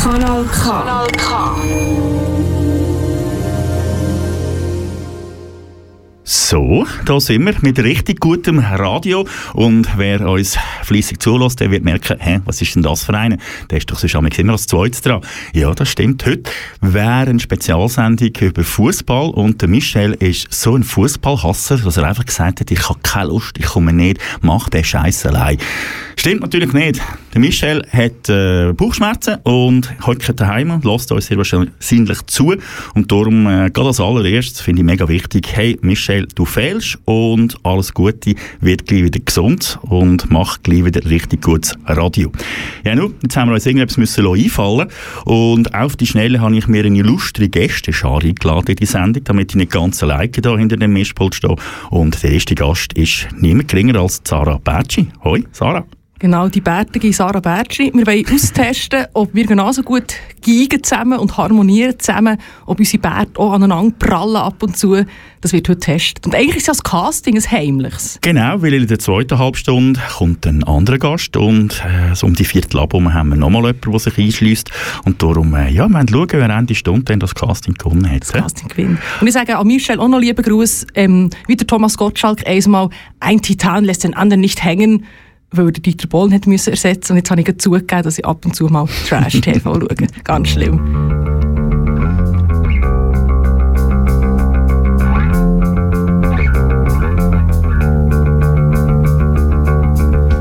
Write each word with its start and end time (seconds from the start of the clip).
Kanal 0.00 0.44
K. 0.48 0.64
Kanal 0.64 1.06
K. 1.12 1.30
So, 6.50 6.84
da 7.04 7.20
sind 7.20 7.46
wir 7.46 7.54
mit 7.60 7.78
richtig 7.78 8.18
gutem 8.18 8.58
Radio 8.58 9.24
und 9.54 9.86
wer 9.96 10.28
uns 10.28 10.58
fleissig 10.82 11.22
zulässt, 11.22 11.60
der 11.60 11.70
wird 11.70 11.84
merken, 11.84 12.16
hä, 12.18 12.40
was 12.44 12.60
ist 12.60 12.74
denn 12.74 12.82
das 12.82 13.04
für 13.04 13.16
eine? 13.16 13.38
Der 13.70 13.78
ist 13.78 13.88
doch 13.88 14.00
sonst 14.00 14.36
immer 14.36 14.54
als 14.54 14.66
zweites 14.66 15.00
dran. 15.00 15.20
Ja, 15.54 15.72
das 15.72 15.90
stimmt. 15.90 16.26
Heute 16.26 16.50
wäre 16.80 17.28
eine 17.28 17.38
Spezialsendung 17.38 18.30
über 18.40 18.64
Fußball 18.64 19.30
und 19.30 19.62
der 19.62 19.68
Michel 19.68 20.14
ist 20.14 20.52
so 20.52 20.74
ein 20.74 20.82
Fußballhasser, 20.82 21.76
dass 21.76 21.96
er 21.96 22.08
einfach 22.08 22.26
gesagt 22.26 22.58
hat, 22.58 22.70
ich 22.72 22.88
habe 22.88 22.98
keine 23.04 23.28
Lust, 23.28 23.56
ich 23.56 23.66
komme 23.66 23.92
nicht, 23.92 24.18
mach 24.40 24.68
den 24.70 24.82
Scheiß 24.82 25.26
allein. 25.26 25.56
Stimmt 26.16 26.42
natürlich 26.42 26.72
nicht. 26.72 27.00
Der 27.32 27.40
Michel 27.40 27.86
hat 27.92 28.28
äh, 28.28 28.72
Bauchschmerzen 28.74 29.36
und 29.44 29.88
hockt 30.04 30.38
daheim 30.38 30.70
und 30.70 30.84
lässt 30.84 31.12
uns 31.12 31.26
sehr 31.26 31.38
wahrscheinlich 31.38 32.26
zu. 32.26 32.56
Und 32.94 33.10
darum, 33.10 33.46
äh, 33.46 33.70
gerade 33.70 33.88
als 33.88 34.00
allererstes, 34.00 34.60
finde 34.60 34.82
ich 34.82 34.86
mega 34.86 35.08
wichtig, 35.08 35.48
hey 35.52 35.78
Michel, 35.80 36.26
fehlst 36.44 36.98
und 37.04 37.56
alles 37.64 37.94
Gute, 37.94 38.34
wird 38.60 38.86
gleich 38.86 39.04
wieder 39.04 39.20
gesund 39.20 39.78
und 39.82 40.30
mach 40.30 40.62
gleich 40.62 40.84
wieder 40.84 41.04
richtig 41.08 41.42
gutes 41.42 41.76
Radio. 41.86 42.32
Ja, 42.84 42.94
nun, 42.94 43.14
jetzt 43.22 43.36
haben 43.36 43.48
wir 43.48 43.54
uns 43.54 43.66
irgendetwas 43.66 43.96
müssen 43.96 44.26
einfallen 44.26 44.88
und 45.24 45.74
auf 45.74 45.96
die 45.96 46.06
Schnelle 46.06 46.40
habe 46.40 46.56
ich 46.56 46.68
mir 46.68 46.84
eine 46.84 47.02
lustre 47.02 47.48
Gästeschar 47.48 48.22
eingeladen 48.22 48.70
in 48.70 48.76
die 48.76 48.86
Sendung, 48.86 49.24
damit 49.24 49.52
ich 49.52 49.56
nicht 49.56 49.72
ganz 49.72 50.02
alleine 50.02 50.30
da 50.30 50.56
hinter 50.56 50.76
dem 50.76 50.92
Mischpult 50.92 51.34
stehe. 51.34 51.56
Und 51.90 52.22
der 52.22 52.32
erste 52.32 52.54
Gast 52.54 52.92
ist 52.94 53.28
niemand 53.36 53.68
geringer 53.68 54.00
als 54.00 54.20
Sarah 54.24 54.58
Bertschi. 54.58 55.08
Hoi, 55.24 55.44
Sarah. 55.52 55.84
Genau, 56.20 56.48
die 56.48 56.60
bärtige 56.60 57.10
Sarah 57.14 57.40
Bertschi. 57.40 57.90
Wir 57.94 58.06
wollen 58.06 58.26
austesten, 58.30 59.06
ob 59.14 59.34
wir 59.34 59.46
genauso 59.46 59.82
gut 59.82 60.12
geigen 60.44 60.84
zusammen 60.84 61.18
und 61.18 61.38
harmonieren 61.38 61.98
zusammen, 61.98 62.36
ob 62.66 62.78
unsere 62.78 62.98
Bärte 62.98 63.40
auch 63.40 63.54
aneinander 63.54 63.94
prallen 63.98 64.36
ab 64.36 64.62
und 64.62 64.76
zu. 64.76 65.06
Das 65.40 65.54
wird 65.54 65.70
heute 65.70 65.80
getestet. 65.80 66.26
Und 66.26 66.34
eigentlich 66.34 66.58
ist 66.58 66.66
ja 66.66 66.74
das 66.74 66.82
Casting 66.82 67.36
ein 67.36 67.50
heimliches. 67.50 68.18
Genau, 68.20 68.60
weil 68.60 68.74
in 68.74 68.86
der 68.86 68.98
zweiten 68.98 69.38
Halbstunde 69.38 69.98
kommt 70.18 70.46
ein 70.46 70.62
anderer 70.62 70.98
Gast 70.98 71.38
und 71.38 71.82
äh, 71.86 72.14
so 72.14 72.26
um 72.26 72.34
die 72.34 72.44
Viertel 72.44 72.80
ab 72.80 72.92
haben 72.92 73.30
wir 73.30 73.36
nochmal 73.36 73.62
jemanden, 73.62 73.90
der 73.90 73.98
sich 73.98 74.18
einschließt. 74.18 74.70
Und 75.06 75.22
darum, 75.22 75.54
äh, 75.54 75.70
ja, 75.70 75.88
wir 75.88 76.04
schauen, 76.06 76.28
wer 76.32 76.50
Ende 76.50 76.74
Stunde 76.74 77.04
dann 77.04 77.20
das 77.20 77.34
Casting 77.34 77.72
gewonnen 77.72 78.10
hat. 78.10 78.20
Das 78.20 78.32
Casting 78.32 78.68
gewinnt. 78.68 78.98
Und 79.22 79.26
ich 79.26 79.32
sage 79.32 79.56
an 79.56 79.66
Michel 79.66 79.98
auch 79.98 80.08
noch 80.08 80.20
lieben 80.20 80.44
Gruß, 80.44 80.86
ähm, 80.96 81.30
wie 81.46 81.56
der 81.56 81.66
Thomas 81.66 81.96
Gottschalk 81.96 82.46
einmal, 82.46 82.90
ein 83.20 83.40
Titan 83.40 83.86
lässt 83.86 84.04
den 84.04 84.12
anderen 84.12 84.42
nicht 84.42 84.62
hängen 84.62 85.06
weil 85.52 85.66
er 85.66 85.72
Dieter 85.72 86.06
Bohlen 86.06 86.32
hat 86.32 86.46
müssen 86.46 86.70
ersetzen 86.70 87.12
und 87.12 87.18
jetzt 87.18 87.30
habe 87.30 87.40
ich 87.40 87.58
zugegeben, 87.58 88.02
dass 88.02 88.18
ich 88.18 88.24
ab 88.24 88.44
und 88.44 88.54
zu 88.54 88.66
mal 88.66 88.86
Trash-TV 89.08 89.74
schaue. 89.80 89.88
Ganz 90.24 90.48
schlimm. 90.48 90.78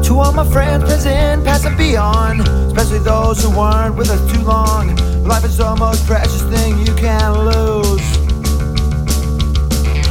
To 0.03 0.19
all 0.19 0.31
my 0.33 0.45
friends, 0.51 0.85
present, 0.85 1.43
past 1.43 1.65
and 1.65 1.77
beyond, 1.77 2.47
especially 2.67 2.99
those 2.99 3.43
who 3.43 3.49
weren't 3.49 3.95
with 3.95 4.09
us 4.09 4.21
too 4.31 4.41
long. 4.41 4.95
Life 5.23 5.45
is 5.45 5.57
the 5.57 5.75
most 5.75 6.05
precious 6.07 6.41
thing 6.43 6.77
you 6.79 6.93
can 6.95 7.33
lose. 7.45 8.01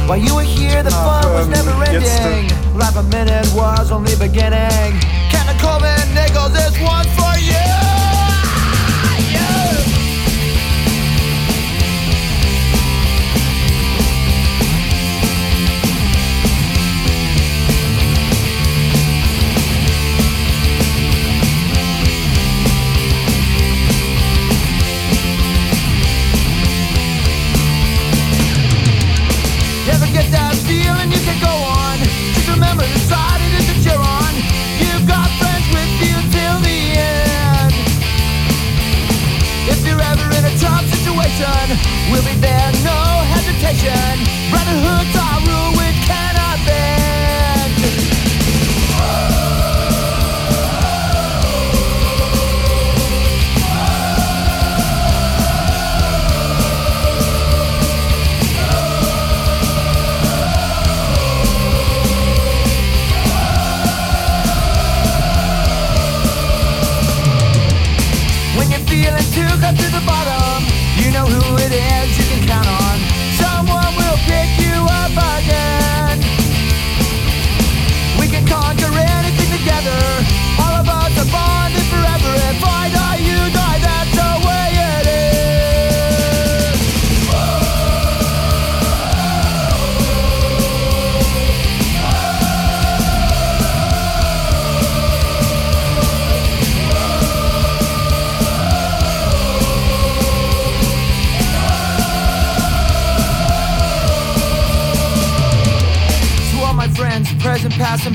While 0.07 0.17
you 0.17 0.35
were 0.35 0.43
here, 0.43 0.81
the 0.81 0.91
fun 0.91 1.33
was 1.33 1.47
never 1.47 1.71
ending. 1.83 2.68
Life 2.79 2.95
a 2.95 3.03
minute 3.03 3.45
was 3.53 3.91
only 3.91 4.15
beginning. 4.15 5.01
Captain 5.29 5.57
Coleman 5.59 6.13
Nichols, 6.15 6.53
this 6.53 6.79
one 6.79 7.05
for 7.17 7.37
you. 7.37 7.78
We'll 42.11 42.23
be 42.23 42.35
there, 42.39 42.71
no 42.83 42.99
hesitation. 43.31 44.25
Brotherhood's 44.49 45.28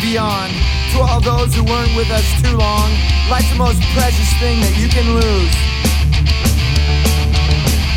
beyond. 0.04 0.52
To 0.92 1.00
all 1.00 1.20
those 1.20 1.54
who 1.56 1.64
weren't 1.64 1.96
with 1.96 2.10
us 2.10 2.26
too 2.42 2.56
long. 2.56 2.92
Life's 3.32 3.48
the 3.48 3.56
most 3.56 3.80
precious 3.96 4.28
thing 4.36 4.60
that 4.60 4.76
you 4.76 4.88
can 4.92 5.16
lose. 5.16 5.54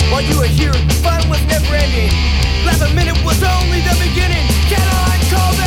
While 0.07 0.23
you 0.23 0.39
were 0.39 0.47
here, 0.47 0.73
fun 1.03 1.19
was 1.27 1.43
never 1.51 1.75
ending. 1.75 2.15
Last 2.63 2.87
minute 2.95 3.19
was 3.27 3.43
only 3.43 3.83
the 3.83 3.95
beginning. 3.99 4.47
Caroline 4.71 5.23
Colvin 5.27 5.66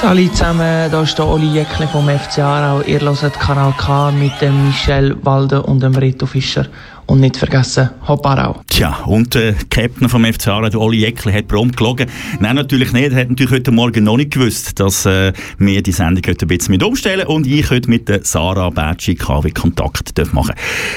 Salut 0.00 0.34
zusammen, 0.34 0.90
da 0.90 1.02
ist 1.02 1.18
der 1.18 1.26
Oli 1.26 1.48
Jäckle 1.48 1.86
vom 1.86 2.08
FC 2.08 2.38
Aarau. 2.38 2.80
Ihr 2.80 3.00
hört 3.00 3.38
Kanal 3.38 3.74
K 3.76 4.10
mit 4.10 4.32
dem 4.40 4.68
Michel 4.68 5.14
Walde 5.26 5.62
und 5.62 5.82
dem 5.82 5.94
Reto 5.94 6.24
Fischer. 6.24 6.64
Und 7.10 7.18
nicht 7.18 7.36
vergessen, 7.36 7.90
Hopparau. 8.06 8.60
Tja, 8.68 9.00
und 9.04 9.34
der 9.34 9.54
Captain 9.68 10.08
vom 10.08 10.24
FC 10.24 10.46
Aarau, 10.46 10.68
der 10.68 10.80
Oli 10.80 11.04
Eckli, 11.04 11.32
hat 11.32 11.48
prompt 11.48 11.76
gelogen. 11.76 12.08
Nein, 12.38 12.54
natürlich 12.54 12.92
nicht. 12.92 13.10
Er 13.10 13.22
hat 13.22 13.30
natürlich 13.30 13.50
heute 13.50 13.72
Morgen 13.72 14.04
noch 14.04 14.16
nicht 14.16 14.30
gewusst, 14.30 14.78
dass 14.78 15.06
äh, 15.06 15.32
wir 15.58 15.82
die 15.82 15.90
Sendung 15.90 16.22
heute 16.28 16.44
ein 16.44 16.48
bisschen 16.48 16.70
mit 16.70 16.84
umstellen 16.84 17.26
und 17.26 17.48
ich 17.48 17.68
heute 17.68 17.90
mit 17.90 18.08
der 18.08 18.20
Sarah 18.22 18.70
Bertschi 18.70 19.16
KW 19.16 19.50
Kontakt 19.50 20.12
machen 20.32 20.54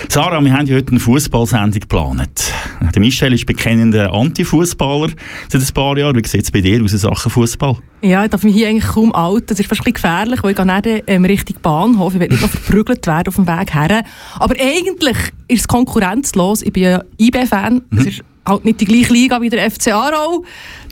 Sarah, 0.07 0.39
wir 0.39 0.54
haben 0.54 0.68
ja 0.68 0.75
heute 0.75 0.92
eine 0.92 1.00
Fußballsendung 1.00 1.80
geplant. 1.80 2.54
Der 2.94 3.00
Michel 3.01 3.33
ist 3.33 3.48
bekennender 3.48 4.13
Anti-Fußballer 4.13 5.10
seit 5.50 5.62
ein 5.62 5.74
paar 5.74 5.98
Jahren. 5.98 6.15
Wie 6.15 6.27
sieht 6.27 6.44
es 6.44 6.51
bei 6.51 6.62
dir 6.62 6.83
aus 6.83 6.92
in 6.92 7.00
Sachen 7.00 7.31
Fußball? 7.31 7.77
Ja, 8.04 8.25
ich 8.25 8.30
darf 8.30 8.44
mich 8.44 8.54
hier 8.54 8.68
eigentlich 8.68 8.92
kaum 8.92 9.15
outen. 9.15 9.45
Das 9.48 9.60
ist 9.60 9.68
fast 9.68 9.80
ein 9.81 9.94
bisschen 9.94 9.94
gefährlich, 9.94 10.44
weil 10.44 10.51
ich 10.51 10.57
gehe 10.57 10.65
nicht 10.65 11.04
ähm, 11.07 11.24
Richtung 11.24 11.56
Bahnhof. 11.62 12.13
Ich 12.13 12.19
will 12.19 12.27
nicht 12.27 12.42
noch 12.42 12.50
verprügelt 12.50 13.07
werden 13.07 13.30
auf 13.30 13.36
dem 13.36 13.48
Weg 13.48 13.74
her. 13.74 14.04
Aber 14.39 14.56
eigentlich 14.60 15.18
ist 15.48 15.62
es 15.62 15.68
konkurrenzlos. 16.04 16.62
Ich 16.62 16.74
bin 16.74 16.84
ja 16.84 17.04
IB-Fan. 17.18 17.82
Mhm. 17.90 17.98
Es 17.98 18.06
ist 18.06 18.22
halt 18.46 18.66
nicht 18.66 18.82
die 18.82 18.86
gleiche 18.86 19.14
Liga 19.14 19.42
wie 19.42 19.50
der 19.50 19.70
FC 19.70 19.94
Aarau. 19.94 20.44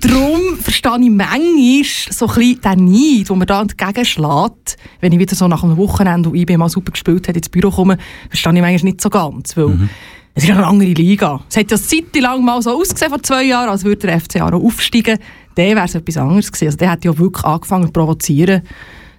Darum 0.02 0.58
verstehe 0.60 1.00
ich 1.02 1.10
manchmal 1.10 1.84
so 2.10 2.28
ein 2.28 2.36
bisschen 2.36 2.62
den 2.62 2.86
Neid, 2.86 3.30
den 3.30 3.38
man 3.38 3.48
da 3.48 3.62
entgegenschlägt. 3.62 4.78
Wenn 5.02 5.12
ich 5.12 5.20
wieder 5.20 5.36
so 5.36 5.48
nach 5.48 5.64
einem 5.64 5.78
Wochenende, 5.78 6.30
wo 6.30 6.36
IB 6.36 6.58
mal 6.58 6.70
super 6.70 6.92
gespielt 6.92 7.28
hat, 7.28 7.36
ins 7.36 7.50
Büro 7.50 7.70
komme, 7.70 7.98
verstehe 8.30 8.54
ich 8.54 8.62
manchmal 8.62 8.92
nicht 8.92 9.02
so 9.02 9.10
ganz. 9.10 9.56
Weil 9.58 9.68
mhm. 9.68 9.90
Es 10.34 10.46
ist 10.46 10.52
eine 10.52 10.66
andere 10.66 10.92
Liga. 10.92 11.42
Es 11.50 11.58
hat 11.58 11.72
ja 11.72 11.78
eine 11.78 12.22
lang 12.22 12.46
mal 12.46 12.62
so 12.62 12.80
ausgesehen, 12.80 13.10
vor 13.10 13.22
zwei 13.22 13.44
Jahren, 13.44 13.68
als 13.68 13.84
würde 13.84 14.08
der 14.08 14.18
FC 14.18 14.40
Aarau 14.40 14.66
aufsteigen. 14.66 15.20
Dann 15.56 15.66
wäre 15.66 15.84
es 15.84 15.94
etwas 15.94 16.16
anderes 16.16 16.50
gewesen. 16.50 16.68
Also 16.68 16.78
der 16.78 16.92
hat 16.92 17.04
ja 17.04 17.18
wirklich 17.18 17.44
angefangen 17.44 17.88
zu 17.88 17.92
provozieren 17.92 18.62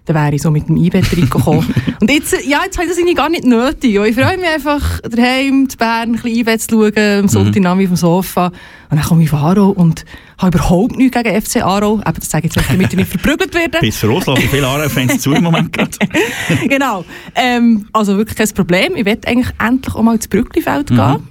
dann 0.04 0.16
wäre 0.16 0.34
ich 0.34 0.43
so 0.43 0.50
mit 0.50 0.69
dem 0.69 0.76
E-Bett 0.76 1.10
gekommen. 1.10 1.72
und 2.00 2.10
jetzt, 2.10 2.32
ja, 2.44 2.60
jetzt 2.64 2.76
habe 2.76 2.84
ich 2.84 2.90
das 2.90 2.99
irgendwie 2.99 3.14
gar 3.14 3.28
nicht 3.28 3.44
nötig. 3.44 3.94
Ich 3.94 4.14
freue 4.14 4.37
mich 4.37 4.49
einfach, 4.49 5.00
daheim 5.00 5.69
zu 5.69 5.76
Bern 5.76 6.10
ein 6.10 6.12
bisschen 6.12 6.31
E-Bett 6.31 6.62
zu 6.62 6.70
schauen, 6.70 7.26
am 7.26 7.26
mhm. 7.26 7.66
auf 7.66 7.78
dem 7.78 7.96
Sofa. 7.96 8.46
Und 8.46 8.99
dann 8.99 9.02
komme 9.02 9.22
ich 9.22 9.32
auf 9.32 9.40
Aro 9.40 9.70
und 9.70 10.04
habe 10.38 10.58
überhaupt 10.58 10.96
nichts 10.96 11.16
gegen 11.16 11.40
FC 11.40 11.62
Aro. 11.62 12.00
Eben, 12.06 12.14
das 12.19 12.31
sage 12.31 12.49
ich 12.49 12.54
jetzt, 12.54 12.69
damit 12.69 12.93
ich 12.93 12.99
nicht 12.99 13.10
verprügelt 13.10 13.54
werde. 13.54 13.78
Bis 13.81 13.96
für 13.96 14.10
uns 14.10 14.26
lassen 14.26 14.49
viele 14.50 14.66
Aro-Fans 14.66 15.20
zu 15.20 15.32
im 15.32 15.44
Moment 15.44 15.76
genau. 16.69 17.04
Ähm, 17.34 17.87
also 17.93 18.16
wirklich 18.16 18.37
kein 18.37 18.49
Problem. 18.49 18.96
Ich 18.96 19.04
werde 19.04 19.28
eigentlich 19.28 19.49
endlich 19.58 19.94
auch 19.94 20.02
mal 20.02 20.14
ins 20.14 20.26
Brücklifeld 20.28 20.90
mhm. 20.90 20.96
gehen. 20.96 21.28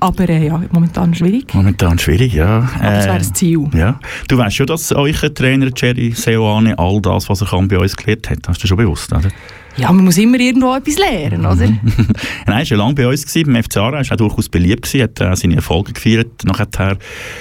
Aber 0.00 0.28
äh, 0.28 0.46
ja, 0.46 0.62
momentan 0.70 1.14
schwierig. 1.14 1.52
Momentan 1.54 1.98
schwierig, 1.98 2.34
ja. 2.34 2.68
Aber 2.80 2.90
das 2.90 3.06
wäre 3.06 3.18
das 3.18 3.32
Ziel. 3.32 3.68
Äh, 3.74 3.78
ja. 3.78 4.00
Du 4.28 4.38
weißt 4.38 4.56
schon, 4.56 4.66
dass 4.66 4.92
euer 4.92 5.34
Trainer 5.34 5.70
Jerry 5.74 6.12
Seoane 6.12 6.78
all 6.78 7.00
das, 7.00 7.28
was 7.28 7.40
er 7.40 7.48
kann, 7.48 7.68
bei 7.68 7.78
uns 7.78 7.96
gelernt 7.96 8.30
hat. 8.30 8.48
Hast 8.48 8.62
du 8.62 8.66
schon 8.66 8.76
bewusst, 8.76 9.12
oder? 9.12 9.28
Ja, 9.76 9.92
man 9.92 10.04
muss 10.04 10.18
immer 10.18 10.40
irgendwo 10.40 10.74
etwas 10.74 10.98
lernen, 10.98 11.46
oder? 11.46 11.54
Nein, 12.46 12.64
er 12.64 12.70
war 12.70 12.76
lange 12.78 12.94
bei 12.94 13.06
uns, 13.06 13.24
gewesen, 13.24 13.52
beim 13.52 13.62
FC 13.62 13.76
Aarau. 13.76 13.96
Er 13.96 14.10
war 14.10 14.16
durchaus 14.16 14.48
beliebt, 14.48 14.82
gewesen, 14.82 15.02
hat 15.02 15.20
äh, 15.20 15.36
seine 15.36 15.54
Erfolge 15.56 15.92
gefeiert. 15.92 16.44
Nachher 16.44 16.66
hat 16.66 16.98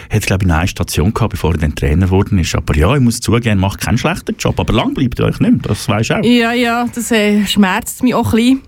er, 0.10 0.20
glaube 0.20 0.46
ich, 0.46 0.52
eine 0.52 0.68
Station 0.68 1.14
gehabt, 1.14 1.32
bevor 1.32 1.54
er 1.54 1.58
dann 1.58 1.74
Trainer 1.74 2.06
geworden 2.06 2.38
ist. 2.38 2.54
Aber 2.56 2.76
ja, 2.76 2.94
ich 2.96 3.02
muss 3.02 3.22
zugeben, 3.22 3.60
macht 3.60 3.82
keinen 3.82 3.98
schlechten 3.98 4.36
Job. 4.38 4.60
Aber 4.60 4.72
lang 4.72 4.94
bleibt 4.94 5.20
er 5.20 5.26
euch 5.26 5.40
nicht 5.40 5.68
das 5.68 5.90
weisst 5.90 6.12
du 6.12 6.16
auch. 6.16 6.24
Ja, 6.24 6.54
ja, 6.54 6.88
das 6.94 7.12
äh, 7.12 7.46
schmerzt 7.46 8.04
mich 8.04 8.14
auch 8.14 8.34
ein 8.34 8.38
bisschen. 8.38 8.62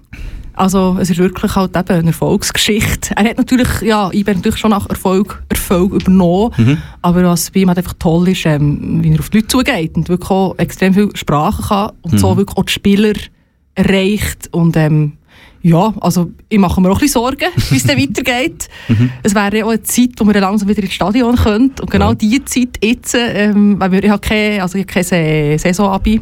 Also 0.59 0.97
es 0.99 1.09
ist 1.09 1.19
wirklich 1.19 1.55
halt 1.55 1.73
eben 1.77 1.89
eine 1.89 2.07
Erfolgsgeschichte. 2.07 3.15
Er 3.15 3.29
hat 3.29 3.37
natürlich, 3.37 3.79
ja, 3.81 4.09
ich 4.11 4.25
bin 4.25 4.35
natürlich 4.35 4.59
schon 4.59 4.71
nach 4.71 4.89
Erfolg, 4.89 5.41
Erfolg 5.47 5.93
übernommen, 5.93 6.51
mhm. 6.57 6.77
aber 7.01 7.23
was 7.23 7.49
bei 7.51 7.61
ihm 7.61 7.69
halt 7.69 7.77
einfach 7.77 7.93
toll 7.97 8.27
ist, 8.27 8.45
ähm, 8.45 8.99
wie 9.01 9.13
er 9.13 9.19
auf 9.19 9.29
die 9.29 9.37
Leute 9.37 9.47
zugeht 9.47 9.95
und 9.95 10.09
wirklich 10.09 10.29
auch 10.29 10.55
extrem 10.57 10.93
viel 10.93 11.15
Sprachen 11.15 11.63
kann 11.63 11.91
und 12.01 12.11
mhm. 12.11 12.17
so 12.17 12.35
wirklich 12.35 12.57
auch 12.57 12.65
die 12.65 12.73
Spieler 12.73 13.13
erreicht 13.73 14.49
und 14.51 14.75
ähm, 14.75 15.13
ja, 15.61 15.93
also 16.01 16.29
ich 16.49 16.59
mache 16.59 16.81
mir 16.81 16.89
auch 16.89 16.95
ein 16.95 16.99
bisschen 16.99 17.21
Sorgen, 17.21 17.47
wie 17.69 17.77
es 17.77 17.83
dann 17.85 17.97
weitergeht. 18.01 18.67
Mhm. 18.89 19.11
Es 19.23 19.33
wäre 19.33 19.59
ja 19.59 19.63
auch 19.63 19.69
eine 19.69 19.83
Zeit, 19.83 20.11
wo 20.17 20.27
wir 20.27 20.41
langsam 20.41 20.67
wieder 20.67 20.83
ins 20.83 20.93
Stadion 20.93 21.37
können 21.37 21.71
und 21.79 21.89
genau 21.89 22.09
ja. 22.09 22.15
diese 22.15 22.43
Zeit 22.43 22.79
jetzt, 22.83 23.15
ähm, 23.17 23.79
weil 23.79 23.93
wir, 23.93 24.03
ich 24.03 24.09
habe 24.09 24.19
keine, 24.19 24.61
also 24.61 24.77
ich 24.77 24.83
habe 24.83 25.05
keine 25.05 25.57
Saison-Abi 25.57 26.19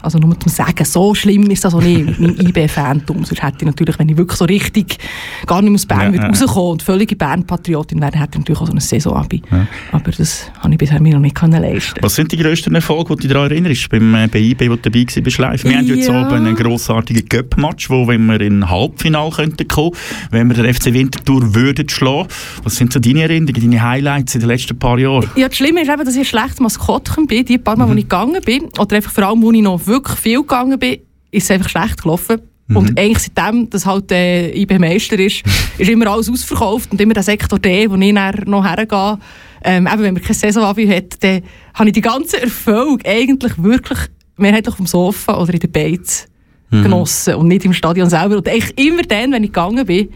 also 0.00 0.18
nur 0.18 0.38
zum 0.38 0.50
Sagen, 0.50 0.84
so 0.84 1.14
schlimm 1.14 1.50
ist 1.50 1.64
das 1.64 1.74
auch 1.74 1.82
nicht 1.82 2.06
mit 2.06 2.20
meinem 2.20 2.46
IB-Fantum. 2.48 3.24
Sonst 3.24 3.42
hätte 3.42 3.58
ich 3.60 3.66
natürlich, 3.66 3.98
wenn 3.98 4.08
ich 4.08 4.16
wirklich 4.16 4.38
so 4.38 4.44
richtig 4.44 4.98
gar 5.46 5.62
nicht 5.62 5.70
mehr 5.70 5.74
aus 5.74 5.86
Bern 5.86 6.14
ja, 6.14 6.22
ja. 6.22 6.28
rauskommen 6.28 6.72
und 6.72 6.82
völlige 6.82 7.16
Bern-Patriotin 7.16 8.00
wäre, 8.00 8.18
hätte 8.18 8.30
ich 8.32 8.38
natürlich 8.38 8.60
auch 8.60 8.66
so 8.66 8.72
ein 8.72 8.80
Saison-Abi. 8.80 9.42
Ja. 9.50 9.66
Aber 9.92 10.10
das 10.10 10.50
habe 10.60 10.72
ich 10.72 10.78
bisher 10.78 11.00
mir 11.00 11.14
noch 11.14 11.20
nicht 11.20 11.40
leisten 11.40 12.00
Was 12.02 12.14
sind 12.14 12.32
die 12.32 12.36
grössten 12.36 12.74
Erfolge, 12.74 13.16
die 13.16 13.28
du 13.28 13.34
daran 13.34 13.50
erinnerst, 13.50 13.88
beim, 13.90 14.14
äh, 14.14 14.28
bei 14.28 14.38
IB, 14.38 14.70
wo 14.70 14.76
du 14.76 14.90
dabei 14.90 15.06
warst, 15.06 15.38
live? 15.38 15.64
Wir 15.64 15.72
ja. 15.72 15.78
haben 15.78 15.86
jetzt 15.86 16.08
oben 16.08 16.32
einen 16.32 16.54
grossartigen 16.54 17.28
Cup-Match, 17.28 17.90
wo 17.90 18.06
wenn 18.06 18.26
wir 18.26 18.40
in 18.40 18.68
Halbfinale 18.68 19.30
könnten 19.30 19.68
kommen, 19.68 19.92
wenn 20.30 20.48
wir 20.48 20.62
den 20.62 20.72
FC 20.72 20.92
Winterthur 20.92 21.54
würden 21.54 21.88
schlagen. 21.88 22.28
Was 22.62 22.76
sind 22.76 22.92
so 22.92 23.00
deine 23.00 23.22
Erinnerungen, 23.22 23.70
deine 23.70 23.82
Highlights 23.82 24.34
in 24.34 24.40
den 24.40 24.48
letzten 24.48 24.78
paar 24.78 24.98
Jahren? 24.98 25.28
Ja, 25.36 25.48
das 25.48 25.56
Schlimme 25.56 25.82
ist 25.82 25.90
eben, 25.90 26.04
dass 26.04 26.14
ich 26.14 26.20
ein 26.20 26.24
schlechtes 26.24 26.60
Maskottchen 26.60 27.26
bin, 27.26 27.44
die 27.44 27.58
paar 27.58 27.76
Mal, 27.76 27.86
mhm. 27.86 27.90
wo 27.90 27.94
ich 27.94 28.04
gegangen 28.04 28.40
bin, 28.44 28.64
oder 28.78 28.96
einfach 28.96 29.12
vor 29.12 29.24
allem, 29.24 29.42
wo 29.42 29.50
ich 29.52 29.62
noch 29.62 29.73
noch 29.74 29.86
wirklich 29.86 30.18
viel 30.18 30.40
gegangen 30.40 30.78
bin, 30.78 31.00
ist 31.30 31.44
es 31.44 31.50
einfach 31.50 31.68
schlecht 31.68 32.02
gelaufen. 32.02 32.40
Mhm. 32.66 32.76
Und 32.76 32.98
eigentlich 32.98 33.30
seitdem, 33.34 33.68
dass 33.68 33.84
halt 33.84 34.10
äh, 34.10 34.50
IB 34.56 34.78
Meister 34.78 35.18
ist, 35.18 35.42
ist 35.78 35.90
immer 35.90 36.06
alles 36.06 36.30
ausverkauft 36.30 36.92
und 36.92 37.00
immer 37.00 37.14
der 37.14 37.22
Sektor 37.22 37.58
D, 37.58 37.90
wo 37.90 37.96
ich 37.96 38.14
dann 38.14 38.34
noch 38.46 38.64
hergehe, 38.64 39.18
ähm, 39.64 39.86
eben, 39.86 40.02
wenn 40.02 40.14
man 40.14 40.22
keine 40.22 40.34
Saison 40.34 40.64
hat, 40.64 40.76
dann 41.22 41.42
habe 41.74 41.88
ich 41.88 41.92
die 41.92 42.00
ganze 42.00 42.40
Erfolg 42.42 43.06
eigentlich 43.06 43.52
wirklich 43.62 43.98
mehrheitlich 44.36 44.74
vom 44.74 44.86
Sofa 44.86 45.40
oder 45.40 45.54
in 45.54 45.60
den 45.60 45.72
Beiz 45.72 46.26
mhm. 46.70 46.82
genossen 46.82 47.34
und 47.34 47.48
nicht 47.48 47.64
im 47.64 47.72
Stadion 47.72 48.10
selber. 48.10 48.36
Und 48.36 48.48
eigentlich 48.48 48.78
immer 48.78 49.02
dann, 49.02 49.32
wenn 49.32 49.44
ich 49.44 49.52
gegangen 49.52 49.86
bin, 49.86 50.10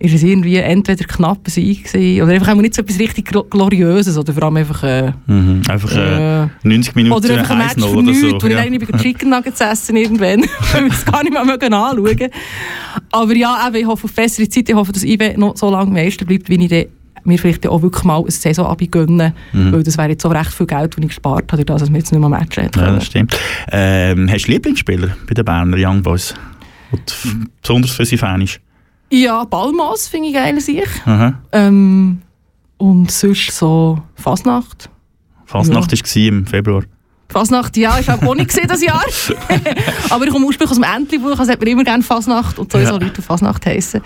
ist 0.00 0.14
es 0.14 0.22
irgendwie 0.22 0.56
entweder 0.56 1.04
knapp 1.04 1.46
Sieg 1.48 1.84
gewesen, 1.84 2.22
oder 2.22 2.32
einfach 2.32 2.54
nicht 2.54 2.74
so 2.74 2.80
etwas 2.80 2.98
richtig 2.98 3.30
Gloriöses 3.50 4.16
oder 4.16 4.32
vor 4.32 4.44
allem 4.44 4.56
einfach... 4.56 4.82
Äh, 4.82 5.12
mhm, 5.26 5.62
einfach 5.68 5.94
äh, 5.94 6.48
90 6.62 6.94
Minuten 6.94 7.14
Oder 7.14 7.38
einfach 7.38 7.50
ein 7.50 7.58
Match 7.58 7.86
für 7.86 8.02
nichts, 8.02 8.20
so. 8.22 8.42
wo 8.42 8.46
ja. 8.46 8.52
ich 8.60 8.66
eigentlich 8.66 8.90
bei 8.90 8.98
Chicken 8.98 9.28
Nuggets 9.28 9.60
essen 9.60 9.96
irgendwann, 9.96 10.42
weil 10.72 10.84
wir 10.84 10.88
das 10.88 11.04
gar 11.04 11.22
nicht 11.22 11.32
mehr 11.32 11.42
anschauen 11.42 12.30
Aber 13.12 13.36
ja, 13.36 13.68
eben, 13.68 13.76
ich 13.76 13.86
hoffe 13.86 14.04
auf 14.04 14.12
bessere 14.12 14.48
Zeit, 14.48 14.70
ich 14.70 14.74
hoffe, 14.74 14.92
dass 14.92 15.04
IW 15.04 15.36
noch 15.36 15.56
so 15.56 15.70
lange 15.70 15.90
Meister 15.90 16.24
bleibt, 16.24 16.48
wie 16.48 16.64
ich 16.64 16.88
mir 17.24 17.38
vielleicht 17.38 17.66
auch 17.66 17.82
wirklich 17.82 18.04
mal 18.04 18.20
eine 18.20 18.30
Saison 18.30 18.66
abgönnen, 18.66 19.34
mhm. 19.52 19.72
weil 19.72 19.82
das 19.82 19.98
wäre 19.98 20.08
jetzt 20.08 20.22
so 20.22 20.28
recht 20.28 20.52
viel 20.54 20.66
Geld, 20.66 20.96
das 20.96 20.98
ich 20.98 21.08
gespart 21.08 21.52
habe, 21.52 21.62
dadurch, 21.62 21.80
dass 21.80 21.90
wir 21.90 21.98
jetzt 21.98 22.10
nicht 22.10 22.20
mehr 22.20 22.30
Match 22.30 22.56
hätten. 22.56 22.78
Ja, 22.78 22.92
das 22.92 23.04
stimmt. 23.04 23.38
Ähm, 23.70 24.30
hast 24.30 24.46
du 24.46 24.52
Lieblingsspieler 24.52 25.14
bei 25.28 25.34
den 25.34 25.44
Berner 25.44 25.76
Young 25.78 26.02
Boys, 26.02 26.34
der 26.90 27.00
besonders 27.60 27.90
für 27.90 28.06
sie 28.06 28.16
Fan 28.16 28.40
ist? 28.40 28.60
Ja, 29.10 29.44
Balmas 29.44 30.08
finde 30.08 30.28
ich 30.28 30.34
geil 30.34 30.60
sich. 30.60 30.88
Ähm, 31.52 32.22
und 32.78 33.10
sonst 33.10 33.50
so 33.52 34.00
Fasnacht. 34.14 34.88
Fasnacht 35.46 35.92
ja. 35.92 35.98
war 35.98 36.22
im 36.28 36.46
Februar. 36.46 36.84
Fasnacht, 37.28 37.76
ja, 37.76 37.98
ich 37.98 38.08
habe 38.08 38.26
auch 38.26 38.34
nicht 38.34 38.48
gesehen 38.48 38.66
das 38.68 38.82
Jahr. 38.82 39.04
Aber 40.10 40.24
ich 40.24 40.32
komme 40.32 40.46
ursprünglich 40.46 40.70
aus 40.70 40.76
dem 40.76 40.84
Entli-Buch, 40.84 41.38
also 41.38 41.52
hat 41.52 41.60
man 41.60 41.68
immer 41.68 41.84
gerne 41.84 42.02
Fasnacht 42.02 42.58
und 42.58 42.72
so 42.72 42.78
ja. 42.78 42.90
Leute 42.90 43.22
Fasnacht 43.22 43.64
heissen. 43.66 44.00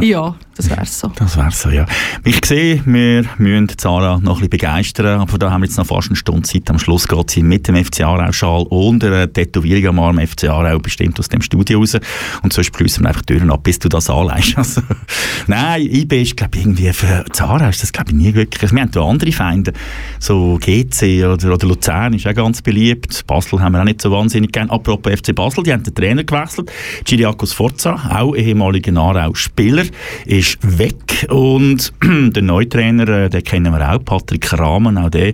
Ja. 0.00 0.06
ja, 0.06 0.36
das 0.58 0.68
wäre 0.68 0.84
so. 0.86 1.06
Das 1.14 1.36
wäre 1.36 1.52
so, 1.52 1.70
ja. 1.70 1.86
Ich 2.24 2.44
sehe, 2.44 2.82
wir 2.84 3.24
müssen 3.38 3.68
Zara 3.78 4.18
noch 4.18 4.18
ein 4.18 4.24
bisschen 4.24 4.50
begeistern, 4.50 5.20
aber 5.20 5.38
da 5.38 5.52
haben 5.52 5.60
wir 5.62 5.66
jetzt 5.66 5.78
noch 5.78 5.86
fast 5.86 6.08
eine 6.08 6.16
Stunde 6.16 6.42
Zeit. 6.42 6.68
Am 6.68 6.80
Schluss 6.80 7.06
geht 7.06 7.30
sie 7.30 7.44
mit 7.44 7.68
dem 7.68 7.76
FC 7.76 8.00
Aarau-Schal 8.00 8.66
und 8.68 9.04
einer 9.04 9.32
Tätowierung 9.32 9.90
am 9.90 9.98
Arm 10.00 10.18
FC 10.18 10.48
Aarau 10.48 10.80
bestimmt 10.80 11.16
aus 11.20 11.28
dem 11.28 11.42
Studio 11.42 11.78
raus. 11.78 11.96
Und 12.42 12.52
sonst 12.52 12.76
schließen 12.76 13.04
wir 13.04 13.10
einfach 13.10 13.22
die 13.22 13.34
Türen 13.34 13.52
ab, 13.52 13.62
bis 13.62 13.78
du 13.78 13.88
das 13.88 14.10
anleihst. 14.10 14.58
Also, 14.58 14.82
nein, 15.46 15.82
IB 15.82 16.22
ist, 16.22 16.36
glaube 16.36 16.56
ich, 16.56 16.62
irgendwie 16.62 16.92
für 16.92 17.24
Zara 17.30 17.68
ist 17.68 17.84
das, 17.84 17.92
glaube 17.92 18.10
ich, 18.10 18.16
nie 18.16 18.34
wirklich. 18.34 18.72
Wir 18.72 18.80
haben 18.80 18.90
da 18.90 19.04
andere 19.04 19.30
Feinde, 19.30 19.72
so 20.18 20.58
GC 20.60 21.24
oder, 21.24 21.54
oder 21.54 21.68
Luzern 21.68 22.14
ist 22.14 22.26
auch 22.26 22.34
ganz 22.34 22.62
beliebt. 22.62 23.24
Basel 23.28 23.60
haben 23.60 23.74
wir 23.74 23.80
auch 23.80 23.84
nicht 23.84 24.02
so 24.02 24.10
wahnsinnig 24.10 24.50
gern. 24.50 24.70
Apropos 24.70 25.12
FC 25.12 25.36
Basel, 25.36 25.62
die 25.62 25.72
haben 25.72 25.84
den 25.84 25.94
Trainer 25.94 26.24
gewechselt. 26.24 26.72
Giriakos 27.04 27.52
Forza, 27.52 27.94
auch 28.10 28.34
ehemaliger 28.34 28.96
Aarau-Spieler, 29.00 29.84
ist 30.26 30.47
ist 30.48 30.78
weg. 30.78 31.26
Und 31.30 31.92
der 32.02 32.42
neue 32.42 32.68
Trainer, 32.68 33.08
äh, 33.08 33.28
den 33.28 33.42
kennen 33.42 33.72
wir 33.72 33.92
auch, 33.92 34.04
Patrick 34.04 34.52
Rahmen, 34.58 34.96
auch 34.98 35.10
der 35.10 35.32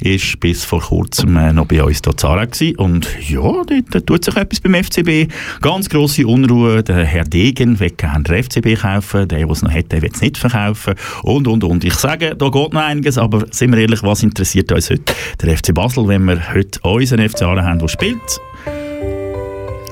ist 0.00 0.38
bis 0.40 0.64
vor 0.64 0.80
kurzem 0.80 1.36
äh, 1.36 1.52
noch 1.52 1.66
bei 1.66 1.82
uns 1.82 2.00
hier 2.04 2.16
Zara 2.16 2.44
gewesen. 2.44 2.76
und 2.76 3.08
ja, 3.28 3.62
da 3.90 4.00
tut 4.00 4.24
sich 4.24 4.36
etwas 4.36 4.60
beim 4.60 4.74
FCB, 4.74 5.32
ganz 5.60 5.88
grosse 5.88 6.26
Unruhe, 6.26 6.82
der 6.82 7.04
Herr 7.04 7.24
Degen 7.24 7.80
will 7.80 7.90
gerne 7.90 8.24
den 8.24 8.42
FCB 8.42 8.80
kaufen, 8.80 9.28
der, 9.28 9.38
der 9.38 9.50
es 9.50 9.62
noch 9.62 9.72
hat, 9.72 9.90
der 9.90 10.02
will 10.02 10.10
es 10.12 10.20
nicht 10.20 10.38
verkaufen. 10.38 10.94
Und, 11.22 11.48
und, 11.48 11.64
und. 11.64 11.84
Ich 11.84 11.94
sage, 11.94 12.34
da 12.36 12.48
geht 12.48 12.72
noch 12.72 12.82
einiges, 12.82 13.18
aber 13.18 13.46
sind 13.50 13.72
wir 13.72 13.78
ehrlich, 13.80 14.02
was 14.02 14.22
interessiert 14.22 14.70
uns 14.72 14.90
heute? 14.90 15.14
Der 15.42 15.56
FC 15.56 15.74
Basel, 15.74 16.06
wenn 16.08 16.24
wir 16.24 16.52
heute 16.52 16.80
unseren 16.82 17.28
FC 17.28 17.42
Aarau 17.42 17.62
haben, 17.62 17.78
der 17.78 17.88
spielt. 17.88 18.40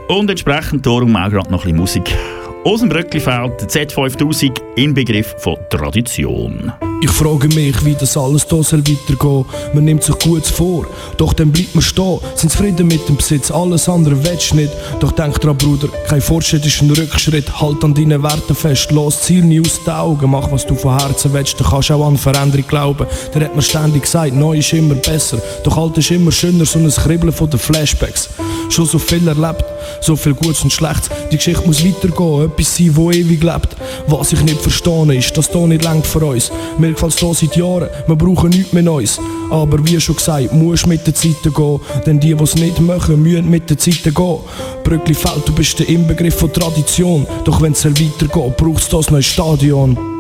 Und 0.09 0.29
entsprechend 0.29 0.85
darum 0.87 1.15
auch 1.17 1.31
gerade 1.31 1.51
noch 1.51 1.65
ein 1.65 1.77
bisschen 1.77 2.05
Musik 2.05 2.40
aus 2.65 2.81
dem 2.81 2.89
Brücklifeld, 2.89 3.61
der 3.61 3.69
Z5000, 3.69 4.61
Inbegriff 4.77 5.35
von 5.39 5.57
Tradition. 5.71 6.73
Ich 7.03 7.11
frage 7.11 7.49
mich, 7.49 7.83
wie 7.83 7.95
das 7.95 8.15
alles 8.19 8.47
hier 8.47 8.63
soll 8.63 8.81
weitergehen. 8.81 9.47
Man 9.73 9.85
nimmt 9.85 10.03
sich 10.03 10.19
gut 10.19 10.45
vor, 10.45 10.87
doch 11.17 11.33
dann 11.33 11.51
bleibt 11.51 11.75
man 11.75 11.81
stehen. 11.81 12.19
Sind 12.35 12.51
zufrieden 12.51 12.89
mit 12.89 13.09
dem 13.09 13.17
Besitz, 13.17 13.51
alles 13.51 13.89
andere 13.89 14.23
willst 14.23 14.55
nicht. 14.55 14.71
Doch 15.01 15.13
denk 15.13 15.41
dran, 15.41 15.57
Bruder, 15.57 15.89
kein 16.07 16.21
Fortschritt 16.21 16.67
ist 16.67 16.83
ein 16.83 16.91
Rückschritt. 16.91 17.59
Halt 17.59 17.83
an 17.85 17.95
deinen 17.95 18.23
Werten 18.23 18.55
fest, 18.55 18.91
los 18.91 19.23
Ziel 19.23 19.43
nie 19.43 19.61
aus 19.61 19.83
den 19.83 19.95
Augen. 19.95 20.31
Mach, 20.31 20.53
was 20.53 20.67
du 20.67 20.75
von 20.75 20.99
Herzen 20.99 21.33
willst, 21.33 21.59
dann 21.59 21.69
kannst 21.69 21.91
auch 21.91 22.07
an 22.07 22.19
Veränderung 22.19 22.67
glauben. 22.69 23.07
Der 23.35 23.45
hat 23.45 23.57
mir 23.57 23.63
ständig 23.63 24.03
gesagt, 24.03 24.35
neu 24.35 24.59
ist 24.59 24.73
immer 24.75 24.95
besser. 24.95 25.41
Doch 25.65 25.79
alt 25.79 25.97
ist 25.97 26.11
immer 26.11 26.31
schöner, 26.31 26.67
so 26.67 26.79
ein 26.79 26.91
Kribbeln 26.91 27.33
von 27.33 27.49
den 27.49 27.61
Flashbacks. 27.61 28.29
Schon 28.69 28.85
so 28.85 28.99
viel 28.99 29.27
erlebt, 29.27 29.65
so 30.03 30.17
viel 30.17 30.35
Gutes 30.35 30.63
und 30.63 30.73
Schlechtes. 30.73 31.09
Die 31.33 31.37
Geschichte 31.37 31.67
muss 31.67 31.83
weitergehen, 31.83 32.50
etwas 32.51 32.77
sein, 32.77 32.91
wo 32.95 33.11
ewig 33.11 33.43
lebt. 33.43 33.77
Was 34.07 34.33
ich 34.33 34.43
nicht 34.43 34.61
verstehe, 34.61 35.17
ist, 35.17 35.37
dass 35.37 35.51
hier 35.51 35.67
nicht 35.67 35.85
längt 35.85 36.07
für 36.07 36.25
uns. 36.25 36.51
Mir 36.79 36.93
gefällt 36.93 37.19
hier 37.19 37.35
seit 37.35 37.57
Jahren, 37.57 37.89
wir 38.07 38.17
brauchen 38.17 38.51
nichts 38.51 38.73
mehr 38.73 38.83
Neues. 38.83 39.21
Aber 39.51 39.85
wie 39.85 40.01
schon 40.01 40.17
gesagt, 40.17 40.53
musst 40.53 40.87
mit 40.87 41.07
der 41.07 41.15
Zeit 41.15 41.43
gehen. 41.43 41.81
Denn 42.07 42.21
die, 42.21 42.35
die 42.35 42.43
es 42.43 42.55
nicht 42.55 42.81
machen, 42.81 43.23
müssen 43.23 43.51
mit 43.51 43.69
der 43.71 43.79
Zeit 43.79 44.03
gehen. 44.03 44.39
Brücklifeld, 44.85 45.47
du 45.47 45.53
bist 45.53 45.79
der 45.79 45.89
Inbegriff 45.89 46.37
von 46.37 46.53
Tradition. 46.53 47.27
Doch 47.45 47.61
wenn 47.61 47.73
es 47.73 47.85
weitergeht, 47.85 48.57
braucht 48.57 48.83
es 48.83 48.89
das 48.89 49.11
neue 49.11 49.23
Stadion. 49.23 50.20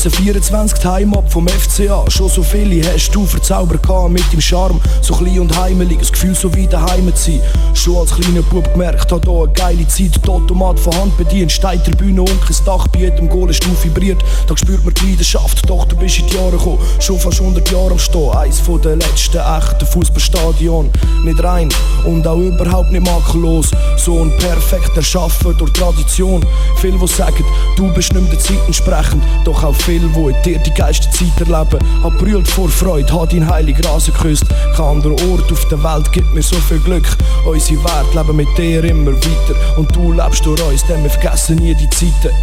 1924 0.00 0.78
die 0.78 0.88
Heimat 0.88 1.30
vom 1.30 1.46
FCA. 1.46 2.10
Schon 2.10 2.30
so 2.30 2.42
viele 2.42 2.82
hast 2.90 3.10
du 3.14 3.26
verzaubert 3.26 3.86
mit 4.08 4.32
dem 4.32 4.40
Charme. 4.40 4.80
So 5.02 5.12
klein 5.12 5.40
und 5.40 5.54
heimelig, 5.60 5.98
das 5.98 6.10
Gefühl 6.10 6.34
so 6.34 6.54
wie 6.54 6.66
daheim 6.66 7.14
zu 7.14 7.32
sein. 7.32 7.42
Schon 7.74 7.96
als 7.96 8.14
kleiner 8.14 8.40
Bub 8.40 8.72
gemerkt, 8.72 9.12
hat 9.12 9.24
hier 9.26 9.42
eine 9.42 9.52
geile 9.52 9.86
Zeit. 9.88 10.18
Die 10.24 10.28
Automat 10.30 10.80
von 10.80 10.96
Hand 10.96 11.18
bedient, 11.18 11.52
Steintribüne 11.52 12.22
und 12.22 12.40
kein 12.40 12.56
Dach 12.64 12.88
bei 12.88 13.00
jedem 13.00 13.28
Goal 13.28 13.50
ist 13.50 13.62
du 13.62 13.68
vibriert. 13.82 14.24
Da 14.46 14.56
spürt 14.56 14.82
man 14.86 14.94
die 14.94 15.10
Leidenschaft, 15.10 15.68
doch 15.68 15.84
du 15.84 15.96
bist 15.96 16.18
in 16.18 16.26
die 16.28 16.34
Jahre 16.34 16.52
gekommen. 16.52 16.78
Schon 16.98 17.18
fast 17.18 17.38
100 17.38 17.70
Jahre 17.70 17.90
am 17.90 17.98
Stehen. 17.98 18.30
Eins 18.30 18.58
von 18.58 18.80
den 18.80 19.00
letzten 19.00 19.36
echten 19.36 19.86
Fußballstadion. 19.86 20.90
Nicht 21.24 21.44
rein 21.44 21.68
und 22.06 22.26
auch 22.26 22.38
überhaupt 22.38 22.90
nicht 22.90 23.04
makellos. 23.04 23.70
So 23.98 24.22
ein 24.22 24.34
perfekt 24.38 24.96
erschaffen 24.96 25.54
durch 25.58 25.74
Tradition. 25.74 26.42
Viele, 26.76 26.96
die 26.96 27.06
sagen, 27.06 27.44
du 27.76 27.92
bist 27.92 28.14
nicht 28.14 28.22
mehr 28.22 28.30
der 28.30 28.40
Zeit 28.40 28.66
entsprechend. 28.66 29.22
Doch 29.44 29.62
auch 29.62 29.74
die 29.98 30.30
in 30.30 30.42
dir 30.42 30.58
die 30.58 30.74
geilste 30.74 31.10
Zeit 31.10 31.40
erleben. 31.40 31.78
Hab 32.02 32.16
brüllt 32.18 32.48
vor 32.48 32.68
Freude, 32.68 33.12
hat 33.12 33.32
dein 33.32 33.48
heilig 33.48 33.76
Rasen 33.84 34.14
geküsst. 34.14 34.44
Kein 34.76 34.86
anderer 34.86 35.16
Ort 35.30 35.50
auf 35.50 35.66
der 35.68 35.82
Welt 35.82 36.12
gibt 36.12 36.32
mir 36.34 36.42
so 36.42 36.56
viel 36.56 36.78
Glück. 36.78 37.06
Unsere 37.44 37.82
Werte 37.84 38.18
leben 38.18 38.36
mit 38.36 38.58
dir 38.58 38.84
immer 38.84 39.12
weiter. 39.12 39.78
Und 39.78 39.94
du 39.94 40.12
lebst 40.12 40.44
durch 40.46 40.62
uns, 40.62 40.84
denn 40.86 41.02
wir 41.02 41.10
vergessen 41.10 41.56
nie 41.56 41.74
die 41.74 41.90
Zeiten. 41.90 42.34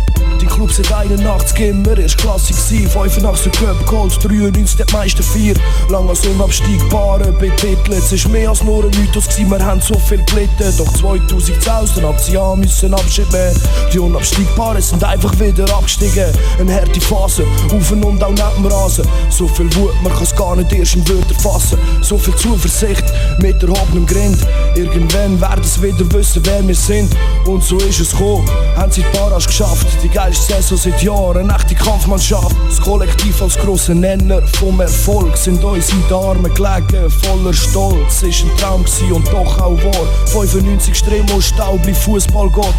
Die 0.41 0.45
Club 0.45 0.71
seit 0.71 0.91
81 0.91 1.59
immer 1.59 1.97
erst 1.97 2.17
Klasse 2.17 2.53
gsi. 2.53 2.85
85 2.85 3.51
Cup 3.53 3.87
geholt, 3.87 4.23
93 4.23 4.85
die 4.85 4.93
meisten 4.93 5.23
vier. 5.23 5.55
Lang 5.89 6.07
als 6.07 6.25
unabsteigbare 6.27 7.31
betitelt. 7.31 7.89
Es 7.89 8.11
ist 8.11 8.29
mehr 8.29 8.49
als 8.49 8.63
nur 8.63 8.83
ein 8.83 8.91
Mythos 8.91 9.27
gsi, 9.27 9.45
wir 9.49 9.65
haben 9.65 9.81
so 9.81 9.97
viel 9.97 10.23
gelitten. 10.25 10.73
Doch 10.77 10.93
2010 10.93 11.57
dann 11.95 12.05
ab 12.05 12.19
sie 12.19 12.33
Jahr 12.33 12.55
müssen 12.55 12.93
Abschied 12.93 13.31
nehmen. 13.31 13.55
Die 13.91 13.99
Unabsteigbaren 13.99 14.81
sind 14.81 15.03
einfach 15.03 15.39
wieder 15.39 15.65
abgestiegen. 15.75 16.31
Eine 16.59 16.73
harte 16.75 17.01
Phase, 17.01 17.36
auf 17.71 17.91
und 17.91 18.23
auch 18.23 18.29
neben 18.29 18.67
Rasen. 18.67 19.07
So 19.29 19.47
viel 19.47 19.73
Wut, 19.75 19.93
man 20.03 20.13
kann's 20.13 20.35
gar 20.35 20.55
nicht 20.55 20.71
erst 20.73 20.95
in 20.95 21.07
Wörter 21.07 21.35
fassen. 21.35 21.77
So 22.01 22.17
viel 22.17 22.35
Zuversicht 22.35 23.03
mit 23.39 23.61
erhobenem 23.61 24.05
Grind. 24.05 24.37
Irgendwann 24.75 25.39
werden 25.39 25.63
sie 25.63 25.81
wieder 25.81 26.11
wissen, 26.11 26.41
wer 26.45 26.65
wir 26.67 26.75
sind. 26.75 27.15
Und 27.45 27.63
so 27.63 27.77
ist 27.77 27.99
es 27.99 28.11
gekommen, 28.11 28.49
haben 28.75 28.91
sie 28.91 29.01
die 29.01 29.17
Barrage 29.17 29.45
geschafft. 29.45 29.87
Die 30.03 30.09
geilste 30.09 30.53
Saison 30.53 30.77
seit 30.77 31.01
Jahren, 31.01 31.49
echte 31.49 31.75
Kampfmannschaft. 31.75 32.55
Das 32.67 32.81
Kollektiv 32.81 33.41
als 33.41 33.57
grosser 33.57 33.95
Nenner 33.95 34.41
vom 34.59 34.79
Erfolg 34.79 35.37
sind 35.37 35.63
uns 35.63 35.89
in 35.89 36.03
den 36.07 36.13
Armen 36.13 36.53
gelegen, 36.53 37.09
voller 37.09 37.53
Stolz. 37.53 38.23
Ist 38.23 38.43
ein 38.43 38.57
Traum 38.57 38.83
gewesen 38.83 39.11
und 39.11 39.27
doch 39.27 39.59
auch 39.59 39.77
wahr. 39.83 40.07
95 40.27 40.95
Stremo 40.95 41.41
Staubli, 41.41 41.93
Fußballgott. 41.93 42.75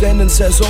Dann 0.00 0.20
eine 0.20 0.28
Saison, 0.28 0.66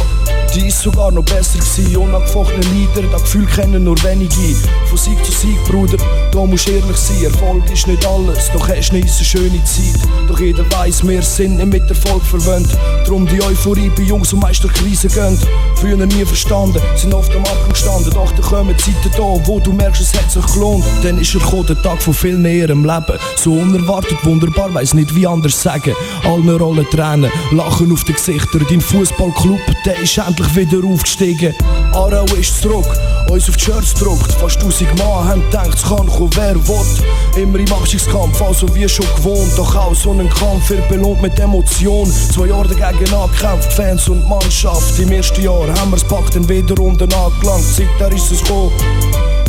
die 0.54 0.68
ist 0.68 0.80
sogar 0.80 1.10
noch 1.10 1.24
besser 1.24 1.58
gewesen. 1.58 1.96
Unangefochtene 1.96 2.64
Lieder, 2.66 3.08
das 3.10 3.21
Gefühl 3.22 3.46
kennen 3.46 3.84
nur 3.84 4.02
wenige. 4.02 4.56
Von 4.86 4.98
Sieg 4.98 5.24
zu 5.24 5.32
Sieg, 5.32 5.62
Bruder, 5.64 5.96
da 6.30 6.44
musst 6.44 6.68
du 6.68 6.72
ehrlich 6.72 6.96
sein. 6.96 7.24
Erfolg 7.24 7.70
ist 7.72 7.86
nicht 7.86 8.06
alles, 8.06 8.50
doch 8.52 8.68
hast 8.68 8.92
nicht 8.92 9.08
eine 9.08 9.24
schöne 9.24 9.64
Zeit. 9.64 10.00
Doch 10.28 10.40
jeder 10.40 10.64
weiß, 10.70 11.06
wir 11.06 11.22
sind 11.22 11.56
nicht 11.56 11.66
mit 11.66 11.88
Erfolg 11.88 12.22
verwöhnt. 12.22 12.68
Drum 13.06 13.26
die 13.26 13.42
Euphorie 13.42 13.90
bei 13.96 14.02
Jungs, 14.02 14.30
die 14.30 14.36
meist 14.36 14.62
durch 14.62 14.72
Krise 14.74 15.08
gehen. 15.08 15.38
Früher 15.76 15.96
nie 15.96 16.24
verstanden, 16.24 16.80
sind 16.96 17.14
oft 17.14 17.34
am 17.34 17.42
Abgrund 17.42 17.74
gestanden. 17.74 18.12
Doch 18.12 18.32
da 18.32 18.42
kommen 18.42 18.76
Zeiten 18.78 19.10
da, 19.16 19.46
wo 19.46 19.60
du 19.60 19.72
merkst, 19.72 20.02
es 20.02 20.14
hat 20.14 20.30
sich 20.30 20.46
gelohnt. 20.54 20.84
Dann 21.02 21.18
ist 21.18 21.34
er 21.34 21.40
gekommen, 21.40 21.66
der 21.66 21.82
Tag 21.82 22.02
von 22.02 22.14
viel 22.14 22.38
näherem 22.38 22.84
Leben. 22.84 23.18
So 23.36 23.52
unerwartet, 23.52 24.18
wunderbar, 24.24 24.72
weiß 24.72 24.94
nicht 24.94 25.14
wie 25.14 25.26
anders 25.26 25.60
sagen. 25.60 25.94
Alle 26.24 26.56
rollen 26.56 26.86
Tränen, 26.90 27.30
lachen 27.50 27.92
auf 27.92 28.04
die 28.04 28.12
Gesichter. 28.12 28.58
Dein 28.68 28.80
Fußballclub, 28.80 29.60
der 29.84 29.98
ist 30.00 30.18
endlich 30.18 30.54
wieder 30.54 30.86
aufgestiegen. 30.86 31.54
Arau 31.92 32.24
ist 32.38 32.62
zurück, 32.62 32.86
uns 33.30 33.48
auf 33.48 33.56
die 33.56 33.64
Shirts 33.64 33.94
gedruckt. 33.94 34.32
Fast 34.32 34.60
tausend 34.60 34.96
Mann 34.98 35.28
haben 35.28 35.42
gedacht, 35.42 35.74
es 35.74 35.82
kann 35.82 36.06
kommen, 36.06 36.30
wer 36.34 36.54
will. 36.68 37.42
Immer 37.42 37.58
im 37.58 37.72
Abstiegskampf, 37.72 38.40
also 38.42 38.72
wie 38.74 38.88
schon 38.88 39.06
gewohnt. 39.16 39.52
Doch 39.56 39.74
auch 39.74 39.94
so 39.94 40.12
ein 40.12 40.28
Kampf 40.28 40.70
wird 40.70 40.88
belohnt 40.88 41.22
mit 41.22 41.38
Emotion. 41.38 42.10
Zwei 42.10 42.46
Jahre 42.46 42.68
dagegen 42.68 43.14
angekämpft, 43.14 43.72
Fans 43.72 44.08
und 44.08 44.28
Mannschaft. 44.28 44.98
Im 44.98 45.12
ersten 45.12 45.42
Jahr 45.42 45.68
haben 45.78 45.90
wir's 45.90 46.04
packt, 46.04 46.36
dann 46.36 46.48
wieder 46.48 46.78
unten 46.80 47.12
angelangt. 47.12 47.64
Seither 47.64 48.12
ist 48.12 48.32
es 48.32 48.42
gekommen. 48.42 48.72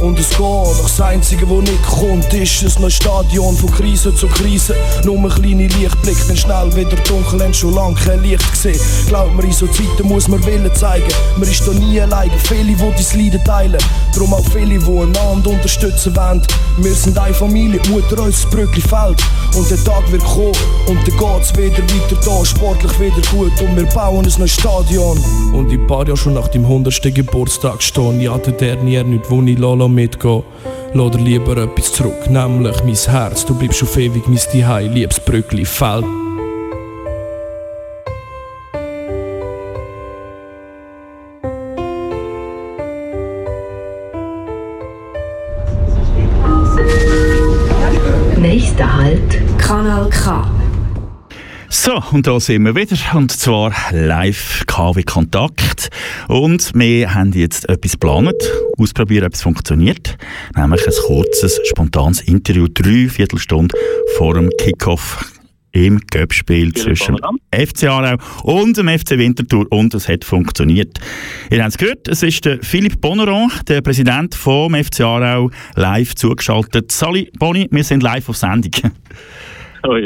Und 0.03 0.19
es 0.19 0.31
geht, 0.31 0.39
doch 0.39 0.81
das 0.81 0.99
Einzige, 0.99 1.47
wo 1.47 1.61
nicht 1.61 1.81
kommt, 1.83 2.33
ist 2.33 2.61
ein 2.61 2.81
neues 2.81 2.95
Stadion 2.95 3.55
von 3.55 3.71
Krise 3.71 4.13
zu 4.13 4.27
Krise. 4.27 4.75
Nur 5.05 5.17
ein 5.17 5.29
kleiner 5.29 5.73
Lichtblick, 5.79 6.17
dann 6.27 6.35
schnell 6.35 6.75
wieder 6.75 6.97
dunkel, 7.07 7.41
haben 7.41 7.53
schon 7.53 7.73
lange 7.73 7.95
kein 7.95 8.21
Licht 8.21 8.51
gesehen. 8.51 8.77
Glaub 9.07 9.33
mir, 9.33 9.45
in 9.45 9.53
so 9.53 9.65
Zeiten 9.67 10.05
muss 10.05 10.27
man 10.27 10.45
Willen 10.45 10.75
zeigen. 10.75 11.07
Man 11.37 11.47
ist 11.47 11.65
da 11.65 11.71
nie 11.71 12.01
alleine, 12.01 12.33
viele, 12.37 12.73
die 12.73 12.75
dein 12.75 13.23
Leiden 13.23 13.43
teilen. 13.45 13.77
Darum 14.13 14.33
auch 14.33 14.43
viele, 14.51 14.77
die 14.77 14.85
einander 14.85 15.51
unterstützen 15.51 16.13
wollen. 16.17 16.41
Wir 16.79 16.93
sind 16.93 17.17
eine 17.17 17.33
Familie, 17.33 17.79
Mutter 17.89 18.23
uns 18.23 18.45
Brückli 18.47 18.81
fällt. 18.81 19.23
Und 19.55 19.71
der 19.71 19.81
Tag 19.85 20.11
wird 20.11 20.23
kommen, 20.25 20.51
und 20.87 20.97
dann 21.07 21.17
geht's 21.17 21.55
wieder 21.55 21.77
weiter 21.77 22.17
da, 22.25 22.43
sportlich 22.43 22.99
wieder 22.99 23.21
gut. 23.31 23.53
Und 23.61 23.77
wir 23.77 23.85
bauen 23.85 24.25
ein 24.25 24.33
neues 24.37 24.51
Stadion. 24.51 25.17
Und 25.53 25.71
in 25.71 25.87
paar 25.87 26.05
Jahren 26.05 26.17
schon 26.17 26.33
nach 26.33 26.49
dem 26.49 26.65
100. 26.65 27.15
Geburtstag 27.15 27.81
stehen, 27.81 28.19
ja, 28.19 28.37
der 28.37 28.83
nie 28.83 29.01
nicht, 29.01 29.29
wo 29.29 29.41
ich 29.41 29.57
Lolo 29.57 29.92
mitgehen. 29.93 30.43
Dir 30.93 31.19
lieber 31.19 31.57
etwas 31.57 31.93
zurück, 31.93 32.29
nämlich 32.29 32.83
mein 32.83 32.95
Herz. 32.95 33.45
Du 33.45 33.55
bleibst 33.55 33.83
auf 33.83 33.97
ewig 33.97 34.27
mein 34.27 34.37
Zuhause, 34.37 34.87
liebes 34.87 35.19
Brückli 35.19 35.65
Feld. 35.65 36.22
So, 51.93 52.01
und 52.11 52.25
da 52.25 52.39
sind 52.39 52.63
wir 52.63 52.75
wieder, 52.75 52.97
und 53.15 53.31
zwar 53.31 53.71
live 53.91 54.63
KW 54.65 55.03
Kontakt. 55.03 55.89
Und 56.27 56.71
wir 56.73 57.13
haben 57.13 57.33
jetzt 57.33 57.69
etwas 57.69 57.91
geplant, 57.91 58.33
ausprobieren, 58.79 59.27
ob 59.27 59.33
es 59.33 59.43
funktioniert. 59.43 60.17
Nämlich 60.55 60.87
ein 60.87 60.93
kurzes, 61.05 61.59
spontanes 61.65 62.21
Interview, 62.21 62.67
drei 62.67 63.07
Viertelstunde 63.09 63.75
vor 64.17 64.33
dem 64.33 64.49
Kickoff 64.59 65.23
im 65.71 65.99
Göppspiel 66.09 66.73
zwischen 66.73 67.17
FC 67.51 67.83
Aarau 67.83 68.17
und 68.43 68.75
dem 68.77 68.87
FC 68.87 69.11
Winterthur 69.11 69.71
und 69.71 69.93
es 69.93 70.07
hat 70.07 70.23
funktioniert. 70.23 70.99
Ihr 71.51 71.61
habt 71.61 71.73
es 71.73 71.77
gehört, 71.77 72.07
es 72.07 72.23
ist 72.23 72.45
der 72.45 72.59
Philippe 72.63 72.97
Bonneron, 72.97 73.51
der 73.67 73.81
Präsident 73.81 74.33
vom 74.33 74.73
FC 74.73 75.01
Aarau, 75.01 75.51
live 75.75 76.15
zugeschaltet. 76.15 76.91
Sali, 76.91 77.31
Boni, 77.37 77.67
wir 77.69 77.83
sind 77.83 78.01
live 78.01 78.29
auf 78.29 78.37
Sendung. 78.37 78.71
Oh. 79.87 79.97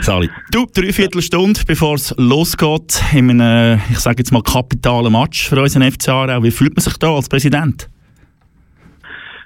Sali, 0.00 0.28
du, 0.50 0.66
dreiviertel 0.74 1.22
Stunde 1.22 1.60
bevor 1.66 1.94
es 1.94 2.12
losgeht, 2.18 3.00
in 3.14 3.40
einem, 3.40 3.80
ich 3.90 4.00
sage 4.00 4.16
jetzt 4.18 4.32
mal, 4.32 4.42
kapitalen 4.42 5.12
Match 5.12 5.48
für 5.48 5.60
unseren 5.62 5.88
FC 5.90 6.08
Aarau. 6.08 6.42
Wie 6.42 6.50
fühlt 6.50 6.74
man 6.74 6.82
sich 6.82 6.96
da 6.98 7.14
als 7.14 7.28
Präsident? 7.28 7.88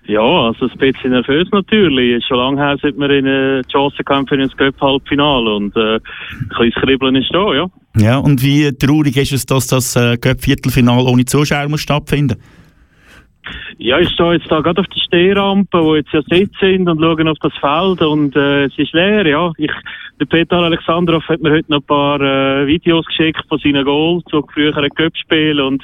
Ja, 0.06 0.20
also 0.20 0.66
ein 0.66 0.78
bisschen 0.78 1.10
nervös 1.10 1.48
natürlich. 1.52 2.24
Schon 2.26 2.38
lange 2.38 2.60
her, 2.60 2.76
seit 2.82 2.96
wir 2.98 3.10
in 3.10 3.26
äh, 3.26 3.62
die 3.62 3.70
Chance 3.70 3.96
für 4.04 4.14
ein 4.14 4.50
Cup-Halbfinale 4.56 5.54
und 5.54 5.76
äh, 5.76 5.96
ein 5.96 6.48
kleines 6.54 6.74
Kribbeln 6.74 7.16
ist 7.16 7.30
da, 7.32 7.54
ja. 7.54 7.66
Ja, 7.96 8.18
und 8.18 8.42
wie 8.42 8.72
traurig 8.72 9.16
ist 9.18 9.32
es, 9.32 9.46
dass 9.46 9.66
das 9.66 9.94
äh, 9.96 10.16
Cup-Viertelfinale 10.16 11.04
ohne 11.04 11.24
Zuschauer 11.24 11.68
muss 11.68 11.82
stattfinden 11.82 12.36
Ja, 13.78 13.98
ich 13.98 14.08
stehe 14.10 14.34
jetzt 14.34 14.50
da 14.50 14.60
gerade 14.60 14.80
auf 14.80 14.86
der 14.86 15.00
Stehrampe, 15.00 15.82
wo 15.82 15.96
jetzt 15.96 16.12
ja 16.12 16.22
Sitze 16.22 16.56
sind 16.60 16.88
und 16.88 17.00
schaue 17.00 17.30
auf 17.30 17.38
das 17.40 17.52
Feld 17.60 18.02
und 18.02 18.36
äh, 18.36 18.64
es 18.64 18.78
ist 18.78 18.92
leer, 18.92 19.26
ja. 19.26 19.52
Ich, 19.56 19.70
der 20.20 20.26
Peter 20.26 20.58
Alexandrov 20.58 21.26
hat 21.28 21.40
mir 21.40 21.50
heute 21.50 21.70
noch 21.70 21.78
ein 21.78 21.84
paar 21.84 22.20
äh, 22.20 22.66
Videos 22.66 23.06
geschickt 23.06 23.44
von 23.48 23.58
seinen 23.58 23.84
Goals 23.84 24.24
zu 24.30 24.42
früheren 24.52 24.88
Cup-Spielen 24.90 25.60
und 25.60 25.82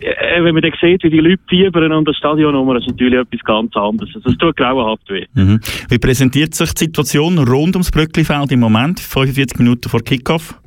äh, 0.00 0.42
wenn 0.42 0.54
man 0.54 0.62
dann 0.62 0.72
sieht, 0.80 1.02
wie 1.04 1.10
die 1.10 1.20
Leute 1.20 1.42
fiebern 1.48 1.92
und 1.92 2.08
das 2.08 2.16
Stadionnummer, 2.16 2.76
ist 2.76 2.88
natürlich 2.88 3.18
etwas 3.18 3.40
ganz 3.44 3.76
anderes. 3.76 4.10
Also 4.14 4.30
es 4.30 4.38
tut 4.38 4.56
grauenhaft 4.56 5.08
weh. 5.10 5.26
Mhm. 5.34 5.60
Wie 5.88 5.98
präsentiert 5.98 6.54
sich 6.54 6.72
die 6.74 6.84
Situation 6.86 7.38
rund 7.38 7.76
ums 7.76 7.90
Brücklifeld 7.90 8.50
im 8.52 8.60
Moment, 8.60 9.00
45 9.00 9.58
Minuten 9.58 9.88
vor 9.88 10.00
Kickoff? 10.00 10.60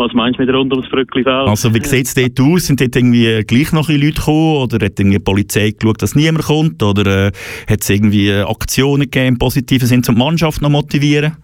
Was 0.00 0.14
meinst 0.14 0.38
du 0.38 0.46
mit 0.46 0.54
rund 0.54 0.72
ums 0.72 0.88
Brücklifeld? 0.88 1.46
Also 1.46 1.74
wie 1.74 1.84
sieht 1.84 2.06
es 2.06 2.14
dort 2.14 2.40
aus? 2.40 2.68
Sind 2.68 2.80
dort 2.80 2.96
irgendwie 2.96 3.44
gleich 3.46 3.70
noch 3.72 3.90
Leute 3.90 4.12
gekommen 4.12 4.56
oder 4.62 4.86
hat 4.86 4.98
irgendwie 4.98 5.18
die 5.18 5.22
Polizei 5.22 5.74
geschaut, 5.78 6.00
dass 6.00 6.14
niemand 6.14 6.46
kommt 6.46 6.82
oder 6.82 7.26
äh, 7.26 7.32
hat 7.68 7.82
es 7.82 7.90
irgendwie 7.90 8.32
Aktionen 8.32 9.10
gegeben, 9.10 9.36
positive 9.36 9.84
sind, 9.84 10.08
um 10.08 10.14
die 10.14 10.18
Mannschaft 10.18 10.62
noch 10.62 10.70
motivieren? 10.70 11.36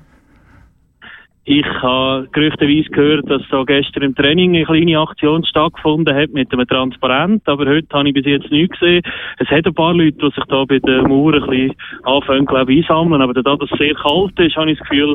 Ich 1.49 1.65
habe 1.81 2.27
gerüchteweise 2.33 2.91
gehört, 2.91 3.31
dass 3.31 3.41
da 3.53 3.63
gestern 3.63 4.03
im 4.03 4.17
Training 4.17 4.57
eine 4.57 4.65
kleine 4.65 4.99
Aktion 4.99 5.45
stattgefunden 5.45 6.13
hat 6.13 6.31
mit 6.33 6.53
einem 6.53 6.67
Transparent, 6.67 7.49
aber 7.49 7.67
heute 7.67 7.87
habe 7.93 8.09
ich 8.09 8.15
bis 8.15 8.27
jetzt 8.27 8.51
nichts 8.51 8.77
gesehen. 8.81 9.05
Es 9.39 9.47
hat 9.49 9.65
ein 9.65 9.73
paar 9.73 9.95
Leute, 9.95 10.19
die 10.19 10.35
sich 10.35 10.45
da 10.49 10.65
bei 10.65 10.81
der 10.81 11.07
Mauer 11.07 11.35
ein 11.35 11.49
bisschen 11.49 11.77
anfangen, 12.03 12.47
glaube 12.47 12.75
ich, 12.75 12.91
einsammeln, 12.91 13.23
aber 13.23 13.33
da 13.33 13.55
das 13.55 13.71
sehr 13.79 13.95
kalt 13.95 14.37
ist, 14.41 14.57
habe 14.57 14.73
ich 14.73 14.79
das 14.81 14.89
Gefühl, 14.89 15.15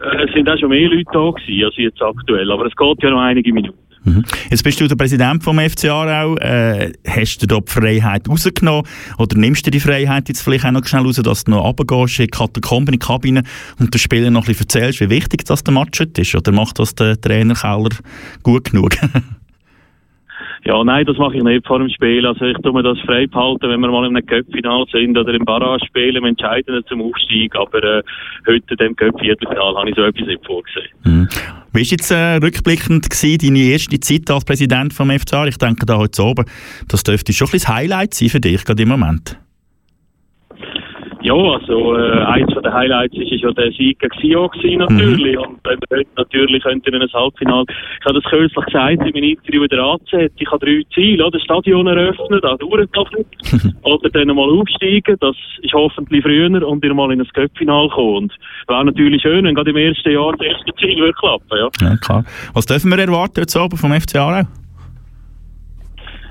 äh, 0.00 0.24
es 0.24 0.32
sind 0.32 0.48
auch 0.48 0.58
schon 0.58 0.70
mehr 0.70 0.88
Leute 0.88 1.04
da 1.12 1.30
gewesen, 1.32 1.64
als 1.66 1.76
jetzt 1.76 2.00
aktuell, 2.00 2.50
aber 2.50 2.64
es 2.64 2.74
geht 2.74 3.02
ja 3.02 3.10
noch 3.10 3.20
einige 3.20 3.52
Minuten. 3.52 3.87
Mhm. 4.08 4.24
Jetzt 4.50 4.64
bist 4.64 4.80
du 4.80 4.86
der 4.86 4.96
Präsident 4.96 5.42
vom 5.42 5.58
FC 5.58 5.86
Aarau. 5.86 6.36
Äh, 6.36 6.92
hast 7.06 7.38
du 7.38 7.46
da 7.46 7.58
die 7.60 7.70
Freiheit 7.70 8.28
rausgenommen 8.28 8.84
oder 9.18 9.38
nimmst 9.38 9.66
du 9.66 9.70
die 9.70 9.80
Freiheit 9.80 10.28
jetzt 10.28 10.42
vielleicht 10.42 10.64
auch 10.64 10.70
noch 10.70 10.84
schnell 10.86 11.02
raus, 11.02 11.16
dass 11.16 11.44
du 11.44 11.50
noch 11.50 11.64
runtergehst 11.64 12.20
in 12.20 12.26
die 12.26 12.30
Katakomben, 12.30 12.94
in 12.94 13.00
die 13.00 13.06
Kabine 13.06 13.42
und 13.78 13.92
den 13.92 13.98
Spielern 13.98 14.32
noch 14.32 14.42
ein 14.42 14.46
bisschen 14.46 14.66
erzählst, 14.66 15.00
wie 15.00 15.10
wichtig 15.10 15.44
das 15.44 15.64
der 15.64 15.74
Match 15.74 16.00
ist? 16.00 16.34
Oder 16.34 16.52
macht 16.52 16.78
das 16.78 16.94
der 16.94 17.20
Trainer 17.20 17.54
Keller 17.54 17.90
gut 18.42 18.70
genug? 18.70 18.96
Ja, 20.64 20.82
nein, 20.84 21.06
das 21.06 21.16
mache 21.16 21.36
ich 21.36 21.42
nicht 21.42 21.66
vor 21.66 21.78
dem 21.78 21.88
Spiel. 21.88 22.26
Also 22.26 22.44
ich 22.44 22.56
tue 22.58 22.72
mir 22.72 22.82
das 22.82 22.98
frei 23.00 23.26
behalten, 23.26 23.70
wenn 23.70 23.80
wir 23.80 23.88
mal 23.90 24.06
in 24.06 24.16
einem 24.16 24.26
Cup-Final 24.26 24.84
sind 24.92 25.16
oder 25.16 25.32
im 25.32 25.44
Barrage-Spiel 25.44 26.16
im 26.16 26.24
Entscheidenden 26.24 26.84
zum 26.86 27.00
Aufstieg. 27.00 27.54
Aber 27.56 27.82
äh, 27.82 28.02
heute 28.46 28.64
in 28.70 28.76
dem 28.76 28.96
Cup-Viertelfinal 28.96 29.76
habe 29.76 29.88
ich 29.88 29.96
so 29.96 30.02
etwas 30.02 30.26
nicht 30.26 30.44
vorgesehen. 30.44 30.88
Mhm. 31.04 31.28
Wie 31.72 31.80
war 31.80 31.86
jetzt 31.86 32.10
äh, 32.10 32.36
rückblickend 32.36 33.10
gewesen, 33.10 33.38
deine 33.38 33.58
erste 33.58 34.00
Zeit 34.00 34.30
als 34.30 34.44
Präsident 34.44 34.94
vom 34.94 35.10
FCA? 35.10 35.46
Ich 35.46 35.58
denke 35.58 35.84
da 35.84 35.98
heute 35.98 36.22
oben, 36.22 36.46
das 36.88 37.02
dürfte 37.02 37.32
schon 37.32 37.48
ein 37.48 37.50
bisschen 37.52 37.68
das 37.68 37.76
Highlight 37.76 38.14
sein 38.14 38.28
für 38.30 38.40
dich 38.40 38.64
gerade 38.64 38.82
im 38.82 38.88
Moment. 38.88 39.38
Ja, 41.22 41.34
also 41.34 41.96
äh, 41.96 42.22
eins 42.22 42.52
von 42.52 42.62
den 42.62 42.72
Highlights 42.72 43.16
ist, 43.16 43.32
ist 43.32 43.42
ja 43.42 43.50
der 43.50 43.72
Sieg 43.72 43.98
gegen 43.98 44.20
Sio 44.20 44.48
gewesen, 44.48 44.78
natürlich. 44.78 45.36
Mhm. 45.36 45.42
Und 45.42 45.64
wir 45.64 45.76
heute 45.90 46.08
natürlich 46.16 46.62
könnten 46.62 46.94
in 46.94 47.02
ein 47.02 47.12
Halbfinale, 47.12 47.64
ich 47.68 48.04
habe 48.04 48.20
das 48.20 48.30
kürzlich 48.30 48.64
gesagt 48.66 48.92
in 48.92 49.12
meinem 49.12 49.24
Interview 49.24 49.62
in 49.62 49.68
der 49.68 49.80
AZ, 49.80 50.30
ich 50.36 50.50
habe 50.50 50.64
drei 50.64 50.82
Ziele, 50.94 51.24
oder? 51.24 51.38
Das 51.38 51.42
Stadion 51.42 51.86
eröffnen, 51.86 52.40
da 52.40 52.56
dauert 52.56 52.90
das 52.92 53.06
nicht. 53.16 53.74
oder 53.82 54.10
dann 54.10 54.28
mal 54.28 54.48
aufsteigen, 54.48 55.16
das 55.20 55.36
ist 55.62 55.72
hoffentlich 55.72 56.22
früher 56.22 56.66
und 56.66 56.82
wieder 56.82 56.94
mal 56.94 57.12
in 57.12 57.20
ein 57.20 57.28
Cup-Final 57.28 57.88
kommen. 57.88 58.16
Und 58.16 58.32
wäre 58.68 58.84
natürlich 58.84 59.22
schön, 59.22 59.44
wenn 59.44 59.54
gerade 59.54 59.70
im 59.70 59.76
ersten 59.76 60.10
Jahr 60.10 60.32
das 60.36 60.46
erste 60.46 60.72
Ziel 60.76 60.98
würde 60.98 61.14
klappen, 61.14 61.58
ja. 61.58 61.68
Ja, 61.80 61.96
klar. 61.96 62.24
Was 62.54 62.66
dürfen 62.66 62.90
wir 62.90 62.98
erwarten 62.98 63.40
jetzt 63.40 63.56
oben 63.56 63.76
vom 63.76 63.92
FC 63.92 64.16
Aarau? 64.16 64.44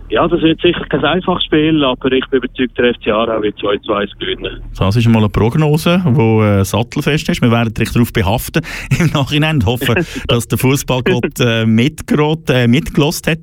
Ja, 0.09 0.25
das 0.25 0.41
wird 0.41 0.61
sicher 0.61 0.85
kein 0.89 1.03
einfaches 1.03 1.43
Spiel, 1.43 1.83
aber 1.83 2.09
ich 2.13 2.25
bin 2.27 2.37
überzeugt, 2.37 2.77
der 2.77 2.93
FC 2.93 3.07
Aarau 3.07 3.41
wird 3.41 3.59
2-2 3.59 4.17
gewinnen. 4.17 4.61
Das 4.77 4.95
ist 4.95 5.05
mal 5.09 5.19
eine 5.19 5.27
Prognose, 5.27 6.01
die 6.05 6.43
äh, 6.45 6.63
sattelfest 6.63 7.27
ist. 7.27 7.41
Wir 7.41 7.51
werden 7.51 7.73
dich 7.73 7.91
darauf 7.91 8.13
behaften 8.13 8.61
im 8.99 9.07
Nachhinein 9.07 9.57
und 9.57 9.65
hoffen, 9.65 9.95
dass 10.29 10.47
der 10.47 10.57
Fußballgott 10.57 11.39
äh, 11.41 11.65
mitgelost 11.65 12.49
äh, 12.49 12.67
mitgelost 12.67 13.27
hat. 13.27 13.39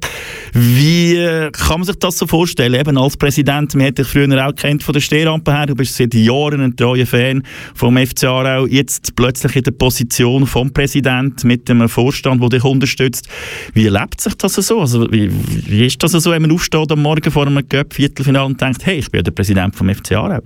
Wie 0.54 1.16
äh, 1.16 1.50
kann 1.50 1.80
man 1.80 1.84
sich 1.84 1.98
das 1.98 2.16
so 2.16 2.26
vorstellen? 2.26 2.80
Eben 2.80 2.96
als 2.96 3.18
Präsident, 3.18 3.74
man 3.74 3.88
hat 3.88 3.98
dich 3.98 4.06
früher 4.06 4.46
auch 4.46 4.54
kennt 4.54 4.82
von 4.82 4.94
der 4.94 5.00
Stehrampe 5.00 5.52
her, 5.52 5.66
du 5.66 5.74
bist 5.74 5.94
seit 5.96 6.14
Jahren 6.14 6.62
ein 6.62 6.76
treuer 6.76 7.06
Fan 7.06 7.42
vom 7.74 7.98
FC 7.98 8.24
Aarau, 8.24 8.66
jetzt 8.66 9.14
plötzlich 9.16 9.56
in 9.56 9.64
der 9.64 9.72
Position 9.72 10.46
vom 10.46 10.72
Präsident 10.72 11.44
mit 11.44 11.68
einem 11.70 11.90
Vorstand, 11.90 12.40
der 12.40 12.48
dich 12.48 12.64
unterstützt. 12.64 13.28
Wie 13.74 13.84
erlebt 13.84 14.22
sich 14.22 14.34
das 14.36 14.54
so? 14.54 14.80
Also, 14.80 15.12
wie, 15.12 15.30
wie 15.66 15.84
ist 15.84 16.02
das 16.02 16.12
so, 16.12 16.30
wenn 16.30 16.40
man 16.40 16.53
aufsteht 16.54 16.92
am 16.92 17.02
Morgen 17.02 17.30
vor 17.30 17.46
einem 17.46 17.68
Cup-Viertelfinale 17.68 18.46
und 18.46 18.60
denkt, 18.60 18.86
hey, 18.86 18.98
ich 18.98 19.10
bin 19.10 19.24
der 19.24 19.32
Präsident 19.32 19.74
vom 19.74 19.92
FC 19.92 20.12
Aarau? 20.12 20.40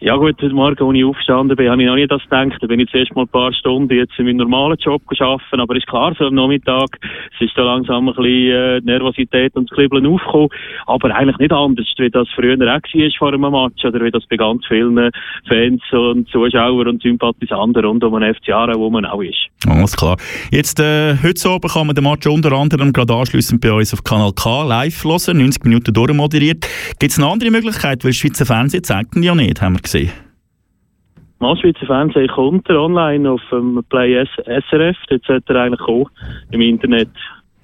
Ja 0.00 0.14
gut, 0.14 0.40
heute 0.40 0.54
Morgen, 0.54 0.78
als 0.78 0.96
ich 0.96 1.04
aufgestanden 1.04 1.56
bin, 1.56 1.68
habe 1.68 1.82
ich 1.82 1.88
noch 1.88 1.96
nicht 1.96 2.12
das 2.12 2.22
gedacht. 2.22 2.56
Da 2.60 2.68
bin 2.68 2.78
ich 2.78 2.88
zuerst 2.88 3.16
mal 3.16 3.22
ein 3.22 3.28
paar 3.28 3.52
Stunden 3.52 3.92
jetzt 3.92 4.16
in 4.16 4.26
meinem 4.26 4.36
normalen 4.36 4.78
Job 4.78 5.02
arbeiten. 5.18 5.60
Aber 5.60 5.74
ist 5.74 5.88
klar, 5.88 6.14
so 6.16 6.26
am 6.26 6.36
Nachmittag, 6.36 7.00
es 7.34 7.40
ist 7.40 7.58
da 7.58 7.62
langsam 7.62 8.08
ein 8.08 8.14
bisschen 8.14 8.52
äh, 8.52 8.80
Nervosität 8.82 9.56
und 9.56 9.68
das 9.68 9.76
Kribbeln 9.76 10.06
aufgekommen. 10.06 10.50
Aber 10.86 11.12
eigentlich 11.12 11.38
nicht 11.38 11.52
anders, 11.52 11.84
wie 11.96 12.10
das 12.10 12.28
früher 12.36 12.54
auch 12.54 12.60
war 12.60 13.10
vor 13.18 13.32
einem 13.32 13.50
Match 13.50 13.84
oder 13.84 14.04
wie 14.04 14.12
das 14.12 14.22
bei 14.30 14.36
ganz 14.36 14.64
vielen 14.68 15.10
Fans 15.48 15.82
und 15.90 16.28
Zuschauern 16.28 16.86
und 16.86 17.02
Sympathisanten 17.02 17.84
rund 17.84 18.04
um 18.04 18.20
den 18.20 18.32
FC 18.32 18.50
Aarau, 18.50 18.78
wo 18.78 18.90
man 18.90 19.04
auch 19.04 19.20
ist. 19.20 19.48
Alles 19.66 19.96
klar. 19.96 20.16
Jetzt, 20.52 20.78
äh, 20.78 21.16
heute 21.20 21.48
Abend 21.48 21.72
kann 21.72 21.88
man 21.88 21.96
den 21.96 22.04
Match 22.04 22.24
unter 22.28 22.52
anderem 22.52 22.92
gerade 22.92 23.14
anschliessend 23.14 23.60
bei 23.60 23.72
uns 23.72 23.92
auf 23.92 24.04
Kanal 24.04 24.30
K 24.32 24.62
live 24.62 25.02
hören, 25.02 25.38
90 25.38 25.64
Minuten 25.64 25.92
durchmoderiert. 25.92 26.68
Gibt 27.00 27.10
es 27.10 27.18
eine 27.18 27.26
andere 27.26 27.50
Möglichkeit, 27.50 28.04
weil 28.04 28.12
Schweizer 28.12 28.46
Fernsehen 28.46 28.84
zeigt 28.84 29.16
ihn 29.16 29.24
ja 29.24 29.34
nicht, 29.34 29.60
haben 29.60 29.74
wir 29.74 29.87
gesehen. 29.92 30.12
Mal 31.40 31.56
Schweizer 31.56 31.86
Fernsehen 31.86 32.28
kommt 32.28 32.68
er 32.68 32.80
online 32.80 33.30
auf 33.30 33.40
dem 33.52 33.80
Play 33.88 34.24
SRF, 34.24 34.96
dort 35.08 35.24
sollte 35.24 35.54
er 35.54 35.62
eigentlich 35.62 35.80
auch 35.80 36.10
im 36.50 36.60
Internet. 36.60 37.10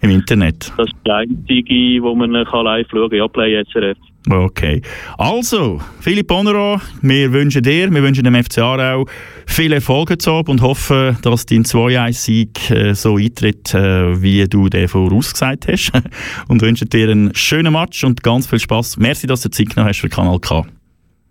Im 0.01 0.11
Internet? 0.11 0.73
Das 0.77 0.87
ist 0.87 0.95
die 1.05 1.11
einzige, 1.11 2.03
wo 2.03 2.15
man 2.15 2.45
kann 2.45 2.65
live 2.67 2.87
schauen 2.91 3.09
kann, 3.09 3.19
ja, 3.19 3.27
Play 3.27 3.65
SRF. 3.65 3.99
Okay. 4.31 4.81
Also, 5.19 5.81
Philipp 6.01 6.29
Bonneron, 6.29 6.81
wir 7.03 7.33
wünschen 7.33 7.63
dir, 7.63 7.91
wir 7.91 8.03
wünschen 8.03 8.25
dem 8.25 8.35
FC 8.35 8.59
Aarau 8.59 9.07
viel 9.47 9.73
Erfolg 9.73 10.11
heute 10.11 10.43
und 10.47 10.63
hoffen, 10.63 11.19
dass 11.23 11.45
dein 11.47 11.65
2-1-Sieg 11.65 12.71
äh, 12.71 12.95
so 12.95 13.17
eintritt, 13.17 13.75
äh, 13.75 14.23
wie 14.23 14.47
du 14.49 14.69
den 14.69 14.89
vorausgesagt 14.89 15.69
hast. 15.69 15.93
und 16.49 16.63
wünschen 16.63 16.89
dir 16.89 17.11
einen 17.11 17.35
schönen 17.35 17.73
Match 17.73 18.05
und 18.05 18.23
ganz 18.23 18.47
viel 18.47 18.61
Spaß. 18.61 18.99
Merci, 18.99 19.27
dass 19.27 19.43
du 19.43 19.51
Zeit 19.51 19.71
genommen 19.71 19.89
hast 19.89 20.01
für 20.01 20.09
Kanal 20.09 20.39
K. 20.39 20.65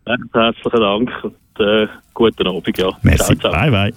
Herzlichen 0.06 0.82
Dank 0.82 1.24
und 1.24 1.60
äh, 1.60 1.88
guten 2.14 2.48
Abend. 2.48 2.78
Ja. 2.78 2.92
Merci, 3.04 3.38
ciao, 3.38 3.52
ciao. 3.52 3.62
bye 3.62 3.72
bye. 3.72 3.94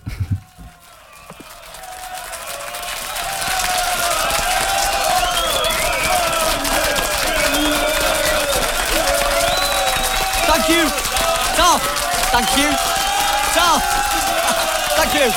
Thank 10.46 10.68
you. 10.68 10.88
Stop. 11.54 11.80
Thank 12.32 12.56
you. 12.56 12.70
Stop. 13.52 13.82
Thank 14.96 15.14
you. 15.14 15.30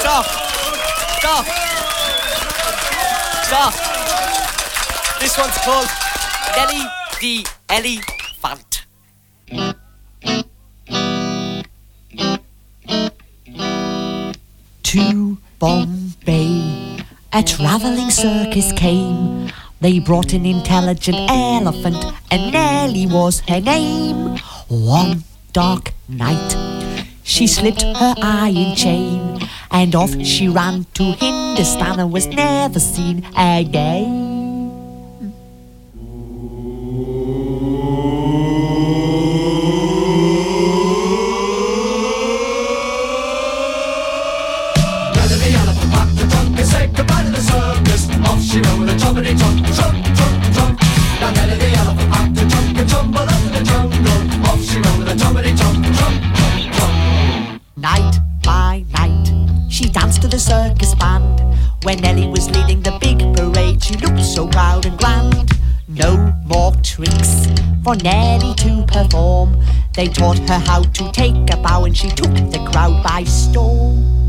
Stop. 0.00 0.26
Stop. 1.18 1.44
Stop. 3.44 3.74
This 5.20 5.36
one's 5.36 5.58
called 5.58 5.88
Nelly 6.56 6.84
the 7.20 7.46
Elephant. 7.68 8.86
To 14.90 15.38
Bombay, 15.60 16.98
a 17.32 17.44
travelling 17.44 18.10
circus 18.10 18.72
came. 18.72 19.48
They 19.80 20.00
brought 20.00 20.32
an 20.32 20.44
intelligent 20.44 21.16
elephant, 21.30 22.04
and 22.28 22.50
Nellie 22.50 23.06
was 23.06 23.38
her 23.46 23.60
name. 23.60 24.36
One 24.66 25.22
dark 25.52 25.92
night, 26.08 27.06
she 27.22 27.46
slipped 27.46 27.82
her 27.82 28.14
iron 28.20 28.74
chain, 28.74 29.38
and 29.70 29.94
off 29.94 30.10
she 30.24 30.48
ran 30.48 30.86
to 30.94 31.04
Hindustan 31.04 32.00
and 32.00 32.12
was 32.12 32.26
never 32.26 32.80
seen 32.80 33.24
again. 33.36 34.39
Circus 60.40 60.94
band. 60.94 61.42
When 61.82 61.98
Nellie 62.00 62.26
was 62.26 62.50
leading 62.50 62.80
the 62.82 62.96
big 62.98 63.18
parade, 63.36 63.82
she 63.82 63.96
looked 63.96 64.24
so 64.24 64.48
proud 64.48 64.86
and 64.86 64.98
grand. 64.98 65.52
No 65.86 66.32
more 66.46 66.72
tricks 66.82 67.46
for 67.84 67.94
Nellie 67.96 68.54
to 68.54 68.84
perform. 68.86 69.62
They 69.94 70.08
taught 70.08 70.38
her 70.48 70.58
how 70.58 70.82
to 70.82 71.12
take 71.12 71.52
a 71.52 71.56
bow 71.58 71.84
and 71.84 71.96
she 71.96 72.08
took 72.08 72.32
the 72.50 72.66
crowd 72.72 73.02
by 73.02 73.24
storm. 73.24 74.19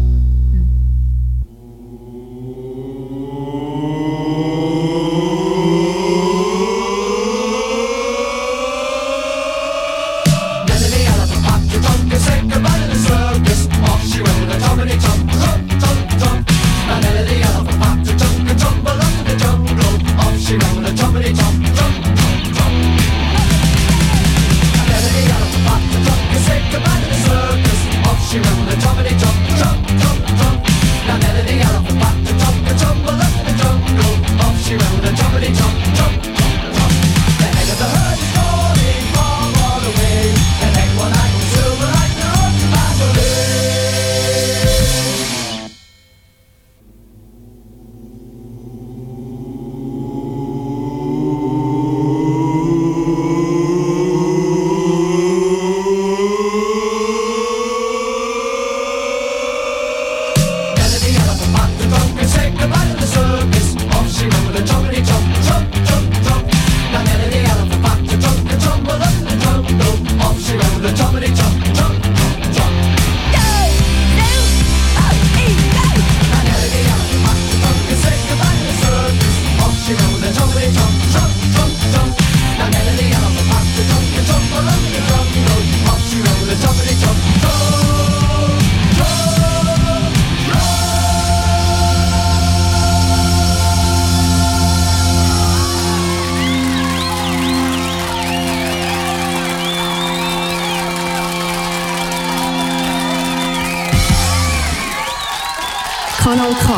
K. 106.72 106.78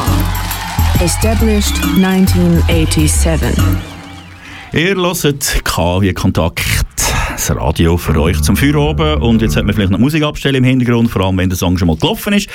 Established 1.04 1.76
1987. 1.98 3.56
Ihr 4.72 4.96
hört 4.96 5.62
K 5.64 6.02
wie 6.02 6.14
Kontakt, 6.14 6.66
das 7.48 7.58
Radio 7.58 7.98
für 7.98 8.18
euch 8.22 8.42
zum 8.42 8.56
Feierabend. 8.56 9.22
Und 9.22 9.42
jetzt 9.42 9.58
hat 9.58 9.66
man 9.66 9.76
vielleicht 9.76 9.92
noch 9.92 10.00
Musik 10.00 10.24
abstellen 10.24 10.56
im 10.56 10.64
Hintergrund, 10.64 11.10
vor 11.10 11.26
allem 11.26 11.38
wenn 11.38 11.50
der 11.50 11.58
Song 11.58 11.78
schon 11.78 11.90
mal 11.90 11.98
gelaufen 11.98 12.32
ist. 12.32 12.50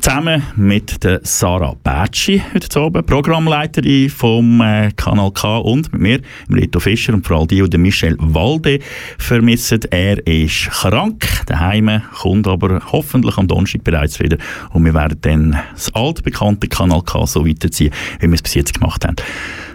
Zusammen 0.00 0.42
mit 0.56 1.04
der 1.04 1.20
Sarah 1.22 1.76
Batschi 1.84 2.42
heute 2.52 2.80
oben, 2.80 3.06
Programmleiterin 3.06 4.10
vom 4.10 4.60
äh, 4.60 4.90
Kanal 4.96 5.30
K 5.30 5.58
und 5.58 5.92
mit 5.92 6.02
mir, 6.02 6.20
Rito 6.50 6.80
Fischer 6.80 7.14
und 7.14 7.24
vor 7.24 7.38
allem 7.38 7.48
die, 7.48 7.62
die 7.70 7.78
Michel 7.78 8.16
Walde 8.18 8.80
vermissen. 9.16 9.80
Er 9.90 10.26
ist 10.26 10.70
krank, 10.70 11.24
daheim, 11.46 12.02
kommt 12.12 12.48
aber 12.48 12.80
hoffentlich 12.90 13.36
am 13.38 13.46
Donnerstag 13.46 13.84
bereits 13.84 14.18
wieder. 14.18 14.38
Und 14.72 14.84
wir 14.84 14.94
werden 14.94 15.18
dann 15.20 15.58
das 15.72 15.94
altbekannte 15.94 16.66
Kanal 16.66 17.02
K 17.02 17.26
so 17.26 17.46
weiterziehen, 17.46 17.92
wie 18.18 18.26
wir 18.26 18.34
es 18.34 18.42
bis 18.42 18.54
jetzt 18.54 18.74
gemacht 18.74 19.04
haben. 19.06 19.16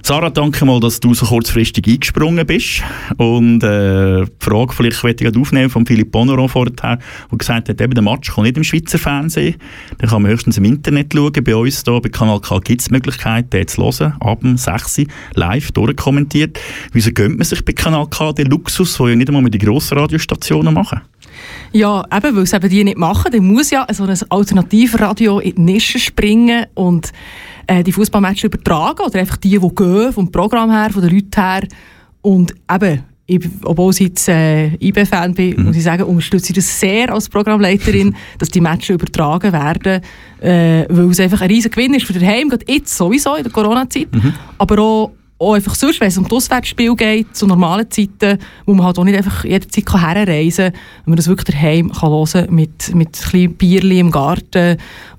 Sarah, 0.07 0.29
danke 0.29 0.63
mal, 0.63 0.79
dass 0.79 1.01
du 1.01 1.13
so 1.13 1.25
kurzfristig 1.25 1.85
eingesprungen 1.85 2.45
bist. 2.45 2.81
Und 3.17 3.61
äh, 3.61 4.25
Frage 4.57 4.73
vielleicht 4.73 5.21
ich 5.21 5.37
aufnehmen 5.37 5.69
von 5.69 5.85
Philipp 5.85 6.11
Bonneron 6.11 6.49
vorher, 6.49 6.71
der 6.71 6.99
gesagt 7.37 7.69
hat, 7.69 7.81
eben, 7.81 7.93
der 7.93 8.03
Match 8.03 8.31
kommt 8.31 8.45
nicht 8.45 8.57
im 8.57 8.63
Schweizer 8.63 8.97
Fernsehen. 8.97 9.55
Den 10.01 10.09
kann 10.09 10.21
man 10.21 10.31
höchstens 10.31 10.57
im 10.57 10.65
Internet 10.65 11.13
schauen. 11.13 11.31
Bei 11.43 11.55
uns 11.55 11.83
hier 11.83 12.01
bei 12.01 12.09
Kanal 12.09 12.39
K 12.39 12.59
gibt 12.59 12.81
es 12.81 12.87
die 12.87 12.93
Möglichkeit, 12.93 13.53
den 13.53 13.67
zu 13.67 13.83
hören, 13.83 14.13
ab 14.19 14.41
dem 14.41 14.57
6 14.57 15.01
live 15.35 15.71
durchkommentiert. 15.71 16.59
Wieso 16.91 17.11
gönnt 17.11 17.37
man 17.37 17.45
sich 17.45 17.63
bei 17.63 17.73
Kanal 17.73 18.07
K 18.07 18.33
den 18.33 18.47
Luxus, 18.47 18.97
den 18.97 19.09
ja 19.09 19.15
nicht 19.15 19.27
einmal 19.27 19.43
mit 19.43 19.53
den 19.53 19.61
grossen 19.61 19.97
Radiostationen 19.97 20.73
machen? 20.73 21.01
Ja, 21.71 22.03
eben, 22.15 22.35
weil 22.35 22.43
es 22.43 22.53
eben 22.53 22.69
die 22.69 22.83
nicht 22.83 22.97
machen. 22.97 23.31
Dann 23.31 23.45
muss 23.45 23.69
ja 23.69 23.85
so 23.91 24.03
ein 24.03 24.17
Alternativradio 24.29 25.39
in 25.39 25.55
die 25.55 25.61
Nische 25.61 25.99
springen 25.99 26.65
und 26.73 27.11
äh, 27.67 27.83
die 27.83 27.91
Fußballmatches 27.91 28.45
übertragen. 28.45 29.03
Oder 29.05 29.19
einfach 29.19 29.37
die, 29.37 29.59
die 29.59 29.75
gehen, 29.75 30.13
vom 30.13 30.31
Programm 30.31 30.71
her, 30.71 30.89
von 30.91 31.01
den 31.01 31.13
Leuten 31.13 31.41
her. 31.41 31.67
Und 32.21 32.53
eben, 32.71 33.03
ich, 33.29 33.41
obwohl 33.63 33.91
ich 33.93 33.99
jetzt 33.99 34.29
äh, 34.29 34.67
IB-Fan 34.75 35.33
bin, 35.33 35.55
Mhm. 35.57 35.63
muss 35.65 35.75
ich 35.75 35.83
sagen, 35.83 36.03
unterstütze 36.03 36.51
ich 36.51 36.55
das 36.55 36.79
sehr 36.79 37.11
als 37.13 37.27
Programmleiterin, 37.27 38.15
dass 38.39 38.49
die 38.49 38.61
Matches 38.61 38.89
übertragen 38.91 39.51
werden, 39.51 40.01
äh, 40.39 40.85
weil 40.89 41.11
es 41.11 41.19
einfach 41.19 41.41
ein 41.41 41.49
riesiger 41.49 41.75
Gewinn 41.75 41.93
ist 41.93 42.05
für 42.05 42.13
den 42.13 42.25
Heim, 42.25 42.47
gerade 42.49 42.65
jetzt 42.71 42.95
sowieso 42.95 43.35
in 43.35 43.43
der 43.43 43.51
Corona-Zeit, 43.51 44.07
Mhm. 44.15 44.33
aber 44.57 44.79
auch, 44.79 45.11
auch 45.39 45.53
einfach 45.53 45.75
sonst, 45.75 45.99
wenn 46.01 46.07
es 46.07 46.17
um 46.17 46.23
das 46.23 46.33
Auswärtsspiel 46.33 46.95
geht, 46.95 47.35
zu 47.35 47.45
normalen 47.45 47.89
Zeiten, 47.91 48.39
wo 48.65 48.73
man 48.73 48.85
halt 48.85 48.97
auch 48.97 49.03
nicht 49.03 49.17
einfach 49.17 49.43
jederzeit 49.43 49.93
herreisen 49.93 50.71
kann, 50.71 50.81
wenn 51.05 51.11
man 51.11 51.17
das 51.17 51.27
wirklich 51.27 51.55
daheim 51.55 51.91
kann 51.91 52.09
hören 52.09 52.47
mit, 52.53 52.95
mit 52.95 53.09
ein 53.09 53.11
bisschen 53.11 53.53
Bierli 53.53 53.99
im 53.99 54.11
Garten 54.11 54.77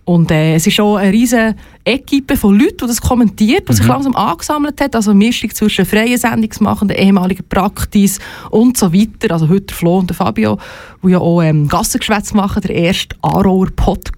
und 0.09 0.31
äh, 0.31 0.55
es 0.55 0.67
ist 0.67 0.81
auch 0.81 0.97
eine 0.97 1.13
riesige 1.13 1.55
Equipe 1.85 2.35
von 2.39 2.59
Leuten, 2.59 2.79
die 2.81 2.87
das 2.87 2.99
kommentiert, 2.99 3.69
die 3.69 3.75
sich 3.75 3.87
langsam 3.87 4.17
angesammelt 4.17 4.81
hat. 4.81 4.97
Also 4.97 5.11
eine 5.11 5.19
Mischung 5.19 5.51
zwischen 5.51 5.85
freien 5.85 6.17
Sendungsmachenden, 6.17 6.97
ehemaligen 6.97 7.47
Praktis 7.47 8.19
und 8.49 8.79
so 8.79 8.91
weiter. 8.91 9.35
Also 9.35 9.51
heute 9.51 9.67
der 9.67 9.77
Flo 9.77 9.99
und 9.99 10.09
der 10.09 10.17
Fabio, 10.17 10.59
die 11.03 11.11
ja 11.11 11.19
auch 11.19 11.43
ähm, 11.43 11.69
Gassengeschwätz 11.69 12.33
machen, 12.33 12.63
der 12.63 12.75
erste 12.75 13.17
Aarauer 13.21 13.69
Podcast. 13.77 14.15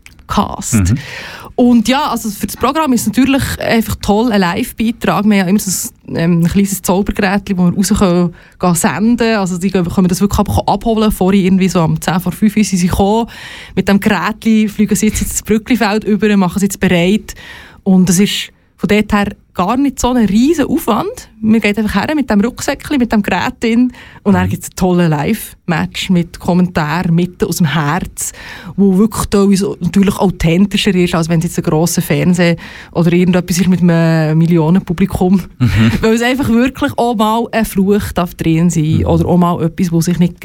Und 1.56 1.88
ja, 1.88 2.10
also 2.10 2.30
für 2.30 2.46
das 2.46 2.56
Programm 2.56 2.92
ist 2.94 3.02
es 3.02 3.06
natürlich 3.08 3.42
einfach 3.60 3.96
toll, 3.96 4.32
ein 4.32 4.40
Live-Beitrag. 4.40 5.24
Wir 5.26 5.30
haben 5.30 5.32
ja 5.32 5.44
immer 5.44 5.58
so 5.58 5.90
ein, 6.08 6.16
ähm, 6.16 6.40
ein 6.40 6.46
kleines 6.48 6.80
Zaubergerät, 6.80 7.42
das 7.50 7.56
wir 7.56 7.74
raus 7.74 7.92
können, 7.98 8.34
gehen 8.58 8.74
senden 8.74 9.36
Also 9.36 9.58
die 9.58 9.70
können 9.70 10.08
das 10.08 10.20
wirklich 10.20 10.38
ab- 10.38 10.68
abholen. 10.68 11.12
Vorhin 11.12 11.44
irgendwie 11.44 11.68
so 11.68 11.82
um 11.82 12.00
10 12.00 12.20
vor 12.20 12.32
5 12.32 12.56
Uhr 12.56 12.64
sind 12.64 12.78
sie 12.78 12.86
gekommen. 12.86 13.26
Mit 13.74 13.88
dem 13.88 14.00
Gerät 14.00 14.70
fliegen 14.70 14.94
sie 14.94 15.08
jetzt 15.08 15.20
ins 15.20 15.42
Brücklifeld 15.42 16.04
über, 16.04 16.34
machen 16.36 16.60
sie 16.60 16.66
jetzt 16.66 16.80
bereit. 16.80 17.34
Und 17.82 18.08
es 18.08 18.20
ist 18.20 18.50
von 18.76 18.88
dort 18.88 19.12
her 19.12 19.28
gar 19.54 19.76
nicht 19.76 19.98
so 19.98 20.12
ein 20.12 20.26
riesen 20.26 20.66
Aufwand. 20.66 21.30
Wir 21.42 21.60
gehen 21.60 21.76
einfach 21.76 21.94
her 21.94 22.14
mit 22.14 22.28
dem 22.30 22.40
Rucksäckchen, 22.40 22.98
mit 22.98 23.12
dem 23.12 23.22
Gerät 23.22 23.54
drin 23.60 23.92
und 24.22 24.34
dann 24.34 24.48
gibt 24.48 24.62
es 24.62 24.68
einen 24.70 24.76
tollen 24.76 25.10
Live-Match 25.10 26.10
mit 26.10 26.38
Kommentaren 26.38 27.14
mitten 27.14 27.46
aus 27.46 27.56
dem 27.56 27.66
Herz, 27.66 28.32
wo 28.76 28.98
wirklich 28.98 29.60
natürlich 29.80 30.16
authentischer 30.16 30.94
ist, 30.94 31.14
als 31.14 31.28
wenn 31.28 31.38
es 31.38 31.46
jetzt 31.46 31.58
ein 31.58 31.64
grosser 31.64 32.02
Fernseher 32.02 32.56
oder 32.92 33.12
irgendetwas 33.12 33.58
ist 33.58 33.68
mit 33.68 33.80
einem 33.80 34.36
Millionenpublikum. 34.36 35.42
Weil 36.00 36.14
es 36.14 36.22
einfach 36.22 36.48
wirklich 36.48 36.92
auch 36.96 37.16
mal 37.16 37.46
ein 37.52 37.64
Fluch 37.64 38.12
darf 38.12 38.34
drin 38.34 38.70
sein 38.70 39.04
oder 39.06 39.26
auch 39.26 39.38
mal 39.38 39.62
etwas, 39.64 39.90
wo 39.92 40.00
sich 40.00 40.18
nicht, 40.18 40.38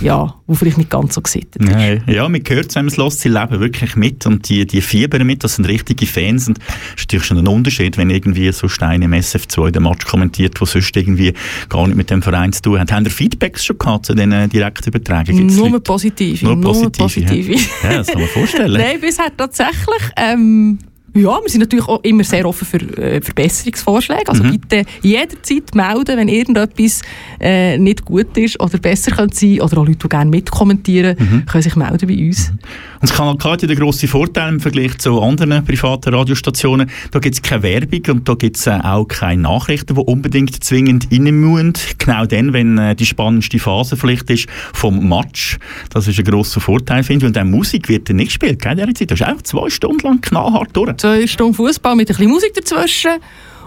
ja, 0.00 0.34
wo 0.46 0.54
vielleicht 0.54 0.78
nicht 0.78 0.90
ganz 0.90 1.14
so 1.14 1.20
gesittet 1.20 1.62
ist. 1.62 1.70
Nein. 1.70 2.02
Ja, 2.06 2.28
man 2.28 2.42
hört 2.46 2.70
es, 2.70 2.74
wenn 2.74 2.86
man 2.86 2.92
es 2.92 2.98
hört, 2.98 3.12
sie 3.12 3.28
leben 3.28 3.60
wirklich 3.60 3.96
mit 3.96 4.26
und 4.26 4.48
die, 4.48 4.66
die 4.66 4.80
fiebern 4.80 5.26
mit, 5.26 5.44
das 5.44 5.56
sind 5.56 5.66
richtige 5.68 6.06
Fans 6.06 6.48
und 6.48 6.58
das 6.58 6.66
ist 6.96 7.02
natürlich 7.02 7.26
schon 7.26 7.38
ein 7.38 7.46
Unterschied, 7.46 7.96
wenn 7.96 8.10
irgendwie 8.26 8.52
so 8.52 8.68
Steine 8.68 9.04
im 9.04 9.12
SF2 9.12 9.70
den 9.70 9.82
Match 9.82 10.04
kommentiert, 10.04 10.60
der 10.60 10.66
sonst 10.66 10.96
irgendwie 10.96 11.32
gar 11.68 11.86
nicht 11.86 11.96
mit 11.96 12.10
dem 12.10 12.22
Verein 12.22 12.52
zu 12.52 12.62
tun 12.62 12.80
hat. 12.80 12.92
Haben 12.92 13.04
ihr 13.04 13.10
Feedbacks 13.10 13.64
schon 13.64 13.78
gehabt 13.78 14.06
zu 14.06 14.14
diesen 14.14 14.48
Direktübertragungen? 14.50 15.38
Gibt's 15.42 15.56
Nur 15.56 15.70
Leute- 15.70 15.80
positive. 15.80 16.44
Nur 16.44 16.60
positive, 16.60 17.02
positive. 17.02 17.52
Ja, 17.82 17.90
ja 17.90 17.96
das 17.98 18.08
kann 18.08 18.20
man 18.20 18.28
vorstellen. 18.28 18.72
Nein, 18.80 19.00
bisher 19.00 19.36
tatsächlich. 19.36 20.02
Ähm, 20.16 20.78
Ja, 21.16 21.40
wir 21.42 21.48
sind 21.48 21.60
natürlich 21.60 21.88
auch 21.88 22.02
immer 22.02 22.24
sehr 22.24 22.44
offen 22.44 22.66
für 22.66 22.78
äh, 22.98 23.22
Verbesserungsvorschläge. 23.22 24.28
Also 24.28 24.42
bitte 24.42 24.84
jederzeit 25.00 25.74
melden, 25.74 26.18
wenn 26.18 26.28
irgendetwas 26.28 27.00
äh, 27.40 27.78
nicht 27.78 28.04
gut 28.04 28.36
ist 28.36 28.60
oder 28.60 28.76
besser 28.76 29.12
könnte 29.12 29.34
sein 29.34 29.62
oder 29.62 29.78
auch 29.78 29.86
Leute, 29.86 30.00
die 30.02 30.08
gerne 30.10 30.30
mitkommentieren, 30.30 31.16
können 31.46 31.62
sich 31.62 31.74
melden 31.74 32.06
bei 32.06 32.26
uns. 32.26 32.50
Und 32.50 33.10
das 33.10 33.14
Kanal 33.14 33.38
K 33.38 33.52
hat 33.52 33.62
ja 33.62 33.68
den 33.68 33.78
grossen 33.78 34.08
Vorteil 34.08 34.52
im 34.52 34.60
Vergleich 34.60 34.98
zu 34.98 35.22
anderen 35.22 35.64
privaten 35.64 36.12
Radiostationen. 36.12 36.90
Da 37.12 37.18
gibt 37.18 37.34
es 37.36 37.42
keine 37.42 37.62
Werbung 37.62 38.02
und 38.08 38.28
da 38.28 38.34
gibt 38.34 38.56
es 38.58 38.66
äh, 38.66 38.78
auch 38.82 39.06
keine 39.06 39.42
Nachrichten, 39.42 39.94
die 39.94 40.00
unbedingt 40.00 40.62
zwingend 40.62 41.08
rein 41.10 41.22
müssen. 41.22 41.72
Genau 41.96 42.26
dann, 42.26 42.52
wenn 42.52 42.76
äh, 42.76 42.94
die 42.94 43.06
spannendste 43.06 43.58
Phase 43.58 43.96
vielleicht 43.96 44.28
ist 44.28 44.48
vom 44.74 45.08
Match. 45.08 45.58
Das 45.90 46.08
ist 46.08 46.18
ein 46.18 46.24
grosser 46.26 46.60
Vorteil, 46.60 47.02
finde 47.04 47.24
ich. 47.26 47.30
Und 47.30 47.38
auch 47.38 47.44
Musik 47.44 47.88
wird 47.88 48.10
dann 48.10 48.16
nicht 48.16 48.28
gespielt, 48.28 48.60
gell, 48.60 48.78
in 48.78 48.86
dieser 48.86 48.94
Zeit. 48.94 49.10
Das 49.12 49.20
ist 49.20 49.26
einfach 49.26 49.42
zwei 49.42 49.70
Stunden 49.70 50.06
lang 50.06 50.20
knallhart 50.20 50.68
durch. 50.74 51.05
Zwei 51.06 51.24
Stunden 51.28 51.54
Fußball 51.54 51.94
mit 51.94 52.08
ein 52.10 52.16
bisschen 52.16 52.28
Musik 52.32 52.52
dazwischen. 52.52 53.12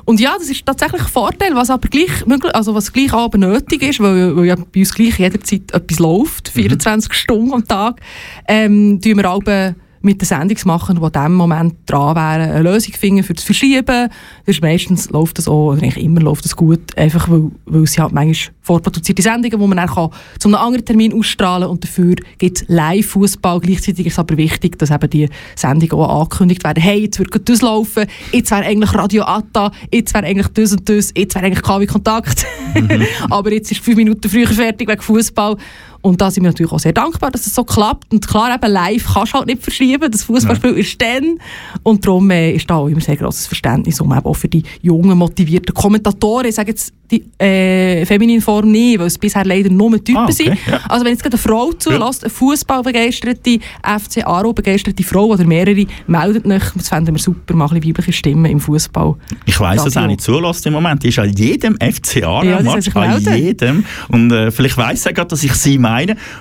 Und 0.04 0.20
ja, 0.20 0.36
das 0.38 0.50
ist 0.50 0.66
tatsächlich 0.66 1.02
ein 1.04 1.08
Vorteil, 1.08 1.56
was 1.56 1.70
aber 1.70 1.88
gleich, 1.88 2.26
möglich- 2.26 2.54
also 2.54 2.76
was 2.76 2.92
gleich 2.92 3.14
aber 3.14 3.38
nötig 3.38 3.82
ist, 3.82 4.02
weil, 4.02 4.36
weil 4.36 4.44
ja 4.46 4.56
bei 4.56 4.82
uns 4.82 4.94
gleich 4.94 5.18
jederzeit 5.20 5.72
etwas 5.72 6.00
läuft, 6.00 6.50
24 6.50 7.14
Stunden 7.14 7.54
am 7.54 7.66
Tag, 7.66 8.02
ähm, 8.46 9.00
tun 9.00 9.16
wir 9.16 9.30
alle 9.30 9.76
mit 10.02 10.22
den 10.22 10.26
Sendungsmachern, 10.26 10.98
die 10.98 11.06
in 11.06 11.12
diesem 11.12 11.34
Moment 11.36 11.76
dran 11.86 12.16
wären, 12.16 12.52
eine 12.52 12.62
Lösung 12.62 12.94
finden 12.94 13.24
für 13.24 13.34
das 13.34 13.44
Verschieben. 13.44 13.86
Das 13.86 14.56
ist 14.56 14.62
meistens 14.62 15.10
läuft 15.10 15.38
das 15.38 15.48
auch, 15.48 15.72
oder 15.72 15.84
eigentlich 15.84 16.04
immer 16.04 16.22
läuft 16.22 16.46
das 16.46 16.56
gut, 16.56 16.96
einfach 16.98 17.30
weil, 17.30 17.52
weil 17.66 17.84
es 17.84 17.98
halt 17.98 18.14
manchmal 18.14 18.56
vorproduzierte 18.62 19.22
Sendungen, 19.22 19.60
die 19.60 19.68
man 19.68 19.78
dann 19.78 19.90
kann, 19.90 20.12
zu 20.38 20.48
einem 20.48 20.58
anderen 20.58 20.86
Termin 20.86 21.14
ausstrahlen 21.14 21.68
und 21.68 21.84
dafür 21.84 22.16
gibt 22.38 22.62
es 22.62 22.66
Live-Fußball. 22.68 23.60
Gleichzeitig 23.60 24.06
ist 24.06 24.14
es 24.14 24.20
aber 24.20 24.38
wichtig, 24.38 24.78
dass 24.78 24.92
eben 24.92 25.10
die 25.10 25.30
Sendungen 25.56 25.94
auch 25.94 26.22
angekündigt 26.22 26.64
werden. 26.64 26.82
Hey, 26.82 27.02
jetzt 27.02 27.18
wird 27.18 27.50
das 27.50 27.62
laufen, 27.62 28.06
jetzt 28.32 28.52
wäre 28.52 28.66
eigentlich 28.66 28.94
Radio 28.94 29.24
Atta, 29.24 29.72
jetzt 29.92 30.14
wäre 30.14 30.26
eigentlich 30.26 30.48
das 30.50 30.72
und 30.72 30.88
das, 30.88 31.12
jetzt 31.18 31.36
wäre 31.36 31.46
eigentlich 31.46 31.64
KW 31.64 31.88
Kontakt. 31.88 32.46
aber 33.30 33.52
jetzt 33.52 33.72
ist 33.72 33.82
fünf 33.82 33.98
Minuten 33.98 34.30
früher 34.30 34.48
fertig 34.48 34.88
wegen 34.88 35.02
Fußball. 35.02 35.58
Und 36.02 36.22
da 36.22 36.32
sind 36.32 36.44
wir 36.44 36.50
natürlich 36.52 36.72
auch 36.72 36.80
sehr 36.80 36.94
dankbar, 36.94 37.32
dass 37.32 37.46
es 37.46 37.54
so 37.56 37.64
klappt. 37.64 38.12
Und 38.14 38.28
klar, 38.28 38.54
eben 38.56 38.72
live 38.72 39.06
kannst 39.14 39.34
du 39.34 39.38
halt 39.38 39.48
nicht 39.48 39.62
verschieben. 39.64 40.10
Das 40.12 40.24
Fußballspiel 40.24 40.72
ist 40.72 41.02
dann. 41.02 41.38
Und 41.84 42.06
darum 42.06 42.30
äh, 42.32 42.52
ist 42.54 42.70
da 42.70 42.76
auch 42.78 42.88
immer 42.88 43.02
sehr 43.02 43.18
grosses 43.18 43.48
Verständnis, 43.48 44.00
um 44.02 44.12
eben 44.12 44.26
auch 44.26 44.34
für 44.34 44.48
die 44.48 44.64
jungen, 44.82 45.18
motivierten 45.18 45.74
Kommentatoren, 45.74 46.48
ich 46.48 46.56
sage 46.56 46.72
jetzt 46.72 46.94
die 47.12 47.24
äh, 47.44 48.06
feminine 48.06 48.40
Form 48.40 48.70
nicht, 48.72 49.00
weil 49.00 49.08
es 49.08 49.18
bisher 49.18 49.44
leider 49.44 49.70
nur 49.72 49.92
Typen 50.04 50.18
Ah, 50.18 50.24
okay, 50.26 50.32
sind. 50.34 50.58
ja. 50.68 50.80
Also 50.88 51.04
wenn 51.04 51.12
jetzt 51.14 51.24
gerade 51.24 51.34
eine 51.38 51.42
Frau 51.42 51.72
zulässt, 51.74 52.24
eine 52.24 52.30
Fußballbegeisterte, 52.30 53.60
FC 53.84 54.26
Aro 54.26 54.54
begeisterte 54.54 55.04
Frau 55.04 55.26
oder 55.26 55.44
mehrere, 55.44 55.86
meldet 56.08 56.46
euch. 56.46 56.64
Das 56.76 56.90
fänden 56.90 57.16
wir 57.16 57.20
super, 57.20 57.56
mal 57.56 57.66
ein 57.66 57.80
bisschen 57.80 57.90
weibliche 57.98 58.14
Stimmen 58.14 58.46
im 58.46 58.60
Fußball. 58.60 59.16
Ich 59.46 59.60
weiss, 59.60 59.84
dass 59.84 59.96
nicht 60.08 60.22
zulässt 60.22 60.66
im 60.68 60.74
Moment. 60.74 61.04
Die 61.04 61.08
ist 61.10 61.20
an 61.20 61.34
jedem 61.34 61.78
Ja, 61.82 61.88
soll 61.88 61.94
FCA-Match, 61.94 62.84
sich 62.86 62.96
an 62.96 63.38
jedem. 63.38 63.86
Und 64.10 64.32
äh, 64.32 64.52
vielleicht 64.52 64.78
weiss 64.78 65.06
er 65.06 65.14
gerade, 65.14 65.30
dass 65.30 65.44
ich 65.44 65.54
sie 65.56 65.78
meine. 65.78 65.89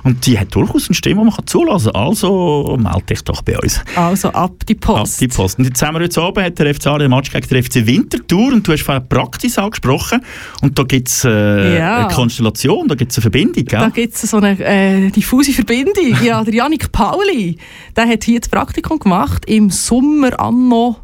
Und 0.04 0.26
die 0.26 0.38
hat 0.38 0.54
durchaus 0.54 0.88
eine 0.88 0.94
Stimme, 0.94 1.20
die 1.20 1.24
man 1.26 1.34
kann 1.34 1.46
zulassen 1.46 1.92
kann. 1.92 2.02
Also 2.02 2.76
melde 2.80 3.02
dich 3.10 3.22
doch 3.22 3.42
bei 3.42 3.58
uns. 3.58 3.80
Also 3.96 4.28
ab 4.30 4.52
die 4.68 4.74
Post. 4.74 5.14
Ab 5.14 5.18
die 5.20 5.28
Post. 5.28 5.58
Und 5.58 5.64
jetzt 5.66 5.82
haben 5.82 5.94
wir 5.96 6.02
heute 6.04 6.20
Abend 6.22 6.44
hat 6.44 6.58
der 6.58 6.74
FCA 6.74 6.98
den 6.98 7.10
Match 7.10 7.30
gegen 7.30 7.48
den 7.48 7.62
FC 7.62 7.86
Winterthur 7.86 8.52
und 8.52 8.66
du 8.66 8.72
hast 8.72 8.82
vorhin 8.82 9.08
Praxis 9.08 9.58
angesprochen 9.58 10.20
und 10.62 10.78
da 10.78 10.82
gibt 10.84 11.08
es 11.08 11.24
äh, 11.24 11.78
Ja. 11.78 12.04
eine 12.06 12.14
Konstellation, 12.14 12.88
da 12.88 12.94
gibt 12.94 13.12
es 13.12 13.18
eine 13.18 13.22
Verbindung, 13.22 13.64
Da 13.66 13.88
gell? 13.88 14.04
gibt 14.04 14.14
es 14.14 14.22
so 14.22 14.36
eine 14.38 14.58
äh, 14.60 15.10
diffuse 15.10 15.52
Verbindung. 15.52 16.16
Ja, 16.22 16.42
der 16.44 16.54
Janik 16.54 16.90
Pauli, 16.92 17.56
der 17.96 18.08
hat 18.08 18.24
hier 18.24 18.40
das 18.40 18.48
Praktikum 18.48 18.98
gemacht 18.98 19.44
im 19.46 19.70
Sommer 19.70 20.38
anno, 20.40 20.96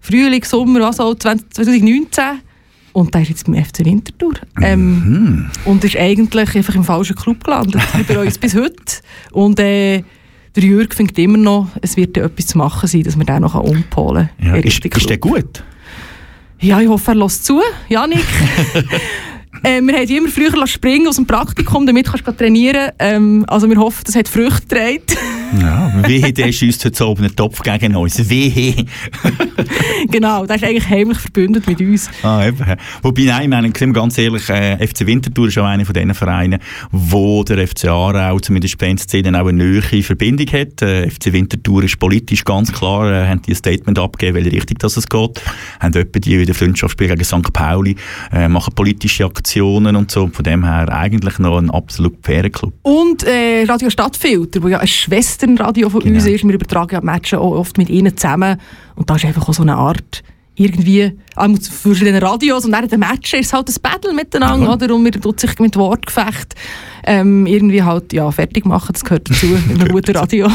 Frühling, 0.00 0.44
Sommer, 0.44 0.86
also 0.86 1.14
20, 1.14 1.52
2019. 1.54 2.24
Und 2.98 3.14
der 3.14 3.22
ist 3.22 3.28
jetzt 3.28 3.46
beim 3.46 3.54
FC 3.54 3.84
Winterthur. 3.84 4.32
Ähm, 4.60 5.48
Und 5.64 5.84
ist 5.84 5.96
eigentlich 5.96 6.56
einfach 6.56 6.74
im 6.74 6.82
falschen 6.82 7.14
Club 7.14 7.44
gelandet. 7.44 7.80
bei 8.08 8.18
uns 8.18 8.38
bis 8.38 8.56
heute. 8.56 8.74
Und 9.30 9.60
äh, 9.60 10.02
der 10.56 10.64
Jürg 10.64 10.92
findet 10.92 11.16
immer 11.20 11.38
noch, 11.38 11.68
es 11.80 11.96
wird 11.96 12.16
ja 12.16 12.24
etwas 12.24 12.48
zu 12.48 12.58
machen 12.58 12.88
sein, 12.88 13.04
dass 13.04 13.16
wir 13.16 13.24
den 13.24 13.42
noch 13.42 13.54
umpolen 13.54 14.30
Ja, 14.42 14.56
in 14.56 14.64
ist, 14.64 14.84
ist 14.84 15.08
der 15.08 15.18
gut? 15.18 15.62
Ja, 16.58 16.80
ich 16.80 16.88
hoffe, 16.88 17.12
er 17.12 17.14
lässt 17.14 17.44
zu. 17.44 17.62
Janik. 17.88 18.18
äh, 19.62 19.80
wir 19.80 19.94
haben 19.96 20.08
immer 20.08 20.28
früher 20.28 20.66
springen 20.66 21.06
aus 21.06 21.16
dem 21.16 21.26
Praktikum, 21.26 21.86
damit 21.86 22.08
kannst 22.08 22.26
du 22.26 22.32
trainieren. 22.32 22.90
Ähm, 22.98 23.44
also 23.46 23.70
wir 23.70 23.76
hoffen, 23.76 24.02
das 24.06 24.16
hat 24.16 24.26
Früchte 24.26 24.62
getragen. 24.66 25.02
Ja, 25.56 25.90
wehe, 26.06 26.32
der 26.32 26.52
schießt 26.52 26.84
heute 26.84 27.06
oben 27.06 27.24
einen 27.24 27.34
Topf 27.34 27.62
gegen 27.62 27.96
uns. 27.96 28.28
Wehe. 28.28 28.74
genau, 30.10 30.44
der 30.44 30.56
ist 30.56 30.64
eigentlich 30.64 30.88
heimlich 30.88 31.18
verbündet 31.18 31.66
mit 31.66 31.80
uns. 31.80 32.10
Ah, 32.22 32.46
eben. 32.46 32.64
Wobei, 33.02 33.22
nein, 33.22 33.42
ich 33.44 33.48
meine, 33.48 33.68
sind 33.68 33.88
wir 33.88 33.92
ganz 33.94 34.18
ehrlich, 34.18 34.48
äh, 34.50 34.86
FC 34.86 35.06
Winterthur 35.06 35.48
ist 35.48 35.58
auch 35.58 35.64
einer 35.64 35.86
von 35.86 35.94
diesen 35.94 36.12
Vereinen, 36.14 36.60
wo 36.90 37.44
der 37.44 37.66
FC 37.66 37.86
Aarau, 37.86 38.38
zumindest 38.40 38.76
bei 38.76 38.88
den 38.88 38.98
Szenen, 38.98 39.34
auch 39.36 39.46
eine 39.46 39.64
neue 39.64 40.02
Verbindung 40.02 40.46
hat. 40.48 40.82
Äh, 40.82 41.08
FC 41.08 41.32
Winterthur 41.32 41.84
ist 41.84 41.98
politisch 41.98 42.44
ganz 42.44 42.70
klar, 42.70 43.10
äh, 43.10 43.26
haben 43.26 43.40
die 43.42 43.52
ein 43.52 43.56
Statement 43.56 43.98
abgegeben, 43.98 44.36
welche 44.36 44.52
Richtung 44.52 44.76
das 44.78 44.96
es 44.98 45.08
geht. 45.08 45.40
Haben 45.80 45.94
etwa 45.94 46.18
die 46.18 46.38
wieder 46.38 46.54
Freundschaftsspiel 46.54 47.08
gegen 47.08 47.24
St. 47.24 47.52
Pauli, 47.52 47.96
äh, 48.32 48.48
machen 48.48 48.74
politische 48.74 49.24
Aktionen 49.24 49.96
und 49.96 50.10
so. 50.10 50.28
Von 50.28 50.44
dem 50.44 50.64
her 50.64 50.92
eigentlich 50.92 51.38
noch 51.38 51.56
ein 51.56 51.70
absolut 51.70 52.16
fairer 52.22 52.50
Club. 52.50 52.74
Und 52.82 53.24
äh, 53.24 53.64
Radio 53.66 53.88
Stadtfilter, 53.88 54.62
wo 54.62 54.68
ja 54.68 54.78
ein 54.78 54.86
Schwesternradio 55.38 55.88
von 55.88 56.00
Genau. 56.00 56.16
uns 56.16 56.26
ist. 56.26 56.44
Wir 56.44 56.54
übertragen 56.54 56.94
ja 56.94 57.00
die 57.00 57.06
Matches 57.06 57.38
auch 57.38 57.52
oft 57.52 57.78
mit 57.78 57.88
ihnen 57.88 58.16
zusammen. 58.16 58.60
Und 58.96 59.08
da 59.08 59.16
ist 59.16 59.24
einfach 59.24 59.48
auch 59.48 59.54
so 59.54 59.62
eine 59.62 59.76
Art, 59.76 60.22
irgendwie, 60.56 61.12
einmal 61.38 61.60
zu 61.60 61.72
verschiedenen 61.72 62.22
Radios 62.22 62.64
und 62.64 62.72
während 62.72 62.90
der 62.90 62.98
Matches 62.98 63.40
ist 63.40 63.52
halt 63.52 63.68
ein 63.68 63.74
Battle 63.82 64.12
miteinander, 64.12 64.74
oder? 64.74 64.94
Und 64.94 65.02
man 65.02 65.12
tut 65.12 65.40
sich 65.40 65.58
mit 65.58 65.76
Wortgefecht 65.76 66.54
ähm, 67.08 67.46
irgendwie 67.46 67.82
halt, 67.82 68.12
ja, 68.12 68.30
fertig 68.30 68.66
machen. 68.66 68.92
Das 68.92 69.02
gehört 69.02 69.30
dazu 69.30 69.46
in 69.46 69.80
einem 69.80 69.88
guten 69.92 70.14
Radio. 70.14 70.48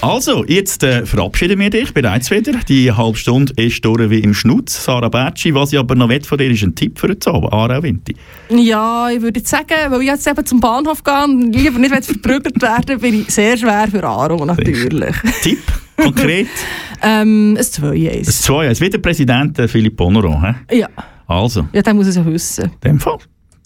Also, 0.00 0.44
jetzt 0.44 0.82
äh, 0.82 1.06
verabschieden 1.06 1.58
wir 1.60 1.70
dich 1.70 1.94
bereits 1.94 2.30
wieder. 2.30 2.52
Die 2.68 2.90
halbe 2.90 3.16
Stunde 3.16 3.52
ist 3.56 3.84
durch 3.84 4.10
wie 4.10 4.18
im 4.18 4.34
Schnutz. 4.34 4.84
Sarah 4.84 5.08
Bertschi, 5.08 5.54
was 5.54 5.72
ich 5.72 5.78
aber 5.78 5.94
noch 5.94 6.10
von 6.24 6.38
dir, 6.38 6.50
ist 6.50 6.62
ein 6.62 6.74
Tipp 6.74 6.98
für 6.98 7.08
heute 7.08 7.30
Abend. 7.30 7.52
Aarau 7.52 7.82
Winti. 7.82 8.16
Ja, 8.48 9.08
ich 9.10 9.22
würde 9.22 9.40
sagen, 9.44 9.68
weil 9.88 10.00
ich 10.02 10.08
jetzt 10.08 10.26
eben 10.26 10.44
zum 10.44 10.60
Bahnhof 10.60 11.04
gehe 11.04 11.24
und 11.24 11.52
lieber 11.52 11.78
nicht 11.78 12.04
verprügelt 12.04 12.60
werden, 12.60 12.98
bin 12.98 13.22
ich 13.22 13.30
sehr 13.30 13.56
schwer 13.56 13.86
für 13.88 14.02
Aro 14.02 14.44
natürlich. 14.44 15.14
Tipp, 15.42 15.62
konkret. 15.96 16.48
ähm, 17.02 17.56
ein 17.56 17.62
2-1. 17.62 18.26
Das 18.26 18.42
Zwei, 18.42 18.66
es 18.66 18.80
wird 18.80 18.94
der 18.94 18.98
Präsident 18.98 19.58
äh, 19.58 19.68
Philipp 19.68 19.96
Bonneron. 19.96 20.29
Hä? 20.42 20.54
Ja, 20.70 20.88
Also, 21.26 21.66
ja, 21.72 21.82
der 21.82 21.94
muss 21.94 22.06
es 22.06 22.16
ja 22.16 22.24
wissen. 22.26 22.64
in 22.64 22.70
dem 22.90 23.00
Fall 23.00 23.18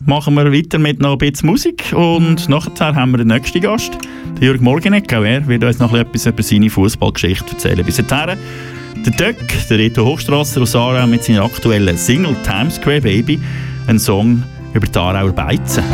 machen 0.07 0.35
wir 0.35 0.53
weiter 0.53 0.79
mit 0.79 1.01
noch 1.01 1.13
ein 1.13 1.19
bisschen 1.19 1.49
Musik 1.49 1.93
und 1.97 2.49
nachher 2.49 2.95
haben 2.95 3.13
wir 3.13 3.19
den 3.19 3.29
nächsten 3.29 3.61
Gast, 3.61 3.97
der 4.39 4.49
Jürg 4.49 4.61
Morgeneck. 4.61 5.13
Auch 5.15 5.23
er 5.25 5.47
wird 5.47 5.65
uns 5.65 5.79
noch 5.79 5.93
ein 5.95 6.05
bisschen 6.07 6.33
etwas 6.33 6.35
über 6.35 6.43
seine 6.43 6.71
Fußballgeschichte 6.71 7.53
erzählen. 7.53 7.85
Bis 7.85 7.97
dahin, 8.07 8.39
der 9.07 9.13
Döck, 9.13 9.37
der 9.71 9.79
Reto 9.79 10.05
Hochstrasser 10.05 10.63
aus 10.63 10.77
Aarau 10.77 11.07
mit 11.07 11.25
seiner 11.25 11.43
aktuellen 11.45 11.97
Single 11.97 12.37
Times 12.43 12.77
Square 12.77 13.01
Baby, 13.03 13.41
ein 13.87 13.99
Song 13.99 14.43
über 14.75 14.87
die 14.87 14.99
Aarauer 14.99 15.33
Beizen. 15.33 15.85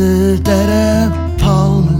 Unter 0.00 0.36
dieser 0.36 1.10
Palme, 1.38 1.98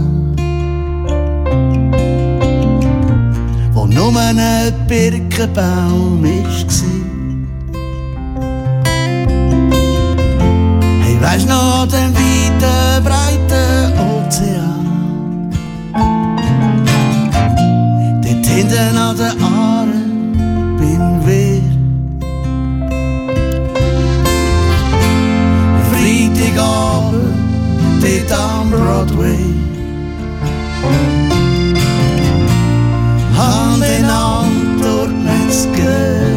wo 3.73 3.85
nur 3.85 4.15
ein 4.17 4.39
Birkenbaum 4.87 6.23
war. 6.23 6.29
Hey, 11.01 11.17
weisst 11.21 11.47
noch 11.49 11.87
den 11.87 12.13
weiten, 12.15 13.03
breiten 13.03 13.93
Ozean, 13.99 15.49
dort 18.23 18.45
hinten 18.45 18.97
an 18.97 19.17
den 19.17 19.43
Aaren 19.43 19.58
dort 28.71 29.07
Broadway. 29.07 29.37
Hand 33.35 33.83
in 33.83 34.05
Hand 34.07 34.81
durch 34.81 35.09
die 35.09 36.28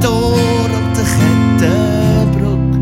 Tor 0.00 0.68
und 0.76 0.96
der 0.96 1.04
Kettenbrücke. 1.14 2.78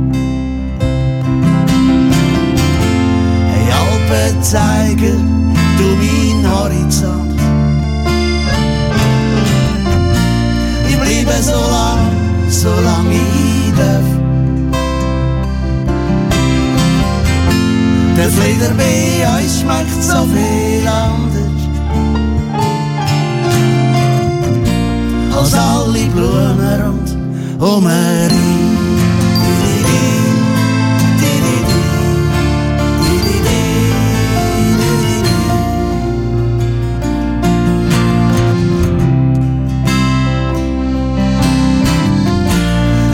Hey, 3.50 3.66
Alpen 3.70 4.42
zeigen 4.42 5.54
du 5.78 5.84
mein 6.00 6.38
Horizont. 6.50 7.40
Ich 10.88 10.96
bleibe 10.96 11.42
so 11.42 11.52
lang, 11.52 12.04
so 12.48 12.68
lang 12.68 13.06
ich 13.10 13.74
darf. 13.76 14.08
Der 18.16 18.28
Flieder 18.28 18.72
bei 18.76 19.24
euch 19.36 19.60
schmeckt 19.60 20.02
so 20.02 20.26
viel 20.32 20.88
anders. 20.88 21.38
Als 25.36 25.54
alle 25.54 25.77
Blumen 26.18 26.82
rund 26.82 27.10
um 27.60 27.84
mich. 27.84 28.32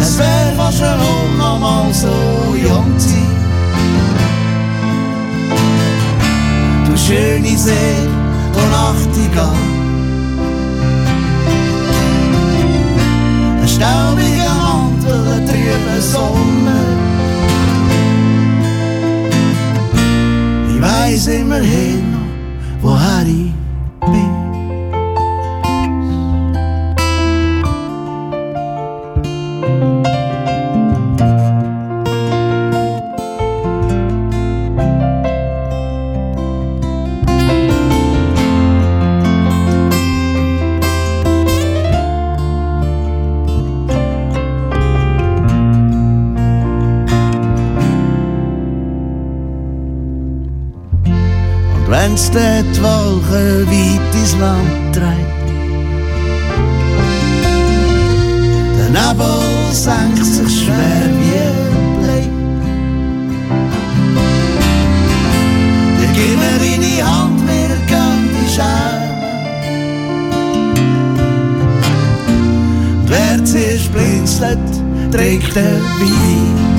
Es 0.00 0.18
wär 0.18 0.52
fast 0.56 0.78
schon 0.78 0.88
um 0.88 1.36
nochmal 1.36 1.92
so 1.92 2.08
jung 2.56 2.98
zu 2.98 3.08
sein. 3.08 3.24
Du 6.86 6.96
schöne 6.96 7.58
See, 7.58 8.08
wo 8.54 8.60
Nachtigall. 8.70 9.73
Staubiger 13.74 14.54
Mantel, 14.54 15.32
ein 15.32 15.46
trüber 15.46 16.00
Sommer. 16.00 16.84
Ich 20.68 20.80
weiss 20.82 21.26
immerhin 21.26 22.12
noch, 22.12 22.82
woher 22.82 23.22
ich 23.26 23.52
bin. 24.00 24.33
Dort 52.34 52.76
die 52.76 52.82
Wolken 52.82 53.66
weit 53.68 54.14
ins 54.14 54.36
Land 54.40 54.92
treibt, 54.92 55.48
der 58.76 58.90
Nebel 58.90 59.70
senkt 59.70 60.24
sich 60.24 60.64
schwer 60.64 61.06
wie 61.14 61.38
ein 61.38 62.02
Blei. 62.02 62.24
Der 66.00 66.08
gib 66.12 66.36
mir 66.40 66.58
deine 66.58 66.94
Hand, 67.08 67.40
wir 67.46 67.72
gehen 67.86 68.22
die 68.34 68.48
Scherme. 68.52 69.14
Und 72.98 73.10
wer 73.10 73.44
zuerst 73.44 73.92
blinzelt, 73.92 74.58
trägt 75.12 75.54
der 75.54 75.80
Wein. 76.00 76.73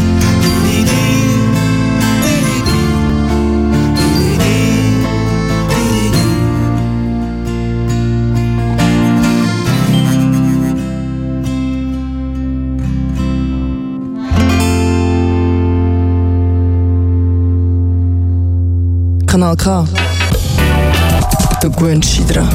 Kanal 19.46 19.58
K. 19.58 19.86
Du 21.62 21.70
gewöhnst 21.70 22.18
dich 22.18 22.26
dran. 22.26 22.50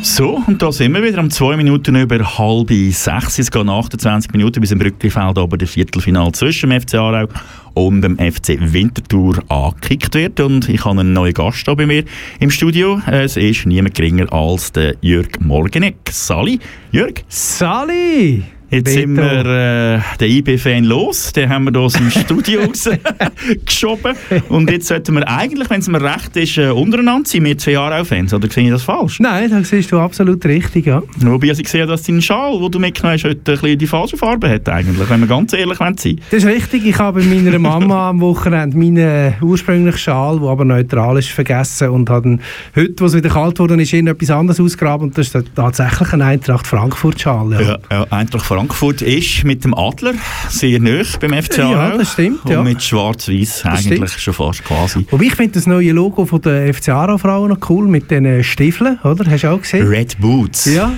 So, 0.00 0.40
und 0.46 0.62
da 0.62 0.70
sind 0.70 0.94
wir 0.94 1.02
wieder 1.02 1.18
um 1.18 1.28
zwei 1.28 1.56
Minuten 1.56 1.96
über 1.96 2.38
halb 2.38 2.70
sechs. 2.92 3.40
Es 3.40 3.50
gehen 3.50 3.68
28 3.68 4.30
Minuten 4.30 4.60
bis 4.60 4.70
im 4.70 4.78
Brücklifeld 4.78 5.38
oben 5.38 5.58
der 5.58 5.66
Viertelfinal 5.66 6.30
zwischen 6.32 6.70
dem 6.70 6.80
FC 6.80 6.94
Aarau 6.94 7.26
und 7.74 8.02
dem 8.02 8.16
FC 8.16 8.58
Winterthur 8.60 9.42
angekickt 9.48 10.14
wird. 10.14 10.38
Und 10.38 10.68
ich 10.68 10.84
habe 10.84 11.00
einen 11.00 11.14
neuen 11.14 11.34
Gast 11.34 11.64
hier 11.64 11.74
bei 11.74 11.86
mir 11.86 12.04
im 12.38 12.52
Studio. 12.52 13.02
Es 13.10 13.36
ist 13.36 13.66
niemand 13.66 13.96
geringer 13.96 14.32
als 14.32 14.70
der 14.70 14.94
Jörg 15.00 15.40
Morgeneck. 15.40 15.96
Sali, 16.08 16.60
Jörg. 16.92 17.24
Sali! 17.28 18.44
Jetzt 18.70 18.92
sind 18.92 19.16
wir 19.16 19.46
äh, 19.46 20.00
den 20.20 20.30
IB-Fan 20.30 20.84
los, 20.84 21.32
den 21.32 21.48
haben 21.48 21.64
wir 21.64 21.72
hier 21.72 21.80
aus 21.80 21.94
dem 21.94 22.08
Studio 22.10 22.60
rausgeschoben. 22.60 24.14
Und 24.48 24.70
jetzt 24.70 24.86
sollten 24.86 25.16
wir 25.16 25.26
eigentlich, 25.26 25.68
wenn 25.70 25.80
es 25.80 25.88
mir 25.88 26.00
recht 26.00 26.36
ist, 26.36 26.56
äh, 26.56 26.70
untereinander 26.70 27.28
sein, 27.28 27.44
wir 27.44 27.58
zwei 27.58 27.72
Jahre 27.72 28.00
auch 28.00 28.06
Fans. 28.06 28.32
Oder 28.32 28.48
sehe 28.48 28.64
ich 28.64 28.70
das 28.70 28.84
falsch? 28.84 29.18
Nein, 29.18 29.50
da 29.50 29.64
siehst 29.64 29.90
du 29.90 29.98
absolut 29.98 30.44
richtig, 30.44 30.86
ja. 30.86 31.02
Wobei 31.16 31.48
also 31.48 31.62
ich 31.62 31.68
sehe, 31.68 31.84
dass 31.84 32.04
dein 32.04 32.22
Schal, 32.22 32.60
den 32.60 32.70
du 32.70 32.78
mitgenommen 32.78 33.14
hast, 33.14 33.24
heute 33.24 33.38
ein 33.38 33.60
bisschen 33.60 33.78
die 33.78 33.86
falsche 33.88 34.16
Farbe 34.16 34.48
hat 34.48 34.68
eigentlich, 34.68 35.10
wenn 35.10 35.20
wir 35.20 35.26
ganz 35.26 35.52
ehrlich 35.52 35.78
sein. 35.78 36.20
Das 36.30 36.44
ist 36.44 36.46
richtig. 36.46 36.86
Ich 36.86 36.98
habe 37.00 37.24
meiner 37.24 37.58
Mama 37.58 38.10
am 38.10 38.20
Wochenende 38.20 38.78
meinen 38.78 39.34
ursprünglichen 39.42 39.98
Schal, 39.98 40.38
der 40.38 40.48
aber 40.48 40.64
neutral 40.64 41.18
ist, 41.18 41.30
vergessen 41.30 41.88
und 41.88 42.08
habe 42.08 42.38
heute, 42.76 42.94
wo 42.98 43.06
es 43.06 43.16
wieder 43.16 43.30
kalt 43.30 43.58
wurde, 43.58 43.82
ist 43.82 43.92
etwas 43.92 44.30
anderes 44.30 44.60
ausgegraben 44.60 45.08
und 45.08 45.18
das 45.18 45.34
ist 45.34 45.44
tatsächlich 45.56 46.12
ein 46.12 46.22
Eintracht 46.22 46.68
Frankfurt-Schal. 46.68 47.52
Ja. 47.52 47.60
Ja, 47.60 47.78
ja, 47.90 48.06
Eintracht 48.10 48.46
Frankfurt 48.46 48.59
ist 49.02 49.44
mit 49.44 49.64
dem 49.64 49.74
Adler 49.74 50.14
sehr 50.48 50.80
nah 50.80 51.02
beim 51.20 51.42
FC 51.42 51.58
Ja, 51.58 51.96
das 51.96 52.12
stimmt, 52.12 52.44
Und 52.44 52.50
ja. 52.50 52.62
mit 52.62 52.82
schwarz-weiß 52.82 53.64
eigentlich 53.64 53.94
stimmt. 53.94 54.10
schon 54.10 54.34
fast 54.34 54.64
quasi. 54.64 55.06
Wobei 55.10 55.24
ich 55.24 55.34
finde 55.34 55.52
das 55.52 55.66
neue 55.66 55.92
Logo 55.92 56.26
von 56.26 56.40
der 56.42 56.72
FC 56.74 56.90
Aarau-Frauen 56.90 57.50
noch 57.50 57.70
cool 57.70 57.86
mit 57.88 58.10
den 58.10 58.42
Stiefeln, 58.44 58.98
oder? 59.04 59.30
Hast 59.30 59.44
du 59.44 59.48
auch 59.52 59.60
gesehen? 59.60 59.86
Red 59.88 60.18
Boots. 60.20 60.66
Ja. 60.66 60.92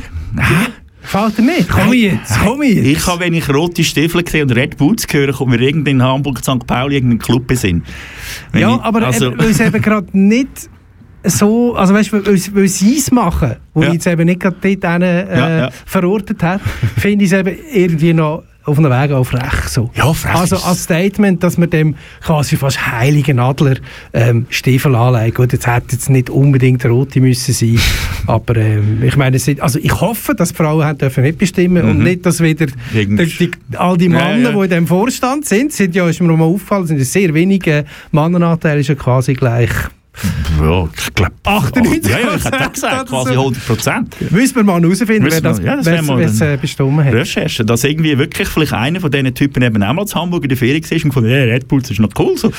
Gefällt 1.03 1.39
dir 1.39 1.43
nicht? 1.43 1.69
Komm 1.69 1.93
jetzt, 1.93 2.39
komm 2.45 2.63
jetzt. 2.63 2.87
Ich 2.87 3.07
habe, 3.07 3.21
wenn 3.25 3.35
ich 3.35 3.49
rote 3.49 3.83
Stiefel 3.83 4.23
sehe 4.27 4.43
und 4.45 4.53
Red 4.55 4.77
Boots 4.77 5.07
höre, 5.11 5.33
kommt 5.33 5.51
mir 5.51 5.61
irgendwie 5.61 5.91
in 5.91 6.03
Hamburg, 6.03 6.39
St. 6.39 6.65
Pauli 6.67 6.95
irgendein 6.97 7.19
Club 7.19 7.51
in 7.65 7.83
ja, 8.55 8.77
ich- 8.77 8.81
aber 8.83 9.07
also, 9.07 9.37
weil 9.37 9.51
es 9.51 9.61
eben 9.61 9.83
gerade 9.83 10.07
nicht 10.17 10.71
so, 11.25 11.75
also 11.75 11.95
weißt 11.95 12.13
du, 12.13 12.27
weil, 12.55 12.69
sie 12.69 12.97
es 12.99 13.11
machen, 13.11 13.57
wo 13.75 13.83
Ja. 13.83 13.89
ich 13.89 13.95
jetzt 13.95 14.07
eben 14.07 14.25
nicht 14.27 14.41
gerade 14.41 14.57
dort 14.61 15.03
äh, 15.03 15.37
Ja, 15.39 15.59
ja. 15.59 15.71
verortet 15.87 16.43
hat, 16.43 16.61
finde 16.99 17.25
ich 17.25 17.33
es 17.33 17.39
eben 17.39 17.57
irgendwie 17.73 18.13
noch 18.13 18.43
auf 18.65 18.79
einem 18.79 18.93
Weg 18.93 19.11
auch 19.11 19.25
frech. 19.25 19.67
So. 19.67 19.91
Ja, 19.97 20.13
frech 20.13 20.37
Also 20.37 20.57
als 20.57 20.85
Statement, 20.85 21.43
dass 21.43 21.59
man 21.59 21.69
dem 21.69 21.97
quasi 22.25 22.57
fast 22.57 22.87
heiligen 22.93 23.41
Adler 23.41 23.75
ähm, 24.13 24.47
Stiefel 24.51 24.95
anlegt. 24.95 25.37
Gut, 25.37 25.53
jetzt 25.53 25.67
hätte 25.67 25.87
jetzt 25.93 26.09
nicht 26.09 26.31
unbedingt 26.31 26.85
rote 26.87 27.21
müssen 27.21 27.53
sein, 27.53 27.81
aber 28.29 28.55
ähm, 28.57 29.03
ich 29.03 29.17
meine, 29.17 29.37
es 29.39 29.47
sind, 29.47 29.61
also 29.61 29.81
ich 29.83 30.01
hoffe, 30.01 30.37
dass 30.37 30.51
die 30.51 30.55
Frauen 30.55 30.85
haben 30.85 30.97
dürfen 30.97 31.25
mitbestimmen 31.25 31.83
und 31.85 31.99
nicht, 32.05 32.25
dass 32.25 32.41
wieder 32.41 32.67
der, 32.95 33.27
die, 33.27 33.51
all 33.77 33.97
die 33.97 34.05
Ja, 34.05 34.11
Männer, 34.11 34.51
ja. 34.51 34.57
die 34.57 34.63
in 34.65 34.71
dem 34.71 34.87
Vorstand 34.87 35.45
sind, 35.45 35.73
sind 35.73 35.97
ja, 35.97 36.09
ist 36.09 36.21
mir 36.21 36.29
noch 36.29 36.37
mal 36.37 36.45
aufgefallen, 36.45 36.87
sind 36.87 36.99
ja 36.99 37.05
sehr 37.05 37.35
wenige 37.35 37.85
Mannenanteil 38.13 38.79
ist 38.79 38.89
ja 38.89 38.95
quasi 38.95 39.35
gleich 39.35 39.71
ja, 40.61 40.89
ich 40.97 41.15
glaube... 41.15 41.33
98 41.45 42.11
Ja, 42.13 42.19
ja, 42.19 42.35
ich 42.37 42.45
hätte 42.45 42.71
gesagt, 42.71 43.09
quasi 43.09 43.35
so. 43.35 43.41
100 43.41 43.67
Prozent. 43.67 44.31
Müssen 44.31 44.57
wir 44.57 44.63
mal 44.65 44.81
herausfinden, 44.81 45.27
wer 45.31 45.41
das, 45.41 45.59
wir- 45.59 45.65
ja, 45.67 45.77
das 45.77 45.87
wer 45.87 46.03
mal 46.03 46.21
es 46.23 46.41
ein- 46.43 46.55
äh, 46.55 46.57
bestimmt 46.61 47.05
hat. 47.05 47.13
Recherche, 47.15 47.65
dass 47.65 47.85
irgendwie 47.85 48.17
wirklich 48.19 48.49
vielleicht 48.49 48.73
einer 48.73 49.01
von 49.01 49.11
diesen 49.11 49.35
Typen 49.35 49.63
eben 49.63 49.83
auch 49.83 49.93
mal 49.95 50.07
zu 50.07 50.17
Hamburg 50.21 50.45
in 50.45 50.49
der 50.51 50.59
Ferien 50.59 50.83
war 50.85 50.93
und 50.93 51.03
gefunden, 51.05 51.29
hey, 51.31 51.51
Red 51.51 51.69
Bull, 51.69 51.81
das 51.81 51.91
ist 51.93 52.01
noch 52.01 52.11
cool. 52.19 52.37
So. 52.37 52.53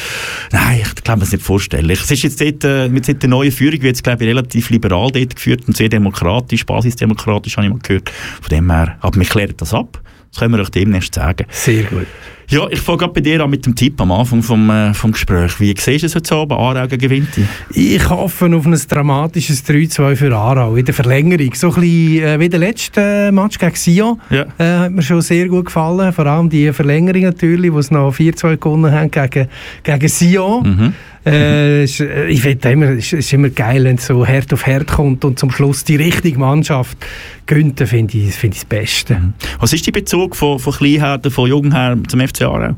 Nein, 0.52 0.82
ich 0.84 1.04
kann 1.04 1.20
mir 1.20 1.26
das 1.26 1.32
nicht 1.32 1.44
vorstellen. 1.44 1.90
Es 1.90 2.10
ist 2.10 2.24
jetzt 2.24 2.42
dort, 2.42 2.64
äh, 2.64 2.90
mit 2.90 3.08
der 3.22 3.30
neuen 3.30 3.52
Führung 3.52 3.82
wird 3.82 3.96
es, 3.96 4.04
glaube 4.04 4.24
ich, 4.24 4.30
relativ 4.30 4.70
liberal 4.70 5.10
dort 5.12 5.36
geführt 5.36 5.62
und 5.68 5.78
sehr 5.78 5.90
demokratisch, 5.90 6.66
basisdemokratisch, 6.66 7.56
habe 7.58 7.68
ich 7.68 7.74
mal 7.74 7.80
gehört. 7.82 8.10
Von 8.42 8.50
dem 8.50 8.72
her, 8.72 8.98
aber 9.02 9.18
mich 9.18 9.30
klärt 9.30 9.62
das 9.62 9.74
ab. 9.74 10.02
Das 10.34 10.40
können 10.40 10.56
wir 10.56 10.62
euch 10.62 10.72
demnächst 10.72 11.14
sagen. 11.14 11.46
Sehr 11.52 11.84
gut. 11.84 12.08
Ja, 12.50 12.68
ich 12.70 12.82
fange 12.82 13.08
bei 13.08 13.22
dir 13.22 13.42
an 13.42 13.52
mit 13.52 13.66
dem 13.68 13.76
Tipp 13.76 14.02
am 14.02 14.12
Anfang 14.12 14.42
vom, 14.42 14.68
äh, 14.70 14.94
vom 14.94 15.12
Gespräch. 15.12 15.60
Wie 15.60 15.76
siehst 15.78 16.04
du 16.04 16.08
es 16.08 16.16
heute 16.16 16.36
Abend? 16.36 16.60
Aarau 16.60 16.88
gegen 16.88 17.10
Winti? 17.10 17.46
Ich 17.72 18.10
hoffe 18.10 18.54
auf 18.54 18.66
ein 18.66 18.74
dramatisches 18.74 19.64
3-2 19.64 20.16
für 20.16 20.36
Aarau 20.36 20.76
in 20.76 20.86
der 20.86 20.94
Verlängerung. 20.94 21.54
So 21.54 21.68
ein 21.70 21.82
bisschen 21.82 22.24
äh, 22.24 22.40
wie 22.40 22.50
der 22.50 22.60
letzte 22.60 23.32
Match 23.32 23.60
gegen 23.60 23.76
Sion. 23.76 24.22
Ja. 24.32 24.46
Äh, 24.58 24.86
hat 24.86 24.92
mir 24.92 25.04
schon 25.04 25.22
sehr 25.22 25.48
gut 25.48 25.66
gefallen. 25.66 26.12
Vor 26.12 26.26
allem 26.26 26.50
die 26.50 26.74
Verlängerung 26.74 27.22
natürlich, 27.22 27.72
wo 27.72 27.82
sie 27.82 27.94
noch 27.94 28.14
4-2 28.14 28.58
gewonnen 28.58 28.92
haben 28.92 29.12
gegen, 29.12 29.48
gegen 29.84 30.08
Sion. 30.08 30.64
Mhm. 30.64 30.94
Äh, 31.26 31.86
ist, 31.86 32.00
äh, 32.02 32.28
ich 32.28 32.42
finde 32.42 32.72
immer, 32.72 32.90
es 32.90 33.14
ist 33.14 33.32
immer 33.32 33.50
geil, 33.50 33.86
wenn 33.86 33.96
es 33.96 34.08
so 34.08 34.26
Herd 34.26 34.52
auf 34.54 34.66
Herd 34.66 34.88
kommt 34.88 35.24
und 35.24 35.40
zum 35.40 35.52
Schluss 35.52 35.84
die 35.84 35.96
richtige 35.96 36.38
Mannschaft 36.38 36.98
gönnt, 37.46 37.80
finde 37.80 38.18
ich, 38.18 38.36
finde 38.36 38.56
ich 38.56 38.62
das 38.62 38.66
Beste. 38.66 39.34
Was 39.60 39.72
ist 39.74 39.88
der 39.88 39.94
Bezug 39.94 40.36
von, 40.36 40.60
von 40.60 40.74
Kleinherden, 40.74 41.32
von 41.32 41.48
Jungherren 41.48 42.08
zum 42.10 42.20
FC 42.20 42.42
Aarau? 42.44 42.76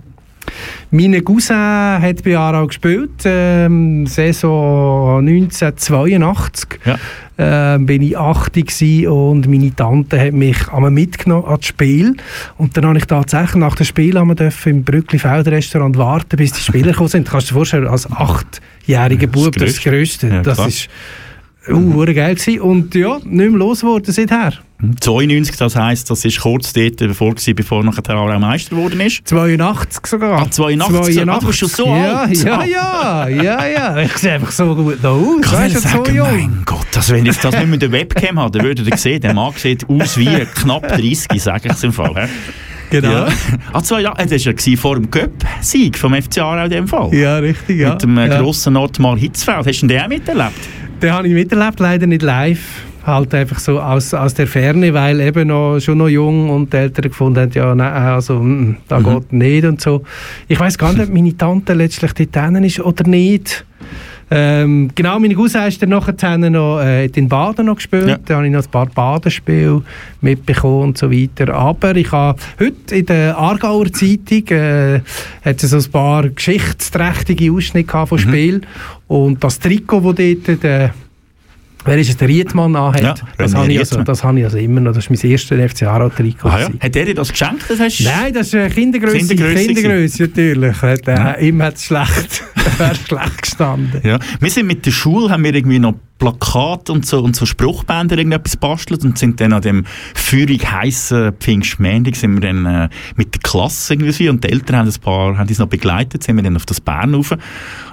Mein 0.91 1.23
Cousin 1.23 1.57
hat 1.57 2.23
bei 2.23 2.37
Aarau 2.37 2.67
gespielt, 2.67 3.23
ähm, 3.25 4.05
Saison 4.05 5.27
1982. 5.27 6.79
Ja. 6.85 6.99
Ähm, 7.38 7.86
bin 7.86 8.01
ich 8.01 8.17
80 8.17 8.65
gewesen 8.65 9.07
und 9.07 9.47
meine 9.49 9.75
Tante 9.75 10.17
hat 10.17 10.31
mich 10.31 10.69
einmal 10.69 10.89
mitgenommen 10.91 11.45
ans 11.45 11.65
Spiel 11.65 12.15
und 12.57 12.77
dann 12.77 12.86
habe 12.86 12.97
ich 12.97 13.05
tatsächlich 13.05 13.55
nach 13.55 13.75
dem 13.75 13.86
Spiel 13.86 14.13
dürfen 14.13 14.69
im 14.69 14.83
Brückli 14.86 15.19
Feldrestaurant 15.19 15.97
warten, 15.97 16.38
bis 16.38 16.53
die 16.53 16.61
Spieler 16.61 16.91
gekommen 16.91 17.09
sind. 17.09 17.27
Kannst 17.27 17.49
du 17.49 17.53
dir 17.53 17.57
vorstellen, 17.57 17.88
als 17.88 18.09
achtjähriger 18.09 19.27
Bub 19.27 19.53
das 19.57 19.81
Größte. 19.81 20.29
Ja, 20.29 20.41
das 20.43 20.55
klar. 20.55 20.69
Ist 21.68 21.74
uh, 21.74 22.05
geil 22.05 22.36
gewesen. 22.36 22.61
und 22.61 22.95
ja, 22.95 23.18
nicht 23.24 23.26
mehr 23.26 23.49
losgeworden 23.49 24.13
seither. 24.13 24.53
92, 24.99 25.55
das 25.55 25.76
heisst, 25.76 26.09
das 26.09 26.26
ist 26.26 26.39
kurz 26.41 26.74
dort 26.74 26.97
bevor, 26.97 27.32
gewesen, 27.32 27.55
bevor 27.55 27.84
nachher 27.84 28.01
der 28.01 28.16
Aarau 28.16 28.39
Meister 28.39 28.76
geworden 28.76 28.99
ist. 28.99 29.22
82 29.26 30.05
sogar. 30.05 30.41
Ah, 30.41 30.51
82? 30.51 31.22
Ah, 31.28 31.39
du 31.39 31.47
bist 31.47 31.59
schon 31.59 31.70
so 31.70 31.86
ja, 31.88 32.22
alt. 32.22 32.43
Ja, 32.43 32.63
ja, 32.63 33.28
ja, 33.28 33.68
ja. 33.68 33.97
Ich 33.97 34.18
sehe 34.18 34.34
einfach 34.34 34.51
so 34.51 34.76
gut 34.76 34.97
da 35.01 35.11
aus. 35.11 35.41
Kann 35.41 35.59
Weißt 35.59 35.76
ich 35.76 35.82
so 35.82 35.89
sagen, 35.89 36.16
jung. 36.16 36.28
mein 36.28 36.61
Gott, 36.66 36.88
also 36.95 37.13
wenn 37.13 37.26
ich 37.26 37.38
das 37.38 37.55
nicht 37.55 37.68
mit 37.68 37.82
der 37.82 37.91
Webcam 37.91 38.38
habe, 38.38 38.57
dann 38.57 38.68
würdet 38.68 38.88
ihr 38.88 38.97
sehen, 38.97 39.22
der 39.22 39.34
Mann 39.34 39.53
sieht 39.55 39.89
aus 39.89 40.18
wie 40.18 40.45
knapp 40.55 40.88
30, 40.88 41.41
sage 41.41 41.70
ich 41.70 41.74
es 41.74 41.84
im 41.84 41.93
Fall. 41.93 42.13
hä? 42.16 42.28
Genau. 42.89 43.11
Ja. 43.11 43.28
Ah, 43.74 43.82
zwei 43.82 44.01
Jahre, 44.01 44.22
äh, 44.22 44.28
das 44.28 44.45
war 44.45 44.53
ja 44.53 44.78
vor 44.78 44.95
dem 44.95 45.09
Cup-Sieg 45.09 45.97
vom 45.97 46.13
FC 46.13 46.39
Aarau 46.39 46.66
in 46.66 46.70
dem 46.70 46.88
Fall. 46.88 47.13
Ja, 47.13 47.38
richtig, 47.38 47.80
ja. 47.80 47.91
Mit 47.91 48.03
dem 48.03 48.18
äh, 48.18 48.28
ja. 48.28 48.41
grossen 48.41 48.74
Nordmal 48.74 49.18
Hitzfeld. 49.18 49.66
Hast 49.66 49.82
du 49.82 49.88
den 49.88 50.01
auch 50.01 50.07
miterlebt? 50.07 50.53
Den 51.01 51.11
habe 51.13 51.27
ich 51.27 51.33
miterlebt, 51.33 51.79
leider 51.79 52.07
nicht 52.07 52.21
live. 52.21 52.83
Halt 53.05 53.35
einfach 53.35 53.59
so 53.59 53.79
aus, 53.79 54.13
aus 54.15 54.33
der 54.33 54.47
Ferne, 54.47 54.91
weil 54.93 55.19
eben 55.21 55.49
noch, 55.49 55.79
schon 55.79 55.99
noch 55.99 56.07
jung 56.07 56.49
und 56.49 56.73
die 56.73 56.77
Eltern 56.77 57.03
gefunden 57.09 57.39
haben, 57.39 57.51
ja, 57.53 57.75
nein, 57.75 57.93
also, 57.93 58.39
mm, 58.39 58.77
da 58.87 58.99
Mhm. 58.99 59.03
geht 59.03 59.33
nicht 59.33 59.65
und 59.65 59.79
so. 59.81 60.01
Ich 60.47 60.59
weiß 60.59 60.77
gar 60.79 60.91
nicht, 60.91 61.03
ob 61.07 61.13
meine 61.13 61.37
Tante 61.37 61.73
letztlich 61.73 62.13
dort 62.13 62.55
ist 62.65 62.79
oder 62.79 63.07
nicht. 63.07 63.63
Ähm, 64.32 64.89
genau, 64.95 65.19
meine 65.19 65.36
dann 65.80 65.89
nachher 65.89 66.17
noch 66.49 66.80
äh, 66.80 67.05
in 67.05 67.30
Baden 67.30 67.67
noch 67.67 67.76
gespielt. 67.76 68.07
Ja. 68.07 68.17
Da 68.26 68.36
habe 68.36 68.47
ich 68.47 68.51
noch 68.51 68.63
ein 68.63 68.71
paar 68.71 68.88
Badenspiele 68.88 69.84
mitbekommen 70.21 70.82
und 70.84 70.97
so 70.97 71.11
weiter. 71.11 71.53
Aber 71.53 71.95
ich 71.95 72.11
habe 72.11 72.39
heute 72.59 72.95
in 72.95 73.05
der 73.05 73.38
Aargauer 73.38 73.91
Zeitung 73.93 74.47
äh, 74.47 75.01
hat 75.43 75.59
so 75.59 75.78
ein 75.78 75.91
paar 75.91 76.28
geschichtsträchtige 76.30 77.51
Ausschnitte 77.51 77.88
gehabt 77.88 78.11
Mhm. 78.11 78.17
von 78.17 78.19
Spiel 78.19 78.61
und 79.07 79.43
das 79.43 79.59
Trikot, 79.59 80.13
das 80.13 80.15
dort 80.45 80.63
der 80.63 80.93
Wer 81.86 81.97
ist 81.99 82.09
es? 82.09 82.17
Der 82.17 82.27
Riedmann 82.27 82.75
anhat. 82.75 83.01
Ja, 83.01 83.15
das 83.38 83.53
habe 83.53 83.71
ich, 83.71 83.79
also, 83.79 84.03
das 84.03 84.23
habe 84.23 84.39
ich 84.39 84.45
also 84.45 84.57
immer 84.57 84.81
noch. 84.81 84.93
Das 84.93 85.07
ist 85.07 85.23
mein 85.23 85.31
erstes 85.31 85.71
FC 85.71 85.83
Aarau-Trikot. 85.83 86.49
Ah, 86.49 86.59
ja. 86.61 86.69
Hat 86.79 86.95
er 86.95 87.05
dir 87.05 87.15
das 87.15 87.29
geschenkt? 87.29 87.65
Das 87.69 87.79
hast 87.79 88.01
Nein, 88.01 88.33
das 88.33 88.53
ist 88.53 88.75
Kindergröße. 88.75 89.17
Kindergrösse 89.17 89.65
Kindergröße, 89.67 90.23
natürlich. 90.23 90.81
Hat, 90.81 91.07
äh, 91.07 91.47
Ihm 91.47 91.61
hat 91.61 91.75
es 91.75 91.86
schlecht, 91.86 92.43
schlecht 93.07 93.41
gestanden. 93.41 94.01
Ja. 94.03 94.19
Wir 94.39 94.49
sind 94.49 94.67
mit 94.67 94.86
der 94.86 94.91
Schule, 94.91 95.29
haben 95.29 95.43
wir 95.43 95.53
irgendwie 95.53 95.79
noch 95.79 95.93
Plakate 96.17 96.93
und 96.93 97.05
so, 97.05 97.21
und 97.21 97.36
so 97.36 97.45
Spruchbänder 97.45 98.17
irgendetwas 98.17 98.53
gebastelt 98.53 99.03
und 99.03 99.17
sind 99.17 99.41
dann 99.41 99.51
an 99.51 99.61
dem 99.61 99.83
feurig 100.13 100.65
heißen 100.71 101.33
Pfingstmändig 101.33 102.15
sind 102.15 102.36
wir 102.36 102.41
dann 102.41 102.65
äh, 102.65 102.89
mit 103.17 103.33
der 103.33 103.41
Klasse 103.41 103.93
irgendwie 103.93 104.29
und 104.29 104.43
die 104.43 104.49
Eltern 104.49 104.77
haben, 104.77 104.88
ein 104.88 105.01
paar, 105.01 105.38
haben 105.38 105.49
uns 105.49 105.59
noch 105.59 105.67
begleitet, 105.67 106.23
sind 106.23 106.38
wir 106.38 106.43
dann 106.43 106.55
auf 106.55 106.65
das 106.65 106.79
Bern 106.79 107.13
rauf 107.13 107.36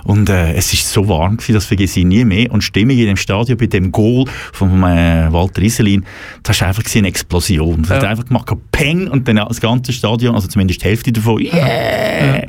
und 0.04 0.30
äh, 0.30 0.54
es 0.54 0.72
ist 0.72 0.88
so 0.88 1.08
warm 1.08 1.36
gewesen, 1.36 1.54
das 1.54 1.66
vergesse 1.66 2.00
ich 2.00 2.06
nie 2.06 2.24
mehr 2.24 2.52
und 2.52 2.62
die 2.62 2.66
Stimmung 2.66 2.96
in 2.96 3.06
dem 3.06 3.16
Stadion 3.16 3.58
bei 3.58 3.66
dem 3.66 3.81
Goal 3.90 4.26
von 4.52 4.82
äh, 4.84 5.28
Walter 5.32 5.62
Iselin, 5.62 6.04
das 6.42 6.60
war 6.60 6.68
einfach 6.68 6.84
eine 6.94 7.08
Explosion. 7.08 7.80
Es 7.84 7.90
hat 7.90 8.02
Ja. 8.02 8.10
einfach 8.10 8.26
gemacht, 8.26 8.52
Peng 8.70 9.08
und 9.08 9.26
dann 9.26 9.36
das 9.36 9.60
ganze 9.60 9.92
Stadion, 9.92 10.34
also 10.34 10.48
zumindest 10.48 10.82
die 10.82 10.86
Hälfte 10.86 11.12
davon, 11.12 11.40
yeah! 11.40 12.42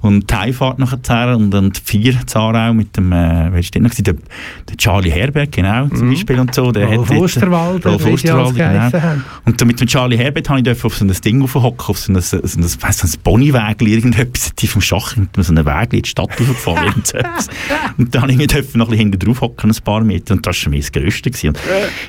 Und 0.00 0.30
die 0.30 0.34
Heimfahrt 0.34 0.78
nachher 0.78 1.36
und 1.36 1.50
dann 1.50 1.70
die 1.70 1.80
vier 1.84 2.14
Zarau 2.26 2.72
mit 2.74 2.96
dem, 2.96 3.12
äh, 3.12 3.48
wer 3.52 3.58
ist 3.60 3.74
denn 3.74 3.82
noch? 3.84 3.94
Der, 3.94 4.14
der 4.14 4.76
Charlie 4.76 5.10
Herbert, 5.10 5.52
genau, 5.52 5.88
zum 5.88 6.10
Beispiel 6.10 6.38
und 6.40 6.54
so. 6.54 6.72
Der 6.72 6.86
Rolf 6.86 7.10
Osterwalder, 7.10 7.90
Rolf 7.90 8.06
Osterwalder, 8.06 8.90
genau. 8.90 9.22
Und 9.44 9.64
mit 9.64 9.80
dem 9.80 9.86
Charlie 9.86 10.16
Herbert 10.16 10.48
habe 10.48 10.60
ich 10.60 10.84
auf 10.84 10.96
so 10.96 11.04
ein 11.04 11.12
Ding 11.24 11.42
hocken, 11.42 11.86
auf 11.86 11.98
so 11.98 12.12
ein, 12.12 12.20
so 12.20 12.38
ein, 12.38 12.46
so 12.46 12.58
ein, 12.60 12.92
so 12.92 13.06
ein 13.06 13.12
Bonniwägli, 13.22 13.92
irgendetwas, 13.94 14.52
die 14.54 14.66
vom 14.66 14.80
Schach, 14.80 15.16
mit 15.16 15.28
so 15.36 15.52
einem 15.52 15.64
Wägli 15.66 15.98
in 15.98 16.02
die 16.02 16.08
Stadt 16.08 16.30
raufgefahren. 16.30 16.94
und 17.98 18.14
dann 18.14 18.22
habe 18.22 18.32
ich 18.32 18.38
noch 18.38 18.54
ein 18.54 18.62
bisschen 18.62 18.96
hinten 18.96 19.18
drauf 19.18 19.40
hocken, 19.40 19.70
ein 19.70 19.84
paar 19.84 20.02
Meter, 20.02 20.34
und 20.34 20.46
das 20.46 20.64
war 20.66 20.71
schon 20.72 20.80
das 20.80 20.92
Größte. 20.92 21.30
Gewesen. 21.30 21.54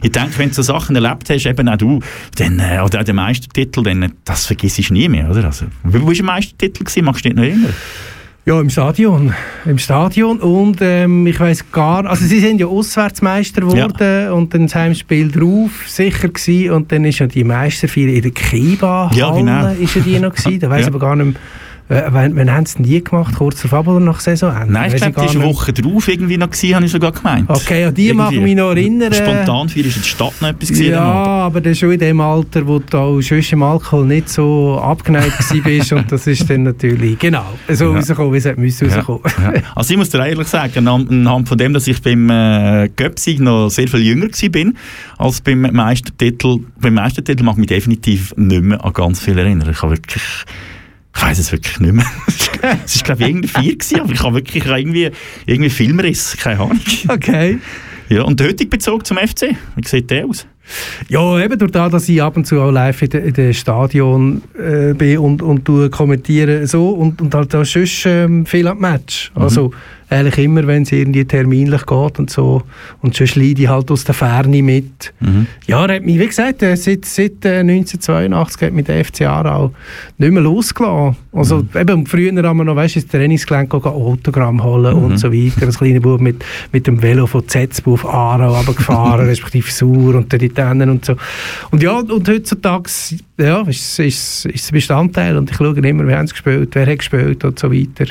Ich 0.02 0.12
denke, 0.12 0.38
wenn 0.38 0.50
du 0.50 0.56
so 0.56 0.62
Sachen 0.62 0.96
erlebt 0.96 1.30
hast, 1.30 1.46
eben 1.46 1.68
auch 1.70 1.78
du, 1.78 2.00
dann, 2.38 2.60
äh, 2.60 2.80
oder 2.84 3.00
auch 3.02 3.04
den 3.04 3.16
Meistertitel, 3.16 3.84
dann, 3.84 4.04
äh, 4.04 4.10
das 4.26 4.46
vergisst 4.46 4.90
du 4.90 4.94
nie 4.94 5.10
mehr, 5.10 5.30
oder? 5.30 5.46
Also, 5.46 5.66
wie 5.84 6.02
war 6.02 6.14
der 6.14 6.24
Meistertitel? 6.24 6.84
Gewesen? 6.84 7.06
Magst 7.06 7.26
du 7.26 7.30
dich 7.30 7.36
noch 7.38 7.44
erinnern? 7.44 7.74
Ja, 8.46 8.60
im 8.60 8.70
Stadion. 8.70 9.34
Im 9.64 9.78
Stadion. 9.78 10.40
Und 10.40 10.80
ähm, 10.82 11.26
ich 11.28 11.40
weiß 11.40 11.72
gar 11.72 12.06
also 12.06 12.26
sie 12.26 12.42
sind 12.42 12.60
ja 12.60 12.68
Auswärtsmeister 12.68 13.62
geworden 13.62 14.32
und 14.34 14.54
dann 14.54 14.64
das 14.64 14.76
Heimspiel 14.76 15.32
drauf 15.32 15.72
sicher 15.88 16.28
gewesen. 16.28 16.72
Und 16.72 16.92
dann 16.92 17.06
ist 17.06 17.20
ja 17.20 17.28
die 17.28 17.46
Meisterfeier 17.46 18.08
in 18.10 18.22
der 18.22 18.32
Kiba-Halle 18.32 19.18
Ja, 19.18 19.32
genau. 19.32 19.68
ist 19.80 19.96
ja 19.96 20.02
die 20.02 20.20
noch 20.20 20.36
gewesen. 20.36 20.60
Da 20.60 20.70
weiss 20.70 20.82
Ja. 20.82 20.88
aber 20.88 21.00
gar 21.00 21.16
nicht 21.16 21.26
mehr, 21.28 21.36
äh, 21.90 22.04
wann, 22.10 22.50
haben 22.52 22.66
sie 22.66 22.76
denn 22.78 22.86
die 22.86 23.04
gemacht? 23.04 23.36
Kurz 23.36 23.62
vor 23.62 23.70
Fabel 23.70 24.00
nach 24.00 24.20
Saisonende? 24.20 24.72
Nein, 24.72 24.92
ich 24.96 25.02
glaube, 25.02 25.28
die 25.32 25.38
war. 25.40 25.46
Woche 25.46 25.74
drauf 25.74 26.08
irgendwie 26.08 26.38
noch 26.38 26.50
gewesen, 26.50 26.76
habe 26.76 26.86
ich 26.86 26.92
sogar 26.92 27.12
gemeint. 27.12 27.50
Okay, 27.50 27.84
an 27.86 27.94
die 27.94 28.08
Irgendwie. 28.08 28.16
mag 28.24 28.32
ich 28.34 28.40
mich 28.40 28.56
noch 28.56 28.70
erinnern. 28.72 29.14
Spontan 29.14 29.70
für 29.70 29.80
ist 29.82 29.96
in 29.98 30.02
der 30.02 30.08
Stadt 30.08 30.34
noch 30.42 30.50
etwas 30.50 30.70
gesehen. 30.70 30.92
Ja, 30.94 31.04
aber 31.04 31.62
das 31.62 31.72
ist 31.74 31.80
schon 31.80 31.92
in 31.92 32.00
dem 32.00 32.22
Alter, 32.22 32.66
wo 32.68 32.80
du 32.80 32.98
auch 32.98 33.22
schon 33.22 33.40
im 33.40 33.64
Alkohol 33.64 34.06
nicht 34.06 34.30
so 34.30 34.80
abgeneigt 34.82 35.34
bist 35.64 35.92
und 35.94 36.12
das 36.12 36.26
ist 36.28 36.50
dann 36.50 36.64
natürlich 36.64 37.20
genau 37.20 37.46
so 37.70 37.86
Ja. 37.92 37.98
rausgekommen, 37.98 38.34
wie 38.34 38.38
es 38.38 38.58
müssen 38.58 38.90
Ja, 38.90 38.96
rauskommen. 39.02 39.22
ja. 39.56 39.62
Also 39.76 39.92
ich 39.94 39.98
muss 39.98 40.10
dir 40.10 40.26
ehrlich 40.26 40.48
sagen, 40.48 40.88
an- 40.88 41.08
anhand 41.10 41.50
von 41.50 41.58
dem, 41.58 41.74
dass 41.74 41.88
ich 41.88 42.02
beim 42.02 42.30
äh, 42.30 42.90
Göpsig 42.96 43.40
noch 43.40 43.70
sehr 43.70 43.88
viel 43.88 44.02
jünger 44.02 44.28
bin 44.52 44.78
als 45.18 45.42
beim 45.42 45.62
Meistertitel, 45.62 46.60
beim 46.80 46.94
Meistertitel 46.96 47.44
mag 47.44 47.54
ich 47.56 47.60
mich 47.60 47.68
definitiv 47.68 48.34
nicht 48.38 48.64
mehr 48.64 48.84
an 48.84 48.94
ganz 48.94 49.20
viel 49.20 49.38
erinnern. 49.38 49.70
Ich 49.72 49.82
habe 49.82 49.94
wirklich, 49.94 50.24
ich 51.16 51.22
weiß 51.22 51.40
es 51.40 51.52
wirklich 51.52 51.80
nicht 51.80 51.94
mehr. 51.94 52.06
es 52.86 52.98
war 52.98 53.04
glaube 53.04 53.24
ich 53.24 53.30
irgendwie 53.30 53.48
vier 53.48 53.78
gewesen, 53.78 54.00
aber 54.02 54.12
ich 54.14 54.24
habe 54.24 54.36
wirklich 54.36 54.66
irgendwie, 54.66 55.12
irgendwie 55.46 55.70
Filmriss, 55.70 56.38
keine 56.38 56.60
Ahnung. 56.60 56.80
Okay. 57.08 57.60
Ja, 58.10 58.24
und 58.24 58.40
der 58.40 58.48
heutige 58.48 58.70
Bezug 58.70 59.06
zum 59.06 59.18
FC, 59.18 59.56
wie 59.76 59.88
sieht 59.88 60.10
der 60.10 60.26
aus? 60.26 60.46
Ja, 61.10 61.40
eben 61.40 61.58
durch 61.60 61.72
das, 61.72 61.92
dass 61.92 62.10
ich 62.10 62.22
ab 62.22 62.38
und 62.38 62.46
zu 62.46 62.60
auch 62.60 62.72
live 62.72 63.02
in 63.02 63.10
den 63.10 63.34
den 63.34 63.54
Stadion 63.54 64.42
äh, 64.58 64.94
bin 64.94 65.18
und, 65.18 65.42
und 65.42 65.92
kommentiere 65.92 66.66
so 66.68 66.90
und, 66.90 67.22
und 67.22 67.34
halt 67.36 67.54
auch 67.56 67.66
sonst 67.66 68.06
ähm, 68.06 68.46
viel 68.46 68.68
am 68.68 68.80
Match. 68.80 69.32
Mhm. 69.36 69.42
Eigentlich 70.14 70.46
immer, 70.46 70.66
wenn 70.68 70.84
es 70.84 70.92
irgendwie 70.92 71.26
terminlich 71.26 71.86
geht 71.86 72.20
und 72.20 72.30
so. 72.30 72.62
Und 73.02 73.16
sonst 73.16 73.36
leide 73.36 73.64
ich 73.64 73.68
halt 73.68 73.90
aus 73.92 74.04
der 74.04 74.14
Ferne 74.16 74.62
mit. 74.62 75.14
Mhm. 75.20 75.48
Ja, 75.68 75.86
er 75.86 75.96
hat 75.96 76.04
mich, 76.06 76.20
wie 76.20 76.28
gesagt, 76.28 76.62
äh, 76.64 76.76
seit, 76.76 77.06
seit 77.06 77.44
äh, 77.46 77.60
1982 77.60 78.62
hat 78.62 78.74
mich 78.74 78.86
der 78.86 79.04
FC 79.04 79.22
Aarau 79.24 79.72
nicht 80.18 80.32
mehr 80.32 80.44
losgelassen. 80.44 81.16
Also 81.32 81.58
Mhm. 81.58 81.70
eben, 81.80 82.06
früher 82.06 82.44
haben 82.44 82.58
wir 82.58 82.64
noch, 82.64 82.76
weißt 82.76 82.96
du, 82.96 83.00
ins 83.00 83.10
Trainingsgelände 83.10 83.70
gehen, 83.80 83.92
Autogramm 83.92 84.64
holen 84.64 84.96
Mhm. 84.98 85.04
und 85.06 85.18
so 85.18 85.32
weiter. 85.34 85.66
Als 85.66 85.78
kleiner 85.80 86.00
Bub 86.00 86.22
mit, 86.22 86.44
mit 86.72 86.86
dem 86.88 87.02
Velo 87.02 87.26
von 87.28 87.48
Zetzbu 87.48 87.94
auf 87.94 88.06
Aarau 88.06 88.56
runtergefahren, 88.56 89.26
respektive 89.28 89.70
Sur 89.72 90.16
und 90.16 90.32
dann 90.32 90.40
die 90.40 90.50
Tannen 90.50 90.90
und 90.90 91.06
so. 91.06 91.16
Und 91.72 91.82
ja, 91.82 91.98
und 91.98 92.30
heutzutage 92.30 92.90
ja, 93.44 93.62
ist, 93.62 94.00
ist, 94.00 94.46
ist 94.46 94.72
Bestandteil 94.72 95.38
und 95.38 95.52
ich 95.52 95.58
schaue 95.58 95.76
immer, 95.78 96.08
wer 96.08 96.18
haben 96.18 96.28
sie 96.28 96.34
gespielt, 96.34 96.70
wer 96.74 96.86
hat 96.88 96.98
gespielt 96.98 97.44
und 97.44 97.60
so 97.60 97.72
weiter. 97.72 98.06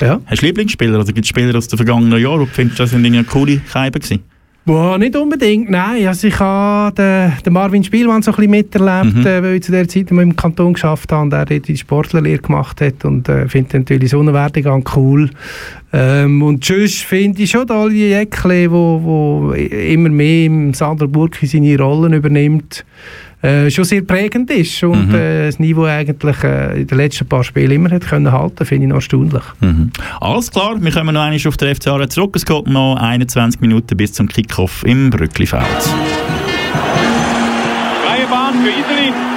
Ja. 0.00 0.20
Hast 0.26 0.42
du 0.42 0.46
Lieblingsspieler? 0.46 0.98
Also 0.98 1.12
gibt 1.12 1.24
es 1.24 1.28
Spieler 1.28 1.56
aus 1.56 1.68
den 1.68 1.76
vergangenen 1.76 2.20
Jahren, 2.20 2.40
wo 2.40 2.44
du 2.44 2.50
findest, 2.50 2.80
das 2.80 2.90
sind 2.90 3.04
irgendwie 3.04 3.24
coole 3.24 3.60
Scheiben 3.70 4.00
gewesen? 4.00 4.20
Boah, 4.64 4.96
nicht 4.96 5.16
unbedingt, 5.16 5.70
nein. 5.70 6.06
Also 6.06 6.28
ich 6.28 6.38
habe 6.38 6.94
den, 6.94 7.32
den 7.44 7.52
Marvin 7.52 7.82
Spielmann 7.82 8.22
so 8.22 8.30
ein 8.30 8.36
bisschen 8.36 8.50
miterlebt, 8.52 9.16
Mhm. 9.16 9.26
äh, 9.26 9.42
weil 9.42 9.54
ich 9.56 9.64
zu 9.64 9.72
der 9.72 9.88
Zeit 9.88 10.08
immer 10.12 10.22
im 10.22 10.36
Kanton 10.36 10.74
geschafft 10.74 11.10
habe 11.10 11.22
und 11.24 11.32
er 11.32 11.46
dort 11.46 11.66
die 11.66 11.76
Sportlerlehre 11.76 12.38
gemacht 12.38 12.80
hat 12.80 13.04
und 13.04 13.28
äh, 13.28 13.48
finde 13.48 13.78
natürlich 13.78 14.10
so 14.10 14.20
einen 14.20 14.32
Werdegang 14.32 14.84
cool. 14.94 15.30
Ähm, 15.92 16.42
und 16.44 16.64
sonst 16.64 17.02
finde 17.02 17.42
ich 17.42 17.50
schon 17.50 17.66
da 17.66 17.88
die 17.88 18.14
wo, 18.70 19.00
wo 19.02 19.52
immer 19.52 20.10
mehr 20.10 20.46
im 20.46 20.72
Sandra 20.74 21.06
Burki 21.06 21.46
seine 21.46 21.76
Rollen 21.76 22.12
übernimmt. 22.12 22.84
Äh, 23.42 23.70
schon 23.70 23.84
sehr 23.84 24.02
prägend 24.02 24.50
ist 24.50 24.82
und 24.84 25.08
Mhm. 25.08 25.14
äh, 25.14 25.46
das 25.46 25.58
Niveau 25.58 25.84
eigentlich 25.84 26.42
äh, 26.44 26.80
in 26.82 26.86
den 26.86 26.96
letzten 26.98 27.26
paar 27.26 27.42
Spielen 27.44 27.70
immer 27.72 27.90
hat 27.90 28.06
können 28.08 28.30
halten, 28.32 28.64
finde 28.64 28.84
ich 28.84 28.88
noch 28.88 28.96
erstaunlich. 28.96 29.42
Mhm. 29.60 29.90
Alles 30.20 30.50
klar, 30.50 30.76
wir 30.80 30.90
kommen 30.92 31.14
noch 31.14 31.22
einmal 31.22 31.40
auf 31.46 31.56
den 31.56 31.74
FC 31.74 31.88
Aarau 31.88 32.06
zurück. 32.06 32.36
Es 32.36 32.46
geht 32.46 32.66
noch 32.68 32.96
21 32.96 33.60
Minuten 33.60 33.96
bis 33.96 34.12
zum 34.12 34.28
Kickoff 34.28 34.84
im 34.86 35.10
Brücklifeld. 35.10 35.62
Freie 38.04 38.26
Bahn 38.30 38.54
für 38.62 38.68
Iselin. 38.70 39.31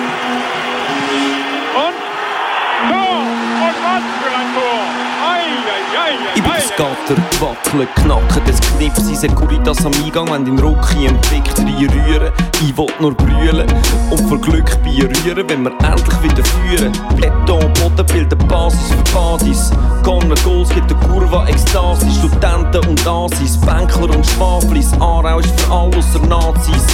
Gatter, 6.78 7.16
wackeln, 7.40 7.88
knacken, 7.96 8.42
das 8.46 8.60
Knips, 8.60 9.08
ich 9.10 9.18
Securitas 9.18 9.86
am 9.86 9.94
Eingang, 10.04 10.30
wenn 10.30 10.44
den 10.44 10.60
Rocki 10.60 11.06
entdeckt, 11.06 11.58
reinrühren. 11.58 12.34
Ich 12.62 12.78
will 12.78 12.88
nur 13.00 13.14
brüllen 13.14 13.66
und 14.10 14.20
vor 14.28 14.38
Glück 14.42 14.70
berühren, 14.84 15.46
wenn 15.48 15.64
wir 15.64 15.72
endlich 15.72 16.22
wieder 16.22 16.44
führen. 16.44 16.92
Beton, 17.16 17.72
Boden 17.76 18.06
bilden 18.08 18.48
Basis 18.50 18.92
für 18.92 19.14
Basis. 19.14 19.72
Corner 20.04 20.36
Goals 20.44 20.68
gibt 20.68 20.92
eine 20.92 21.08
Kurva, 21.08 21.48
Ekstase, 21.48 22.06
Studenten 22.12 22.86
und 22.90 23.08
Asis, 23.08 23.58
Bänkler 23.62 24.14
und 24.14 24.26
Schwaflis. 24.26 24.92
Aarau 25.00 25.40
ist 25.40 25.58
für 25.62 25.72
alle 25.72 25.96
ausser 25.96 26.20
Nazis. 26.28 26.86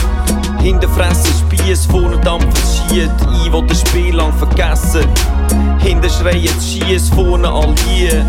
Hinter 0.60 0.90
Fressen 0.90 1.34
Spieß, 1.50 1.88
vorne 1.88 2.20
dampft 2.20 2.62
Schied. 2.88 3.10
Ich 3.44 3.52
will 3.52 3.66
das 3.66 3.82
Spiel 3.82 4.16
lang 4.16 4.32
vergessen. 4.34 5.06
Hinter 5.80 6.10
schreien 6.10 6.62
Schiess, 6.62 7.10
vorne 7.10 7.50
Allier. 7.50 8.24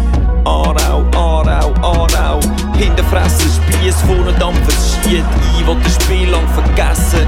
Aarau, 0.45 1.05
Aarau, 1.15 1.73
Aarau. 1.83 2.41
Hinter 2.77 3.05
Fressen 3.05 3.51
Spieß, 3.51 3.95
vorne 4.03 4.33
dampft 4.39 4.73
Schied. 4.73 5.25
Ich 5.59 5.67
will 5.67 5.77
das 5.83 5.95
Spiel 5.95 6.29
lang 6.31 6.47
vergessen. 6.49 7.27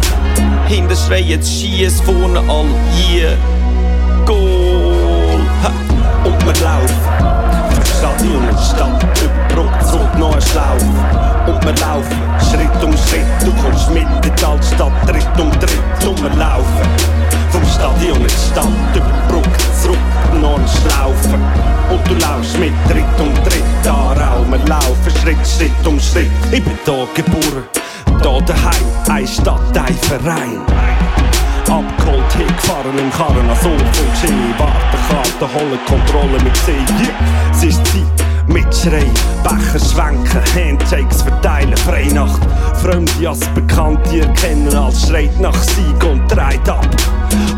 Hinter 0.67 0.97
schreien 0.97 1.43
Schiess, 1.43 2.01
vorne 2.01 2.41
Allier. 2.41 3.37
Goal! 3.37 3.64
Schritt, 25.25 25.47
Schritt 25.47 25.87
um 25.87 25.99
Schritt. 25.99 26.31
Ich 26.53 26.63
bin 26.63 26.79
da 26.85 27.07
geboren, 27.15 27.65
da 28.23 28.41
daheim. 28.41 28.85
Eine 29.09 29.27
Stadt, 29.27 29.79
ein 29.79 29.95
Verein. 30.03 30.61
Abgeholt, 31.63 32.33
hingefahren 32.37 32.99
im 32.99 33.11
Karren, 33.11 33.49
als 33.49 33.61
Geschehen. 33.61 34.55
Wartenkarte, 34.59 35.55
holen, 35.55 35.79
Kontrolle 35.87 36.45
mit 36.45 36.55
See. 36.59 36.73
Yeah. 36.73 37.11
Es 37.51 37.65
ist 37.65 37.87
Zeit, 37.87 38.49
mitschreien, 38.49 39.15
Becher 39.43 39.83
schwenken, 39.83 40.43
Handshakes 40.55 41.23
verteilen, 41.23 41.77
Freinacht. 41.79 42.43
Fremde 42.83 43.27
als 43.27 43.41
Bekannte 43.55 44.21
erkennen, 44.21 44.75
als 44.77 45.09
schreit 45.09 45.41
nach 45.41 45.57
Sieg 45.57 46.05
und 46.05 46.29
dreht 46.29 46.69
ab. 46.69 46.87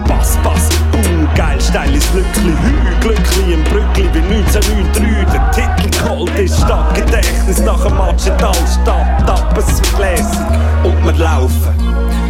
Pass, 0.07 0.39
pass, 0.45 0.69
boom, 1.03 1.29
geil, 1.35 1.61
steiles 1.61 2.05
Lückli, 2.13 2.53
Hü, 2.63 3.01
Glückli 3.01 3.55
im 3.55 3.65
Brückli 3.65 4.09
wie 4.13 4.35
1993. 4.35 5.27
Der 5.33 5.51
Titel 5.51 5.91
geholt 5.91 6.39
ist 6.39 6.59
statt 6.59 6.95
Gedächtnis 6.95 7.61
nach 7.61 7.83
dem 7.83 7.97
Match 7.97 8.27
in 8.27 8.33
Altstadt, 8.33 9.29
ab, 9.29 9.55
es 9.59 9.79
wird 9.79 9.99
lässig 9.99 10.47
und 10.85 11.05
wir 11.05 11.13
laufen. 11.13 11.75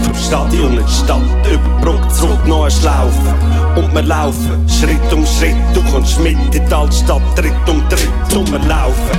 Vom 0.03 0.15
Stadion 0.15 0.79
in 0.79 0.87
die 0.87 0.93
Stadt, 0.93 1.21
über 1.51 1.81
Brücke 1.81 2.09
zurück 2.09 2.47
noch 2.47 2.65
ein 2.65 2.71
Schlaufen. 2.71 3.35
Und 3.77 3.95
wir 3.95 4.03
laufen, 4.03 4.67
Schritt 4.69 5.13
um 5.13 5.25
Schritt, 5.27 5.57
du 5.75 5.83
kommst 5.93 6.19
mit 6.21 6.37
in 6.55 6.67
die 6.67 6.75
Altstadt, 6.75 7.23
Tritt 7.35 7.53
um 7.69 7.87
Tritt. 7.89 8.37
Und 8.37 8.51
wir 8.53 8.61
laufen, 8.61 9.19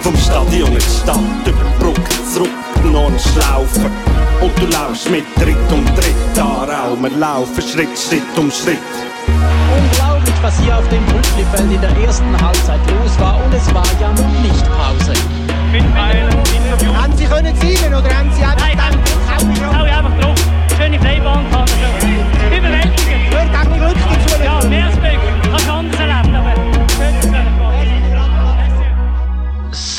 vom 0.00 0.16
Stadion 0.16 0.68
in 0.68 0.78
die 0.78 1.02
Stadt, 1.02 1.18
über 1.46 1.64
Brücke 1.78 2.02
zurück 2.32 2.50
noch 2.84 3.08
ein 3.08 3.18
Schlaufen. 3.18 4.27
Und 4.40 4.56
du 4.60 4.66
laufst 4.66 5.10
mit 5.10 5.24
Tritt 5.34 5.56
um 5.72 5.84
Tritt, 5.96 6.38
Aarau, 6.38 6.96
wir 7.00 7.10
laufen 7.10 7.62
Schritt, 7.62 7.98
Schritt 7.98 8.38
um 8.38 8.50
Schritt. 8.50 8.78
Unglaublich, 9.26 10.34
was 10.42 10.58
hier 10.60 10.78
auf 10.78 10.88
dem 10.88 11.04
Brücklifeld 11.06 11.72
in 11.72 11.80
der 11.80 11.96
ersten 12.06 12.40
Halbzeit 12.40 12.80
los 12.90 13.18
war. 13.18 13.44
Und 13.44 13.52
es 13.52 13.74
war 13.74 13.84
ja 14.00 14.12
noch 14.12 14.42
nicht 14.42 14.64
Pause. 14.64 15.12
Mit 15.72 15.82
einem 15.82 16.28
Interview. 16.28 16.94
Haben 16.94 17.16
Sie 17.16 17.24
können 17.24 17.54
zielen 17.60 17.94
oder 17.94 18.08
haben 18.16 18.30
Sie 18.32 18.44
einfach 18.44 18.64
dann 18.76 19.78
Hau 19.78 19.84
ich 19.84 19.92
einfach 19.92 20.20
drauf. 20.20 20.38
Schöne 20.78 20.98
Freibahn 21.00 21.44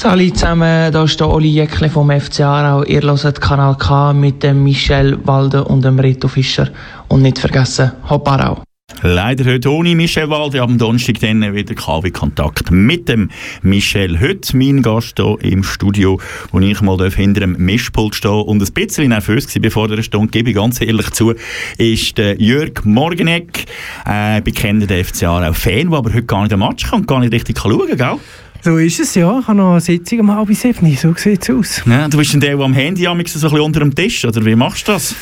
Salut 0.01 0.37
zusammen, 0.37 0.93
da 0.93 1.03
ist 1.03 1.19
der 1.19 1.27
Oli 1.27 1.49
Jäckle 1.49 1.89
vom 1.89 2.09
FC 2.09 2.39
Aarau. 2.39 2.83
Ihr 2.85 3.01
hört 3.01 3.41
Kanal 3.41 3.75
K 3.75 4.13
mit 4.13 4.41
dem 4.43 4.63
Michel 4.63 5.19
Walde 5.27 5.65
und 5.65 5.83
dem 5.83 5.99
Reto 5.99 6.29
Fischer. 6.29 6.69
Und 7.09 7.21
nicht 7.21 7.37
vergessen, 7.37 7.91
Hopp 8.09 8.25
Aarau. 8.29 8.63
Leider 9.01 9.43
heute 9.43 9.69
ohne 9.69 9.95
Michel 9.95 10.29
Walde. 10.29 10.61
Am 10.61 10.77
Donnerstag 10.77 11.19
dann 11.19 11.53
wieder 11.53 11.75
KW-Kontakt 11.75 12.71
mit 12.71 13.09
dem 13.09 13.29
Michel. 13.61 14.21
Heute 14.21 14.55
mein 14.55 14.81
Gast 14.81 15.17
hier 15.17 15.37
im 15.41 15.63
Studio, 15.63 16.17
wo 16.53 16.61
ich 16.61 16.79
mal 16.79 17.11
hinter 17.11 17.41
dem 17.41 17.57
Mischpult 17.57 18.15
stehen 18.15 18.41
und 18.43 18.61
ein 18.61 18.73
bisschen 18.73 19.09
nervös 19.09 19.53
war 19.53 19.61
bevor 19.61 19.89
der 19.89 20.01
Stunde, 20.01 20.29
gebe 20.29 20.51
ich 20.51 20.55
ganz 20.55 20.79
ehrlich 20.79 21.09
zu, 21.11 21.33
ist 21.77 22.17
der 22.17 22.41
Jörg 22.41 22.85
Morgenegg, 22.85 23.65
äh, 24.05 24.39
bekennender 24.39 25.03
FC 25.03 25.23
Aarau-Fan, 25.23 25.89
der 25.89 25.97
aber 25.97 26.13
heute 26.13 26.23
gar 26.23 26.43
nicht 26.43 26.53
am 26.53 26.61
Match 26.61 26.89
kann 26.89 27.01
und 27.01 27.07
gar 27.07 27.19
nicht 27.19 27.33
richtig 27.33 27.59
schauen 27.59 27.85
kann, 27.89 27.97
gell? 27.97 28.17
So 28.61 28.77
ist 28.77 28.99
es, 28.99 29.15
ja. 29.15 29.39
Ich 29.39 29.47
habe 29.47 29.57
noch 29.57 29.71
eine 29.71 29.81
Sitzung 29.81 30.19
um 30.19 30.35
halb 30.35 30.53
sieben. 30.53 30.95
So 30.97 31.13
sieht 31.15 31.43
es 31.43 31.49
aus. 31.49 31.81
Ja, 31.85 32.09
du 32.09 32.17
bist 32.17 32.33
dann 32.33 32.41
der, 32.41 32.57
der 32.57 32.65
am 32.65 32.73
Handy 32.73 33.03
so 33.03 33.11
ein 33.11 33.17
bisschen 33.17 33.59
unter 33.61 33.79
dem 33.79 33.95
Tisch, 33.95 34.25
oder 34.25 34.43
wie 34.43 34.55
machst 34.55 34.87
du 34.87 34.91
das? 34.91 35.15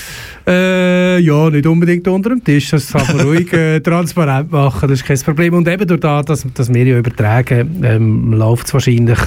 Äh, 0.47 1.19
ja, 1.19 1.49
nicht 1.49 1.67
unbedingt 1.67 2.07
unter 2.07 2.29
dem 2.29 2.43
Tisch. 2.43 2.69
Das 2.69 2.91
kann 2.91 3.17
man 3.17 3.27
ruhig 3.27 3.51
äh, 3.51 3.79
transparent 3.81 4.51
machen. 4.51 4.87
Das 4.87 5.01
ist 5.01 5.05
kein 5.05 5.19
Problem. 5.19 5.53
Und 5.53 5.67
eben 5.67 5.87
durch 5.87 5.99
das, 5.99 6.25
dass, 6.25 6.47
dass 6.53 6.73
wir 6.73 6.85
ja 6.85 6.97
übertragen, 6.97 7.83
ähm, 7.83 8.33
läuft 8.33 8.67
es 8.67 8.73
wahrscheinlich 8.73 9.19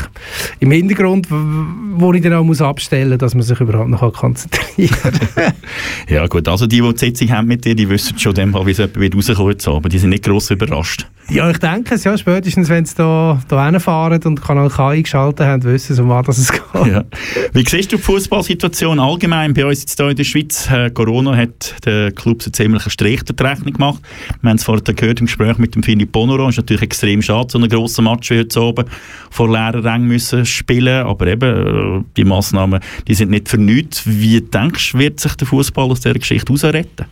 im 0.60 0.70
Hintergrund, 0.70 1.28
wo 1.30 2.12
ich 2.12 2.22
dann 2.22 2.32
auch 2.32 2.44
muss 2.44 2.62
abstellen 2.62 3.10
muss, 3.10 3.18
dass 3.18 3.34
man 3.34 3.42
sich 3.42 3.60
überhaupt 3.60 3.90
noch 3.90 4.12
konzentrieren 4.12 4.96
kann. 5.34 5.52
Ja 6.08 6.26
gut, 6.26 6.48
also 6.48 6.66
die, 6.66 6.80
die 6.80 6.92
die 7.00 7.06
Sitzung 7.06 7.30
haben 7.30 7.46
mit 7.46 7.64
dir, 7.64 7.74
die 7.74 7.88
wissen 7.88 8.18
schon 8.18 8.34
dem, 8.34 8.54
wie 8.54 8.70
es 8.70 8.78
jemand 8.78 9.14
rauskommt, 9.28 9.62
so, 9.62 9.76
aber 9.76 9.88
die 9.88 9.98
sind 9.98 10.10
nicht 10.10 10.24
gross 10.24 10.50
überrascht. 10.50 11.06
ja, 11.28 11.50
ich 11.50 11.58
denke 11.58 11.94
es. 11.94 12.04
Ja, 12.04 12.16
spätestens, 12.16 12.68
wenn 12.68 12.84
sie 12.84 12.96
da, 12.96 13.40
da 13.48 13.66
hinfahren 13.66 14.22
und 14.24 14.40
Kanal 14.42 14.68
K 14.70 14.90
eingeschaltet 14.90 15.46
haben, 15.46 15.62
wissen 15.64 15.94
sie, 15.94 16.02
um 16.02 16.08
was 16.08 16.38
es 16.38 16.50
geht. 16.52 16.62
Ja. 16.86 17.04
Wie 17.52 17.64
siehst 17.64 17.92
du 17.92 17.96
die 17.96 18.02
Fußballsituation 18.02 18.98
allgemein 18.98 19.54
bei 19.54 19.66
uns 19.66 19.80
jetzt 19.80 19.98
hier 19.98 20.08
in 20.08 20.16
der 20.16 20.24
Schweiz? 20.24 20.68
Äh, 20.70 20.90
Corona 21.10 21.36
hat 21.36 21.74
den 21.84 22.14
Clubs 22.14 22.46
einen 22.46 22.54
ziemlichen 22.54 22.88
Strich 22.88 23.24
die 23.24 23.42
Rechnung 23.42 23.72
gemacht. 23.72 24.00
Wir 24.42 24.50
haben 24.50 24.58
es 24.58 24.62
vorhin 24.62 24.94
gehört 24.94 25.18
im 25.18 25.26
Gespräch 25.26 25.58
mit 25.58 25.74
dem 25.74 25.82
Philipp 25.82 26.12
Bonoro. 26.12 26.44
Es 26.44 26.50
ist 26.50 26.58
natürlich 26.58 26.82
extrem 26.82 27.20
schade, 27.20 27.48
so 27.50 27.58
einen 27.58 27.68
grossen 27.68 28.04
Match 28.04 28.30
wie 28.30 28.38
heute 28.38 28.62
oben 28.62 28.84
vor 29.28 29.50
leeren 29.50 29.84
Rängen 29.84 30.06
müssen 30.06 30.46
spielen. 30.46 31.04
Aber 31.04 31.26
eben, 31.26 32.00
äh, 32.00 32.04
die 32.16 32.22
Massnahmen, 32.22 32.78
die 33.08 33.14
sind 33.14 33.32
nicht 33.32 33.48
für 33.48 33.58
nichts. 33.58 34.06
Wie 34.06 34.40
denkst 34.40 34.92
du, 34.92 34.98
wird 34.98 35.18
sich 35.18 35.34
der 35.34 35.48
Fußball 35.48 35.90
aus 35.90 36.00
dieser 36.00 36.14
Geschichte 36.14 36.46
herausretten? 36.46 37.06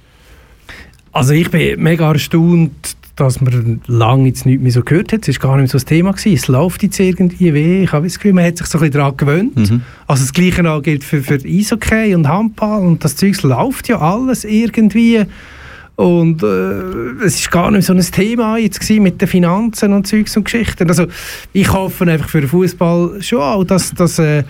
Also 1.11 1.33
ich 1.33 1.51
bin 1.51 1.83
mega 1.83 2.13
erstaunt, 2.13 2.98
dass 3.19 3.41
man 3.41 3.81
lange 3.87 4.29
jetzt 4.29 4.47
nichts 4.47 4.63
mehr 4.63 4.73
so 4.73 4.83
gehört 4.83 5.13
hat. 5.13 5.29
Es 5.29 5.43
war 5.43 5.51
gar 5.51 5.57
nicht 5.57 5.63
mehr 5.63 5.69
so 5.69 5.79
das 5.79 5.85
Thema. 5.85 6.13
Gewesen. 6.13 6.35
Es 6.35 6.49
läuft 6.49 6.83
jetzt 6.83 7.01
irgendwie 7.01 7.53
weh. 7.53 7.83
Ich 7.83 7.93
habe 7.93 8.07
das 8.07 8.17
Gefühl, 8.17 8.33
man 8.33 8.45
hat 8.45 8.59
sich 8.59 8.67
so 8.67 8.79
ein 8.79 8.83
bisschen 8.83 9.01
daran 9.01 9.17
gewöhnt. 9.17 9.57
Mhm. 9.57 9.83
Also 10.07 10.23
das 10.25 10.33
Gleiche 10.33 10.71
auch 10.71 10.83
gilt 10.83 11.05
für, 11.05 11.23
für 11.23 11.39
Eishockey 11.45 12.15
und 12.15 12.29
Handball 12.29 12.87
und 12.87 13.05
das 13.05 13.17
Zeug 13.17 13.43
läuft 13.43 13.89
ja 13.89 13.99
alles 13.99 14.45
irgendwie. 14.45 15.25
Und 15.97 16.45
äh, 16.45 17.25
es 17.25 17.41
ist 17.41 17.51
gar 17.51 17.73
nicht 17.73 17.85
so 17.85 17.93
ein 17.93 18.01
Thema 18.01 18.57
jetzt 18.57 18.79
gewesen 18.79 19.03
mit 19.03 19.21
den 19.21 19.27
Finanzen 19.27 19.93
und 19.93 20.07
Zeugs 20.07 20.37
und 20.37 20.45
Geschichten. 20.45 20.89
Also 20.89 21.07
ich 21.53 21.73
hoffe 21.73 22.05
einfach 22.05 22.29
für 22.29 22.41
den 22.41 22.49
Fußball 22.49 23.21
schon 23.21 23.41
auch, 23.41 23.65
dass, 23.65 23.93
dass 23.95 24.21
äh, 24.21 24.45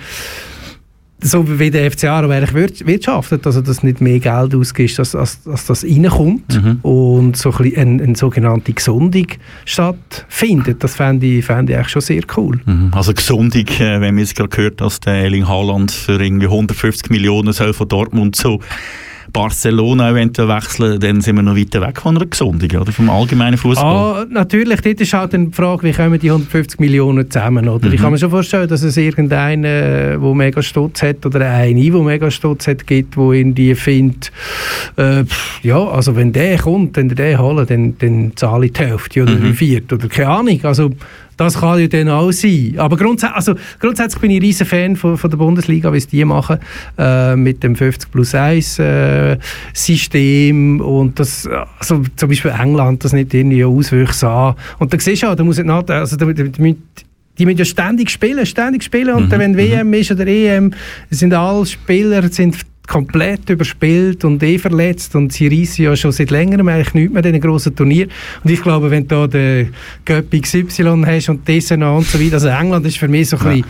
so 1.21 1.59
wie 1.59 1.71
der 1.71 1.91
FC 1.91 2.05
Aarau 2.05 2.29
eigentlich 2.31 2.55
wir- 2.55 2.87
wirtschaftet, 2.87 3.45
also 3.47 3.61
dass 3.61 3.83
nicht 3.83 4.01
mehr 4.01 4.21
Geld 4.21 4.55
ausgibt, 4.55 4.99
als, 5.01 5.15
als, 5.17 5.41
als 5.47 5.67
das 5.67 5.85
reinkommt 5.85 6.63
Mhm. 6.63 6.79
und 6.83 7.37
so 7.37 7.51
ein 7.53 7.73
eine, 7.77 8.03
eine 8.05 8.17
sogenannte 8.17 8.73
Gesundung 8.73 9.27
stattfindet. 9.65 10.83
Das 10.85 10.95
fände 10.97 11.27
ich, 11.27 11.45
fände 11.45 11.73
ich 11.73 11.79
eigentlich 11.79 11.91
schon 11.93 12.03
sehr 12.03 12.23
cool. 12.37 12.61
Mhm. 12.65 12.91
Also 12.93 13.13
gesundig, 13.15 13.81
äh, 13.81 14.01
wenn 14.01 14.17
wir 14.17 14.25
es 14.25 14.35
gerade 14.35 14.49
gehört, 14.51 14.81
dass 14.81 15.01
der 15.01 15.15
Erling 15.15 15.49
Haaland 15.49 15.91
für 15.91 16.21
irgendwie 16.23 16.47
150 16.47 17.11
Millionen 17.11 17.53
soll 17.53 17.73
von 17.73 17.89
Dortmund 17.89 18.37
so 18.37 18.61
Barcelona 19.33 20.11
eventuell 20.11 20.49
wechseln, 20.49 20.99
dann 21.01 21.21
sind 21.21 21.37
wir 21.37 21.43
noch 21.43 21.57
weiter 21.57 21.81
weg 21.81 22.01
von 22.01 22.17
einer 22.17 22.27
Gesundung, 22.27 22.81
oder? 22.81 22.93
Vom 22.93 23.11
allgemeinen 23.11 23.57
Fußball. 23.59 24.23
Ah, 24.23 24.27
natürlich, 24.31 24.81
dort 24.81 25.01
ist 25.01 25.13
halt 25.13 25.33
dann 25.35 25.51
die 25.51 25.55
Frage, 25.55 25.83
wie 25.83 25.93
kommen 25.93 26.19
die 26.19 26.31
150 26.31 26.81
Millionen 26.81 27.31
zusammen, 27.31 27.69
oder? 27.69 27.89
Mhm. 27.89 27.95
Ich 27.95 28.01
kann 28.01 28.13
mir 28.13 28.19
schon 28.19 28.31
vorstellen, 28.31 28.69
dass 28.69 28.83
es 28.83 28.97
irgendeinen, 28.97 29.63
der 29.63 30.19
mega 30.35 30.63
Stutz 30.63 31.03
hat, 31.03 31.25
oder 31.27 31.41
eine, 31.49 31.75
die 31.81 31.91
mega 31.91 32.31
Stutz 32.31 32.67
hat, 32.67 32.87
gibt, 32.87 33.17
wo 33.17 33.33
irgendwie 33.33 33.75
findet, 33.75 34.33
äh, 34.97 35.25
ja, 35.63 35.79
also 35.89 36.17
wenn 36.17 36.33
der 36.33 36.59
kommt, 36.59 36.97
wenn 36.97 37.09
der 37.09 37.17
den 37.17 37.39
holen, 37.39 37.67
dann, 37.67 37.99
dann 37.99 38.33
zahle 38.37 38.67
ich 38.67 38.73
die 38.73 38.81
Hälfte 38.85 39.23
oder 39.23 39.35
Mhm. 39.35 39.43
die 39.45 39.53
Vierte, 39.53 39.95
oder 39.95 40.09
keine 40.09 40.29
Ahnung, 40.29 40.61
also 40.65 40.91
das 41.39 41.61
kann 41.61 41.81
ja 41.81 41.87
dann 41.87 42.09
auch 42.09 42.33
sein. 42.33 42.75
Aber 42.77 42.97
grundsätzlich, 42.97 43.37
also 43.37 43.55
grundsätzlich 43.79 44.21
bin 44.21 44.31
ich 44.31 44.39
ein 44.39 44.43
riesen 44.43 44.67
Fan 44.67 44.97
von, 44.97 45.17
von 45.17 45.31
der 45.31 45.39
Bundesliga, 45.39 45.93
wie 45.93 45.99
es 45.99 46.07
die 46.07 46.25
machen, 46.25 46.59
äh, 46.99 47.37
mit 47.37 47.63
dem 47.63 47.77
50 47.77 48.11
plus 48.11 48.35
1 48.35 48.79
äh, 48.81 49.39
System 49.73 50.81
und 50.81 51.19
das, 51.19 51.49
also 51.79 52.03
zum 52.17 52.29
Beispiel 52.29 52.51
England, 52.51 53.05
das 53.05 53.13
nicht 53.13 53.33
irgendwie 53.33 53.65
Auswüchse 53.65 54.29
an. 54.29 54.55
Und 54.79 54.93
da 54.93 54.99
siehst 54.99 55.23
du 55.23 55.29
auch, 55.29 55.37
da 55.37 55.45
muss 55.45 55.59
nicht 55.59 55.71
also 55.71 56.17
da, 56.17 56.27
da, 56.27 56.43
da, 56.43 56.75
die 57.39 57.47
müssen 57.47 57.59
ja 57.59 57.65
ständig 57.65 58.11
spielen, 58.11 58.45
ständig 58.45 58.83
spielen 58.83 59.15
und 59.15 59.31
dann, 59.31 59.39
wenn 59.39 59.57
WM 59.57 59.93
ist 59.95 60.11
oder 60.11 60.27
EM, 60.27 60.73
sind 61.11 61.33
alle 61.33 61.65
Spieler 61.67 62.29
sind 62.29 62.57
komplett 62.89 63.49
überspielt 63.51 64.25
und 64.25 64.43
eh 64.43 64.59
verletzt 64.59 65.15
und 65.15 65.33
sie 65.33 65.47
reissen 65.47 65.85
ja 65.85 65.95
schon 65.95 66.11
seit 66.11 66.31
längerem 66.31 66.67
eigentlich 66.69 66.95
nichts 66.95 67.13
mehr 67.13 67.23
diesen 67.23 67.41
grossen 67.41 67.77
Turnier. 67.77 68.09
Und 68.43 68.51
ich 68.51 68.63
glaube, 68.63 68.91
wenn 68.91 69.07
du 69.07 69.15
da 69.15 69.27
den 69.27 69.75
Göpp 70.05 70.31
XY 70.33 71.05
hast 71.07 71.29
und 71.29 71.47
noch 71.79 71.99
und 71.99 72.07
so 72.07 72.19
weiter, 72.19 72.35
also 72.35 72.49
England 72.49 72.87
ist 72.87 72.99
für 72.99 73.09
mich 73.09 73.29
so 73.29 73.37
ein 73.37 73.45
bisschen 73.45 73.65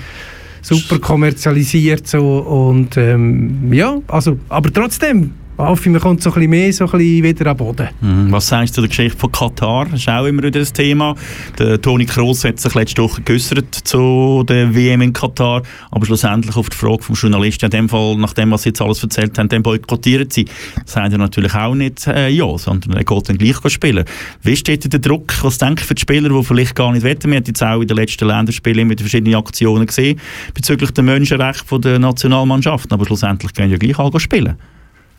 super 0.63 0.99
kommerzialisiert 0.99 2.07
so 2.07 2.39
und 2.39 2.97
ähm, 2.97 3.73
ja, 3.73 3.99
also, 4.07 4.39
aber 4.49 4.73
trotzdem, 4.73 5.33
hoffe 5.59 5.91
man 5.91 6.01
kommt 6.01 6.23
so 6.23 6.33
ein 6.33 6.51
mehr 6.51 6.73
so 6.73 6.85
ein 6.85 6.99
wieder 7.01 7.51
an 7.51 7.57
den 7.57 7.57
Boden. 7.57 7.89
Mhm. 8.01 8.33
Was 8.33 8.49
sagst 8.49 8.73
du 8.73 8.75
zu 8.77 8.81
der 8.83 8.89
Geschichte 8.89 9.19
von 9.19 9.33
Katar? 9.33 9.87
Das 9.87 10.01
ist 10.01 10.09
auch 10.09 10.25
immer 10.25 10.43
wieder 10.43 10.61
ein 10.61 10.73
Thema. 10.73 11.15
Der 11.59 11.81
Toni 11.81 12.07
Kroos 12.07 12.45
hat 12.45 12.61
sich 12.61 12.75
letzte 12.75 13.03
Woche 13.03 13.23
geäußert 13.23 13.75
zu 13.75 14.45
der 14.49 14.75
WM 14.75 15.03
in 15.03 15.13
Katar, 15.13 15.63
aber 15.91 16.07
schlussendlich 16.07 16.57
auf 16.57 16.71
die 16.71 16.77
Frage 16.77 17.03
vom 17.03 17.17
Journalisten, 17.17 17.67
in 17.67 17.71
dem 17.71 17.89
Fall, 17.89 18.17
nach 18.17 18.33
dem, 18.35 18.51
was 18.51 18.63
sie 18.63 18.71
jetzt 18.71 18.81
alles 18.81 19.03
erzählt 19.03 19.37
haben, 19.39 19.49
dann 19.49 19.63
boykottiert 19.63 20.33
sie, 20.33 20.47
sagt 20.85 21.13
er 21.13 21.19
natürlich 21.19 21.55
auch 21.55 21.75
nicht 21.75 22.07
äh, 22.07 22.29
ja, 22.29 22.57
sondern 22.57 22.93
er 22.93 23.05
geht 23.05 23.29
dann 23.29 23.39
gleich 23.39 23.57
spielen. 23.73 24.05
Wie 24.43 24.57
steht 24.57 24.91
der 24.91 25.01
Druck? 25.01 25.35
Was 25.43 25.59
denke 25.59 25.83
ich 25.83 25.87
für 25.87 25.95
die 25.95 26.03
Spieler, 26.03 26.29
die 26.29 26.45
vielleicht 26.45 26.75
gar 26.77 26.93
nicht 26.93 27.03
wetten? 27.03 27.31
Wir 27.31 27.39
haben 27.39 27.45
jetzt 27.47 27.63
auch 27.63 27.81
in 27.81 27.89
den 27.89 27.97
letzten 27.97 28.29
Länderspielen 28.29 28.79
immer 28.91 28.95
verschiedene 28.97 29.37
Aktionen 29.37 29.87
gesehen 29.87 30.21
bezüglich 30.55 30.91
der 30.93 31.05
Menschenrechte 31.05 31.81
der 31.81 31.99
Nationalmannschaften, 31.99 32.93
aber 32.93 33.07
schlussendlich 33.07 33.53
gehen 33.53 33.71
ja 33.71 33.77
gleich 33.77 33.99
alle 33.99 34.21
spielen. 34.21 34.57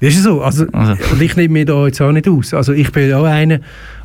Das 0.02 0.14
ist 0.14 0.24
so. 0.24 0.42
Also, 0.42 0.66
Und 0.66 1.22
ich 1.22 1.36
nehme 1.36 1.54
mich 1.54 1.66
da 1.66 1.86
jetzt 1.86 2.02
auch 2.02 2.12
nicht 2.12 2.28
aus. 2.28 2.54
Also 2.54 2.74
ich 2.74 2.92
bin 2.92 3.14
auch 3.14 3.26
einer, 3.26 3.60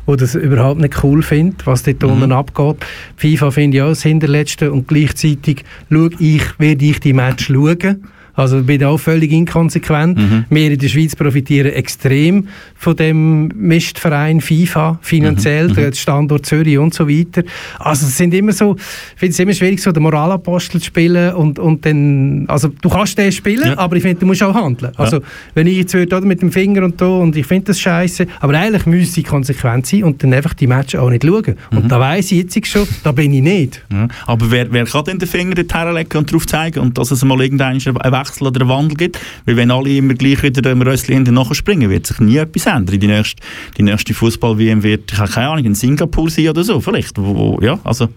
der 0.07 0.17
das 0.17 0.35
überhaupt 0.35 0.81
nicht 0.81 1.03
cool 1.03 1.21
findet, 1.21 1.65
was 1.65 1.83
dort 1.83 2.03
unten 2.03 2.31
abgeht. 2.31 2.77
FIFA 3.15 3.51
finde 3.51 3.77
ich 3.77 3.83
auch 3.83 3.89
das 3.89 4.03
Hinterletzte 4.03 4.71
und 4.71 4.87
gleichzeitig 4.87 5.63
schaue 5.89 6.09
ich, 6.19 6.43
werde 6.59 6.85
ich 6.85 6.99
die 6.99 7.13
Match 7.13 7.47
schauen. 7.47 8.03
Also 8.35 8.61
bin 8.63 8.83
auch 8.83 8.97
völlig 8.97 9.31
inkonsequent. 9.31 10.19
Wir 10.49 10.71
in 10.71 10.79
der 10.79 10.87
Schweiz 10.87 11.15
profitieren 11.15 11.71
extrem 11.71 12.47
von 12.75 12.95
dem 12.95 13.47
Mistverein 13.47 14.41
FIFA, 14.41 14.99
finanziell, 15.01 15.69
der 15.69 15.93
Standort 15.93 16.45
Zürich 16.45 16.77
und 16.77 16.93
so 16.93 17.07
weiter. 17.07 17.43
Also 17.79 18.05
es 18.05 18.17
sind 18.17 18.33
immer 18.33 18.51
so, 18.51 18.75
ich 18.75 19.19
finde 19.19 19.31
es 19.31 19.39
immer 19.39 19.53
schwierig, 19.53 19.81
so 19.81 19.91
den 19.91 20.03
Moralapostel 20.03 20.79
zu 20.79 20.87
spielen 20.87 21.33
und, 21.33 21.59
und 21.59 21.85
dann, 21.85 22.45
also 22.47 22.69
du 22.81 22.89
kannst 22.89 23.17
den 23.17 23.31
spielen, 23.31 23.77
aber 23.77 23.95
ich 23.95 24.03
finde, 24.03 24.19
du 24.19 24.25
musst 24.25 24.43
auch 24.43 24.53
handeln. 24.53 24.91
Also 24.97 25.21
wenn 25.53 25.67
ich 25.67 25.77
jetzt 25.77 25.93
würde, 25.93 26.15
oder, 26.15 26.25
mit 26.25 26.41
dem 26.41 26.51
Finger 26.51 26.83
und 26.83 26.99
da 26.99 27.07
und 27.07 27.35
ich 27.35 27.45
finde 27.45 27.65
das 27.65 27.79
scheiße, 27.79 28.27
aber 28.39 28.53
eigentlich 28.57 28.85
müsste 28.85 29.21
ich 29.21 29.25
konsequent 29.25 29.85
sein 29.87 30.03
und 30.03 30.21
dann 30.23 30.33
einfach 30.33 30.53
die 30.53 30.67
Matches 30.67 30.99
auch 30.99 31.09
nicht 31.09 31.23
schauen. 31.23 31.55
Und 31.71 31.91
da 31.91 31.99
weiss 31.99 32.31
ich 32.31 32.43
jetzt 32.43 32.67
schon, 32.67 32.87
da 33.03 33.11
bin 33.11 33.33
ich 33.33 33.41
nicht. 33.41 33.83
Ja. 33.91 34.07
Aber 34.27 34.51
wer, 34.51 34.71
wer 34.71 34.85
kann 34.85 35.05
denn 35.05 35.19
den 35.19 35.27
Finger 35.27 35.55
dort 35.55 35.73
herlegen 35.73 36.17
und 36.17 36.31
drauf 36.31 36.45
zeigen 36.47 36.79
und 36.79 36.97
dass 36.97 37.11
es 37.11 37.23
mal 37.23 37.39
irgendeinen 37.41 37.75
einen 37.85 38.11
Wechsel 38.25 38.47
oder 38.47 38.61
einen 38.61 38.69
Wandel 38.69 38.97
gibt? 38.97 39.19
Weil 39.45 39.57
wenn 39.57 39.71
alle 39.71 39.89
immer 39.89 40.13
gleich 40.13 40.43
wieder 40.43 40.61
dem 40.61 40.81
Rössli 40.81 41.13
hinten 41.13 41.35
nachspringen, 41.35 41.89
wird 41.89 42.07
sich 42.07 42.19
nie 42.19 42.37
etwas 42.37 42.65
ändern. 42.65 42.99
Die 42.99 43.07
nächste, 43.07 43.41
die 43.77 43.83
nächste 43.83 44.13
Fußball-WM 44.13 44.83
wird, 44.83 45.11
ich 45.11 45.17
habe 45.17 45.31
keine 45.31 45.49
Ahnung, 45.49 45.65
in 45.65 45.75
Singapur 45.75 46.29
sein 46.29 46.49
oder 46.49 46.63
so 46.63 46.79
vielleicht. 46.79 47.17
Wo, 47.17 47.35
wo, 47.35 47.59
ja, 47.61 47.79
also... 47.83 48.09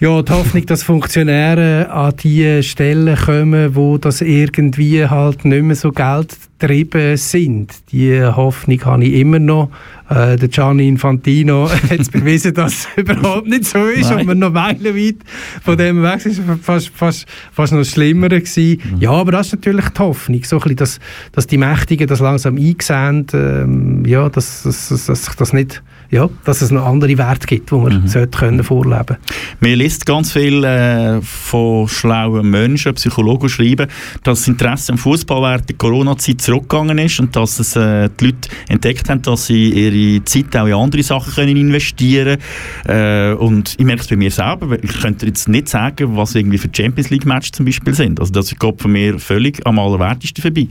Ja, 0.00 0.22
die 0.22 0.32
Hoffnung, 0.32 0.64
dass 0.64 0.82
Funktionäre 0.82 1.90
an 1.90 2.14
die 2.22 2.62
Stellen 2.62 3.18
kommen, 3.18 3.74
wo 3.74 3.98
das 3.98 4.22
irgendwie 4.22 5.06
halt 5.06 5.44
nicht 5.44 5.62
mehr 5.62 5.76
so 5.76 5.92
geldgetrieben 5.92 7.18
sind. 7.18 7.74
Die 7.92 8.24
Hoffnung 8.24 8.82
habe 8.86 9.04
ich 9.04 9.12
immer 9.20 9.38
noch. 9.38 9.68
Äh, 10.08 10.36
der 10.36 10.48
Gianni 10.48 10.88
Infantino 10.88 11.68
hat 11.90 12.00
es 12.00 12.08
bewiesen, 12.08 12.54
dass 12.54 12.72
es 12.72 12.88
überhaupt 12.96 13.46
nicht 13.46 13.66
so 13.66 13.84
ist 13.84 14.08
Nein. 14.08 14.20
und 14.20 14.28
wir 14.28 14.34
noch 14.36 14.52
meilenweit 14.52 15.16
von 15.62 15.76
dem 15.76 16.02
weg 16.02 16.24
war 16.46 16.56
fast, 16.62 16.88
fast, 16.94 17.26
fast 17.52 17.72
noch 17.74 17.84
schlimmer 17.84 18.30
gewesen. 18.30 18.80
Ja, 19.00 19.10
aber 19.10 19.32
das 19.32 19.48
ist 19.48 19.52
natürlich 19.52 19.90
die 19.90 19.98
Hoffnung, 19.98 20.42
so 20.44 20.56
ein 20.56 20.60
bisschen, 20.62 20.76
dass, 20.76 20.98
dass 21.32 21.46
die 21.46 21.58
Mächtigen 21.58 22.06
das 22.06 22.20
langsam 22.20 22.56
einsehen, 22.56 23.26
ähm, 23.34 24.06
ja, 24.06 24.30
dass, 24.30 24.62
dass, 24.62 24.88
dass, 24.88 25.04
dass 25.04 25.26
sich 25.26 25.34
das 25.34 25.52
nicht, 25.52 25.82
ja, 26.10 26.28
dass 26.44 26.60
es 26.60 26.70
noch 26.70 26.86
andere 26.86 27.16
Werte 27.18 27.46
gibt, 27.46 27.70
die 27.70 27.74
man 27.74 28.08
sollte 28.08 28.38
können 28.38 28.64
vorleben 28.64 29.16
Man 29.60 29.74
liest 29.74 30.06
ganz 30.06 30.32
viel 30.32 30.64
äh, 30.64 31.20
von 31.22 31.86
schlauen 31.88 32.50
Menschen, 32.50 32.94
Psychologen 32.94 33.48
schreiben, 33.48 33.86
dass 34.24 34.40
das 34.40 34.48
Interesse 34.48 34.92
am 34.92 34.98
Fußball 34.98 35.40
während 35.42 35.68
der 35.68 35.76
Corona-Zeit 35.76 36.40
zurückgegangen 36.40 36.98
ist 36.98 37.20
und 37.20 37.36
dass 37.36 37.60
es, 37.60 37.76
äh, 37.76 38.08
die 38.18 38.26
Leute 38.26 38.48
entdeckt 38.68 39.08
haben, 39.08 39.22
dass 39.22 39.46
sie 39.46 39.70
ihre 39.70 40.24
Zeit 40.24 40.56
auch 40.56 40.66
in 40.66 40.74
andere 40.74 41.02
Sachen 41.02 41.32
können 41.32 41.56
investieren 41.56 42.38
können. 42.84 43.32
Äh, 43.32 43.34
und 43.34 43.74
ich 43.78 43.84
merke 43.84 44.02
es 44.02 44.08
bei 44.08 44.16
mir 44.16 44.30
selber, 44.30 44.70
weil 44.70 44.84
ich 44.84 45.00
könnte 45.00 45.26
jetzt 45.26 45.48
nicht 45.48 45.68
sagen, 45.68 46.16
was 46.16 46.34
irgendwie 46.34 46.58
für 46.58 46.70
Champions 46.72 47.10
League-Matches 47.10 47.52
zum 47.52 47.66
Beispiel 47.66 47.94
sind. 47.94 48.18
Also 48.18 48.32
das 48.32 48.50
geht 48.50 48.80
von 48.80 48.92
mir 48.92 49.18
völlig 49.18 49.64
am 49.64 49.78
allerwertesten 49.78 50.42
vorbei. 50.42 50.66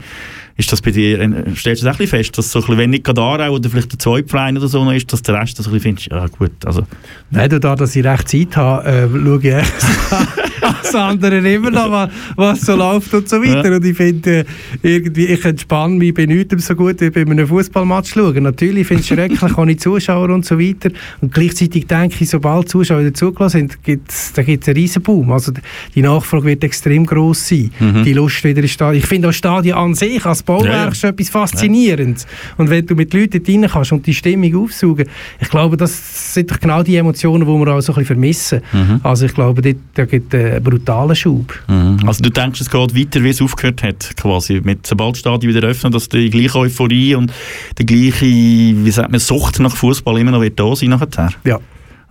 Ist 0.56 0.72
das 0.72 0.82
bei 0.82 0.90
dir, 0.90 1.20
äh, 1.20 1.54
stellst 1.56 1.82
du 1.82 1.86
das 1.86 2.00
auch 2.00 2.06
fest, 2.06 2.36
dass 2.36 2.50
so 2.50 2.58
ein 2.58 2.62
bisschen, 2.62 2.78
wenn 2.78 2.90
nicht 2.90 3.04
gerade 3.04 3.20
Aarau 3.20 3.54
oder 3.54 3.70
vielleicht 3.70 3.92
der 3.92 3.98
Zweitverein 3.98 4.56
oder 4.56 4.68
so 4.68 4.84
noch 4.84 4.92
ist, 4.92 5.12
dass 5.12 5.22
der 5.22 5.40
Rest 5.40 5.58
das 5.58 5.66
ein 5.66 5.72
bisschen 5.72 5.96
findest, 5.96 6.10
ja 6.10 6.26
gut, 6.26 6.52
also... 6.64 6.86
Nein, 7.30 7.48
dadurch, 7.50 7.76
dass 7.76 7.96
ich 7.96 8.04
recht 8.04 8.28
Zeit 8.28 8.56
habe, 8.56 8.88
äh, 8.88 9.08
schaue 9.08 9.60
ich 9.60 9.64
als 10.62 10.94
andere 10.94 11.36
immer 11.38 11.70
noch, 11.70 11.90
was, 11.90 12.10
was 12.36 12.60
so 12.62 12.76
läuft 12.76 13.12
und 13.14 13.28
so 13.28 13.42
weiter. 13.42 13.70
Ja. 13.70 13.76
Und 13.76 13.84
ich 13.84 13.96
finde, 13.96 14.40
äh, 14.40 14.44
irgendwie, 14.82 15.26
ich 15.26 15.44
entspanne 15.44 15.96
mich 15.96 16.14
bei 16.14 16.26
nichts 16.26 16.66
so 16.66 16.74
gut 16.74 17.00
wie 17.00 17.10
bei 17.10 17.22
einem 17.22 17.46
Fußballmatch 17.46 18.12
schauen. 18.12 18.42
Natürlich 18.42 18.86
finde 18.86 19.02
ich 19.02 19.10
es 19.10 19.16
schrecklich, 19.16 19.58
ohne 19.58 19.76
Zuschauer 19.76 20.30
und 20.30 20.44
so 20.44 20.58
weiter. 20.58 20.90
Und 21.20 21.32
gleichzeitig 21.32 21.86
denke 21.86 22.16
ich, 22.20 22.30
sobald 22.30 22.68
Zuschauer 22.68 23.00
wieder 23.00 23.14
zugelassen 23.14 23.60
sind, 23.60 23.82
gibt's, 23.82 24.32
da 24.32 24.42
gibt 24.42 24.64
es 24.64 24.68
einen 24.68 24.76
riesen 24.76 25.02
Boom. 25.02 25.32
Also 25.32 25.52
die 25.94 26.02
Nachfrage 26.02 26.44
wird 26.44 26.64
extrem 26.64 27.06
groß 27.06 27.48
sein. 27.48 27.70
Mhm. 27.78 28.04
Die 28.04 28.12
Lust 28.12 28.44
wieder 28.44 28.62
ins 28.62 28.72
Stadion. 28.72 29.02
Ich 29.02 29.06
finde 29.06 29.28
auch 29.28 29.32
Stadien 29.32 29.76
an 29.76 29.94
sich, 29.94 30.24
als 30.40 30.42
Bauwerk, 30.42 30.66
Ja, 30.72 30.84
ja. 30.86 30.94
schon 30.94 31.10
etwas 31.10 31.28
Faszinierendes. 31.30 32.26
Und 32.56 32.70
wenn 32.70 32.86
du 32.86 32.94
mit 32.94 33.12
Leuten 33.12 33.30
dort 33.32 33.48
rein 33.48 33.68
kannst 33.70 33.92
und 33.92 34.06
die 34.06 34.14
Stimmung 34.14 34.64
aufsaugen, 34.64 35.06
ich 35.40 35.48
glaube, 35.48 35.76
das 35.76 36.34
sind 36.34 36.50
doch 36.50 36.58
genau 36.58 36.82
die 36.82 36.96
Emotionen, 36.96 37.46
die 37.46 37.52
wir 37.52 37.68
auch 37.74 37.80
so 37.80 37.92
ein 37.92 37.98
bisschen 37.98 38.06
vermissen. 38.06 38.60
Mhm. 38.72 39.00
Also 39.02 39.26
ich 39.26 39.34
glaube, 39.34 39.62
dort, 39.62 39.76
da 39.94 40.04
gibt 40.04 40.34
es 40.34 40.52
einen 40.52 40.62
brutalen 40.62 41.16
Schub. 41.16 41.58
Mhm. 41.68 41.98
Also 42.06 42.22
du 42.22 42.30
denkst, 42.30 42.60
es 42.60 42.70
geht 42.70 42.96
weiter, 42.96 43.22
wie 43.22 43.30
es 43.30 43.42
aufgehört 43.42 43.82
hat, 43.82 44.16
quasi, 44.16 44.60
mit 44.62 44.86
sobald 44.86 45.16
die 45.16 45.20
Stadien 45.20 45.54
wieder 45.54 45.66
öffnen, 45.66 45.92
dass 45.92 46.08
die 46.08 46.30
gleiche 46.30 46.58
Euphorie 46.58 47.14
und 47.14 47.32
die 47.78 47.86
gleiche, 47.86 48.26
wie 48.26 48.90
sagt 48.90 49.10
man, 49.10 49.20
Sucht 49.20 49.60
nach 49.60 49.76
Fußball 49.76 50.18
immer 50.18 50.30
noch 50.30 50.40
wird 50.40 50.58
da 50.58 50.74
sein 50.74 50.90
nachher? 50.90 51.30
Ja. 51.44 51.58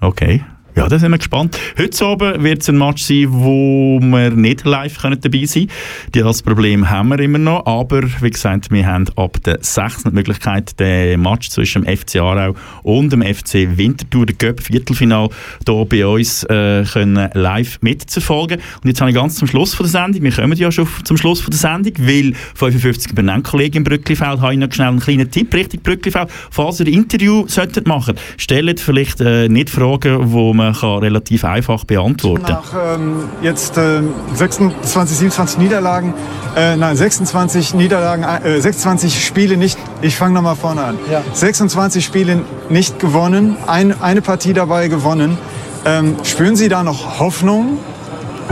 Okay. 0.01 0.41
Ja, 0.79 0.87
da 0.87 0.97
sind 0.97 1.11
wir 1.11 1.17
gespannt. 1.17 1.59
Heute 1.77 2.05
Abend 2.05 2.41
wird 2.41 2.61
es 2.61 2.69
ein 2.69 2.77
Match 2.77 3.03
sein, 3.03 3.27
wo 3.27 3.99
wir 4.01 4.29
nicht 4.29 4.63
live 4.63 4.97
können 4.97 5.19
dabei 5.19 5.43
sein 5.43 5.67
können. 6.13 6.25
Das 6.25 6.41
Problem 6.41 6.89
haben 6.89 7.09
wir 7.09 7.19
immer 7.19 7.37
noch. 7.37 7.65
Aber 7.65 8.01
wie 8.21 8.29
gesagt, 8.29 8.71
wir 8.71 8.87
haben 8.87 9.05
ab 9.17 9.43
der 9.43 9.57
6. 9.59 10.03
die 10.03 10.11
Möglichkeit, 10.11 10.79
den 10.79 11.21
Match 11.21 11.49
zwischen 11.49 11.83
dem 11.83 11.97
FC 11.97 12.21
Aarau 12.21 12.55
und 12.83 13.11
dem 13.11 13.21
FC 13.23 13.75
Winterthur, 13.75 14.27
der 14.27 14.35
Göpp 14.37 14.61
Viertelfinal, 14.61 15.27
hier 15.67 15.85
bei 15.85 16.07
uns 16.07 16.45
äh, 16.45 16.85
können 16.85 17.29
live 17.33 17.79
mitzuverfolgen. 17.81 18.61
Und 18.81 18.87
jetzt 18.87 19.01
habe 19.01 19.11
ich 19.11 19.17
ganz 19.17 19.35
zum 19.35 19.49
Schluss 19.49 19.73
von 19.73 19.83
der 19.83 19.91
Sendung, 19.91 20.23
wir 20.23 20.31
kommen 20.31 20.57
ja 20.57 20.71
schon 20.71 20.87
zum 21.03 21.17
Schluss 21.17 21.41
von 21.41 21.51
der 21.51 21.59
Sendung, 21.59 21.91
weil 21.97 22.33
55 22.55 23.13
Benennkollegen 23.13 23.79
im 23.79 23.83
Brücklifeld 23.83 24.39
habe 24.39 24.53
ich 24.53 24.59
noch 24.59 24.71
schnell 24.71 24.87
einen 24.87 25.01
kleinen 25.01 25.29
Tipp, 25.29 25.53
richtig 25.53 25.83
Brücklifeld, 25.83 26.29
falls 26.51 26.79
ihr 26.79 26.85
ein 26.85 26.93
Interview 26.93 27.43
solltet 27.47 27.85
machen, 27.85 28.15
stellt 28.37 28.79
vielleicht 28.79 29.19
äh, 29.19 29.49
nicht 29.49 29.69
Fragen, 29.69 30.31
wo 30.31 30.53
man 30.53 30.68
kann 30.73 30.99
relativ 30.99 31.45
einfach 31.45 31.85
beantworten. 31.85 32.45
Nach 32.47 32.73
ähm, 32.95 33.23
jetzt 33.41 33.77
äh, 33.77 34.01
26, 34.33 35.17
27 35.17 35.57
Niederlagen, 35.59 36.13
äh, 36.55 36.75
nein, 36.75 36.95
26 36.95 37.73
Niederlagen, 37.73 38.23
äh, 38.23 38.59
26 38.59 39.25
Spiele 39.25 39.57
nicht, 39.57 39.77
ich 40.01 40.15
fange 40.15 40.33
nochmal 40.33 40.55
vorne 40.55 40.83
an. 40.83 40.97
26 41.33 42.03
Spiele 42.03 42.41
nicht 42.69 42.99
gewonnen, 42.99 43.57
ein, 43.67 44.01
eine 44.01 44.21
Partie 44.21 44.53
dabei 44.53 44.87
gewonnen. 44.87 45.37
Ähm, 45.85 46.17
spüren 46.23 46.55
Sie 46.55 46.67
da 46.67 46.83
noch 46.83 47.19
Hoffnung? 47.19 47.77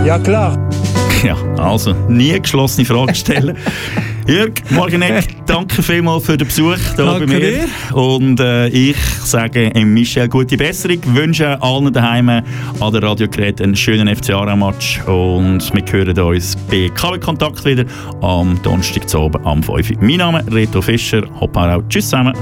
Ja, 0.06 0.20
klar. 0.20 0.58
Ja, 1.24 1.36
also 1.58 1.94
nie 2.08 2.40
geschlossene 2.40 2.86
Fragen 2.86 3.16
stellen. 3.16 3.58
Jörg 4.28 4.52
Morgeneck, 4.72 5.46
danke 5.46 5.82
vielmals 5.82 6.26
für 6.26 6.36
den 6.36 6.48
Besuch 6.48 6.76
hier 6.76 7.06
Danke 7.06 7.28
bei 7.28 7.40
mir. 7.40 7.68
Und 7.94 8.40
äh, 8.42 8.68
ich 8.68 8.98
sage 9.24 9.72
Michel 9.86 10.28
gute 10.28 10.58
Besserung, 10.58 11.00
wünsche 11.16 11.62
allen 11.62 11.94
daheim 11.94 12.30
an 12.30 12.44
der 12.92 13.02
Radiogerät 13.02 13.62
einen 13.62 13.76
schönen 13.76 14.14
FC 14.14 14.32
Aarau-Match 14.32 15.02
und 15.06 15.74
wir 15.74 15.84
hören 15.92 16.20
uns 16.20 16.58
bei 16.70 16.90
KW 16.94 17.20
Kontakt 17.20 17.64
wieder 17.64 17.86
am 18.22 18.62
Donnerstag 18.64 19.08
zu 19.08 19.20
oben 19.20 19.46
am 19.46 19.64
5 19.64 19.92
Uhr. 19.92 19.98
Mein 20.02 20.18
Name 20.18 20.40
ist 20.42 20.54
Reto 20.54 20.82
Fischer, 20.82 21.24
Hopp 21.40 21.56
Aarau, 21.56 21.82
tschüss 21.84 22.06
zusammen. 22.10 22.34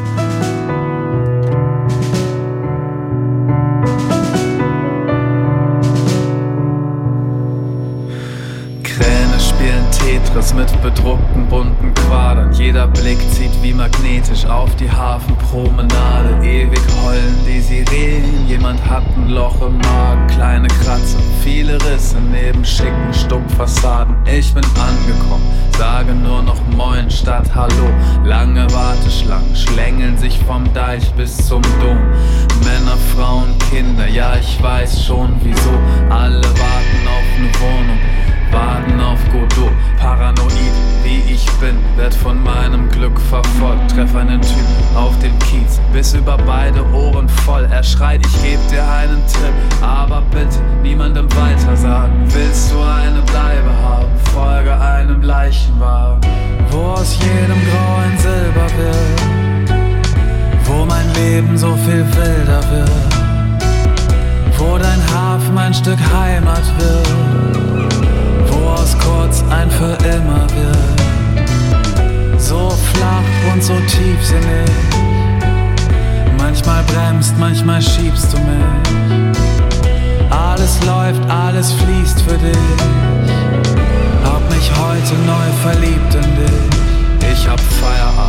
Tetris 10.35 10.53
mit 10.53 10.81
bedruckten 10.81 11.47
bunten 11.47 11.93
Quadern. 11.93 12.51
Jeder 12.51 12.87
Blick 12.87 13.19
zieht 13.31 13.51
wie 13.63 13.73
magnetisch 13.73 14.45
auf 14.45 14.75
die 14.75 14.91
Hafenpromenade. 14.91 16.43
Ewig 16.43 16.81
heulen 17.01 17.37
die 17.47 17.61
Sirenen, 17.61 18.45
jemand 18.45 18.85
hat 18.89 19.03
ein 19.15 19.29
Loch 19.29 19.61
im 19.61 19.77
Magen. 19.77 20.27
Kleine 20.27 20.67
Kratzer, 20.67 21.19
viele 21.41 21.75
Risse 21.75 22.17
neben 22.19 22.65
schicken 22.65 23.13
Stuckfassaden. 23.13 24.13
Ich 24.25 24.53
bin 24.53 24.65
angekommen, 24.65 25.45
sage 25.77 26.13
nur 26.13 26.41
noch 26.43 26.59
Moin 26.75 27.09
statt 27.09 27.49
Hallo. 27.55 27.89
Lange 28.25 28.69
Warteschlangen 28.73 29.55
schlängeln 29.55 30.17
sich 30.17 30.37
vom 30.39 30.65
Deich 30.73 31.13
bis 31.13 31.47
zum 31.47 31.61
Dom. 31.79 31.97
Männer, 32.65 32.97
Frauen, 33.15 33.57
Kinder, 33.69 34.07
ja 34.07 34.35
ich 34.35 34.61
weiß 34.61 35.05
schon 35.05 35.33
wieso. 35.41 35.71
Alle 36.09 36.43
warten 36.43 37.07
auf 37.07 37.37
eine 37.37 37.49
Wohnung 37.61 38.24
warten 38.55 38.99
auf 39.01 39.19
Godot. 39.31 39.71
Paranoid, 39.99 40.75
wie 41.03 41.21
ich 41.31 41.45
bin, 41.59 41.77
werd 41.97 42.13
von 42.13 42.41
meinem 42.41 42.89
Glück 42.89 43.19
verfolgt. 43.19 43.91
Treff 43.91 44.15
einen 44.15 44.41
Typ 44.41 44.67
auf 44.95 45.17
dem 45.19 45.37
Kiez, 45.39 45.79
bis 45.93 46.13
über 46.13 46.37
beide 46.37 46.81
Ohren 46.93 47.27
voll. 47.27 47.67
Er 47.69 47.83
schreit, 47.83 48.25
ich 48.25 48.41
geb 48.41 48.59
dir 48.69 48.83
einen 48.87 49.21
Tipp, 49.27 49.55
aber 49.81 50.21
bitte 50.31 50.59
niemandem 50.81 51.27
weiter 51.35 51.75
sagen. 51.75 52.23
Willst 52.33 52.71
du 52.71 52.77
eine 52.79 53.21
Bleibe 53.21 53.71
haben? 53.83 54.07
Folge 54.33 54.79
einem 54.79 55.21
Leichenwagen, 55.21 56.21
wo 56.71 56.93
aus 56.93 57.17
jedem 57.19 57.59
Grau 57.69 57.95
ein 58.03 58.17
Silber 58.17 58.67
wird. 58.77 59.21
Wo 60.65 60.85
mein 60.85 61.13
Leben 61.13 61.57
so 61.57 61.75
viel 61.85 62.05
wilder 62.15 62.63
wird. 62.71 62.89
Wo 64.57 64.77
dein 64.77 65.01
Hafen 65.13 65.57
ein 65.57 65.73
Stück 65.73 65.99
Heimat 66.13 66.63
wird 66.79 67.34
kurz 69.25 69.43
ein 69.49 69.69
für 69.71 69.97
immer 70.05 70.45
wird. 70.55 72.39
So 72.39 72.69
flach 72.93 73.53
und 73.53 73.63
so 73.63 73.73
tiefsinnig. 73.73 74.69
Manchmal 76.37 76.83
bremst, 76.83 77.33
manchmal 77.39 77.81
schiebst 77.81 78.33
du 78.33 78.37
mich. 78.37 79.37
Alles 80.29 80.79
läuft, 80.85 81.29
alles 81.29 81.71
fließt 81.73 82.21
für 82.21 82.37
dich. 82.37 82.57
Hab 84.23 84.41
mich 84.49 84.71
heute 84.79 85.15
neu 85.25 85.47
verliebt 85.63 86.13
in 86.13 86.35
dich. 86.35 87.31
Ich 87.31 87.47
hab 87.47 87.59
Feierabend. 87.59 88.24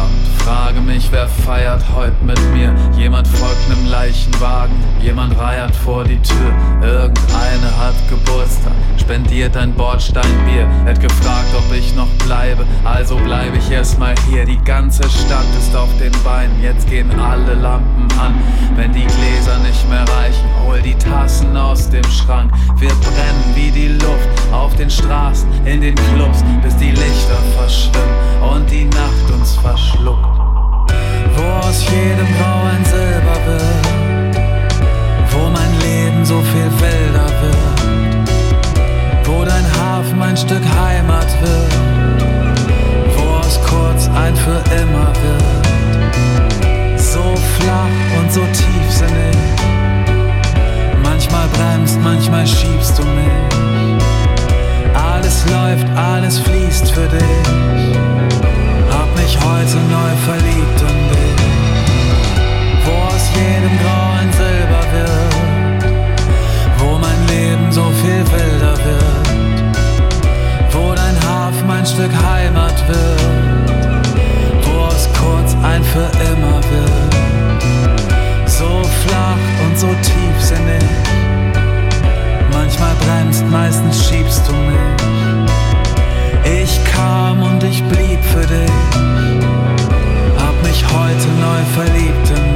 Frage 0.76 0.92
mich, 0.92 1.10
wer 1.10 1.26
feiert 1.26 1.82
heute 1.94 2.22
mit 2.22 2.38
mir? 2.52 2.74
Jemand 2.98 3.26
folgt 3.26 3.66
nem 3.70 3.90
Leichenwagen, 3.90 4.74
jemand 5.00 5.38
reiert 5.38 5.74
vor 5.74 6.04
die 6.04 6.20
Tür. 6.20 6.52
Irgendeine 6.82 7.70
hat 7.78 7.94
Geburtstag, 8.10 8.74
spendiert 8.98 9.56
ein 9.56 9.72
Bordsteinbier. 9.72 10.68
Hätt 10.84 11.00
gefragt, 11.00 11.48
ob 11.56 11.74
ich 11.74 11.94
noch 11.94 12.10
bleibe, 12.26 12.66
also 12.84 13.16
bleib 13.24 13.56
ich 13.56 13.70
erstmal 13.70 14.14
hier. 14.28 14.44
Die 14.44 14.62
ganze 14.64 15.04
Stadt 15.04 15.46
ist 15.58 15.74
auf 15.74 15.88
den 15.98 16.12
Beinen, 16.22 16.62
jetzt 16.62 16.90
gehen 16.90 17.10
alle 17.18 17.54
Lampen 17.54 18.06
an. 18.18 18.34
Wenn 18.74 18.92
die 18.92 19.06
Gläser 19.06 19.58
nicht 19.66 19.88
mehr 19.88 20.04
reichen, 20.18 20.44
hol 20.66 20.82
die 20.82 20.96
Tassen 20.96 21.56
aus 21.56 21.88
dem 21.88 22.04
Schrank. 22.04 22.52
Wir 22.76 22.90
brennen 22.90 23.54
wie 23.54 23.70
die 23.70 23.88
Luft 23.88 24.52
auf 24.52 24.76
den 24.76 24.90
Straßen, 24.90 25.48
in 25.64 25.80
den 25.80 25.94
Clubs, 25.94 26.44
bis 26.62 26.76
die 26.76 26.90
Lichter 26.90 27.38
verschwimmen 27.56 28.52
und 28.52 28.70
die 28.70 28.84
Nacht 28.84 29.30
uns 29.32 29.54
verschluckt 29.54 30.35
aus 31.68 31.82
jedem 31.84 32.26
Grau 32.38 32.62
ein 32.64 32.84
Silber 32.84 33.36
wird, 33.46 34.36
wo 35.32 35.50
mein 35.50 35.72
Leben 35.80 36.24
so 36.24 36.40
viel 36.42 36.70
wilder 36.80 37.28
wird, 37.42 38.28
wo 39.24 39.44
dein 39.44 39.66
Hafen 39.80 40.22
ein 40.22 40.36
Stück 40.36 40.62
Heimat 40.80 41.26
wird, 41.40 41.74
wo 43.16 43.38
aus 43.38 43.60
kurz 43.68 44.08
ein 44.08 44.36
für 44.36 44.62
immer 44.80 45.12
wird, 45.22 45.66
so 47.00 47.34
flach 47.58 47.98
und 48.20 48.32
so 48.32 48.42
tiefsinnig, 48.42 49.36
manchmal 51.02 51.48
bremst, 51.48 51.98
manchmal 52.00 52.46
schiebst 52.46 52.96
du 52.98 53.02
mich, 53.02 54.04
alles 54.94 55.44
läuft, 55.50 55.86
alles 55.96 56.38
fließt 56.38 56.92
für 56.92 57.08
dich. 57.08 57.46
Hab 58.90 59.14
mich 59.16 59.36
heute 59.36 59.76
neu 59.90 60.12
verliebt 60.24 60.85
aus 63.66 63.72
jedem 63.72 63.78
Grau 63.78 64.12
ein 64.20 64.32
Silber 64.32 64.82
wird, 64.92 65.84
wo 66.78 66.98
mein 66.98 67.26
Leben 67.28 67.72
so 67.72 67.84
viel 68.02 68.24
wilder 68.32 68.76
wird, 68.84 69.74
wo 70.72 70.94
dein 70.94 71.16
Hafen 71.28 71.70
ein 71.70 71.86
Stück 71.86 72.10
Heimat 72.24 72.88
wird, 72.88 74.06
wo 74.62 74.84
aus 74.84 75.08
kurz 75.18 75.56
ein 75.62 75.82
für 75.82 76.10
immer 76.30 76.60
wird. 76.70 77.14
So 78.46 78.82
flach 79.04 79.44
und 79.64 79.78
so 79.78 79.88
tiefsinnig, 80.02 80.84
manchmal 82.52 82.94
bremst, 83.04 83.44
meistens 83.50 84.08
schiebst 84.08 84.42
du 84.48 84.52
mich. 84.52 84.78
Ich 86.62 86.80
kam 86.94 87.42
und 87.42 87.62
ich 87.64 87.82
blieb 87.84 88.22
für 88.24 88.46
dich. 88.46 88.70
Hab 90.38 90.62
mich 90.62 90.84
heute 90.84 91.28
neu 91.40 91.64
verliebt 91.74 92.30
in 92.30 92.55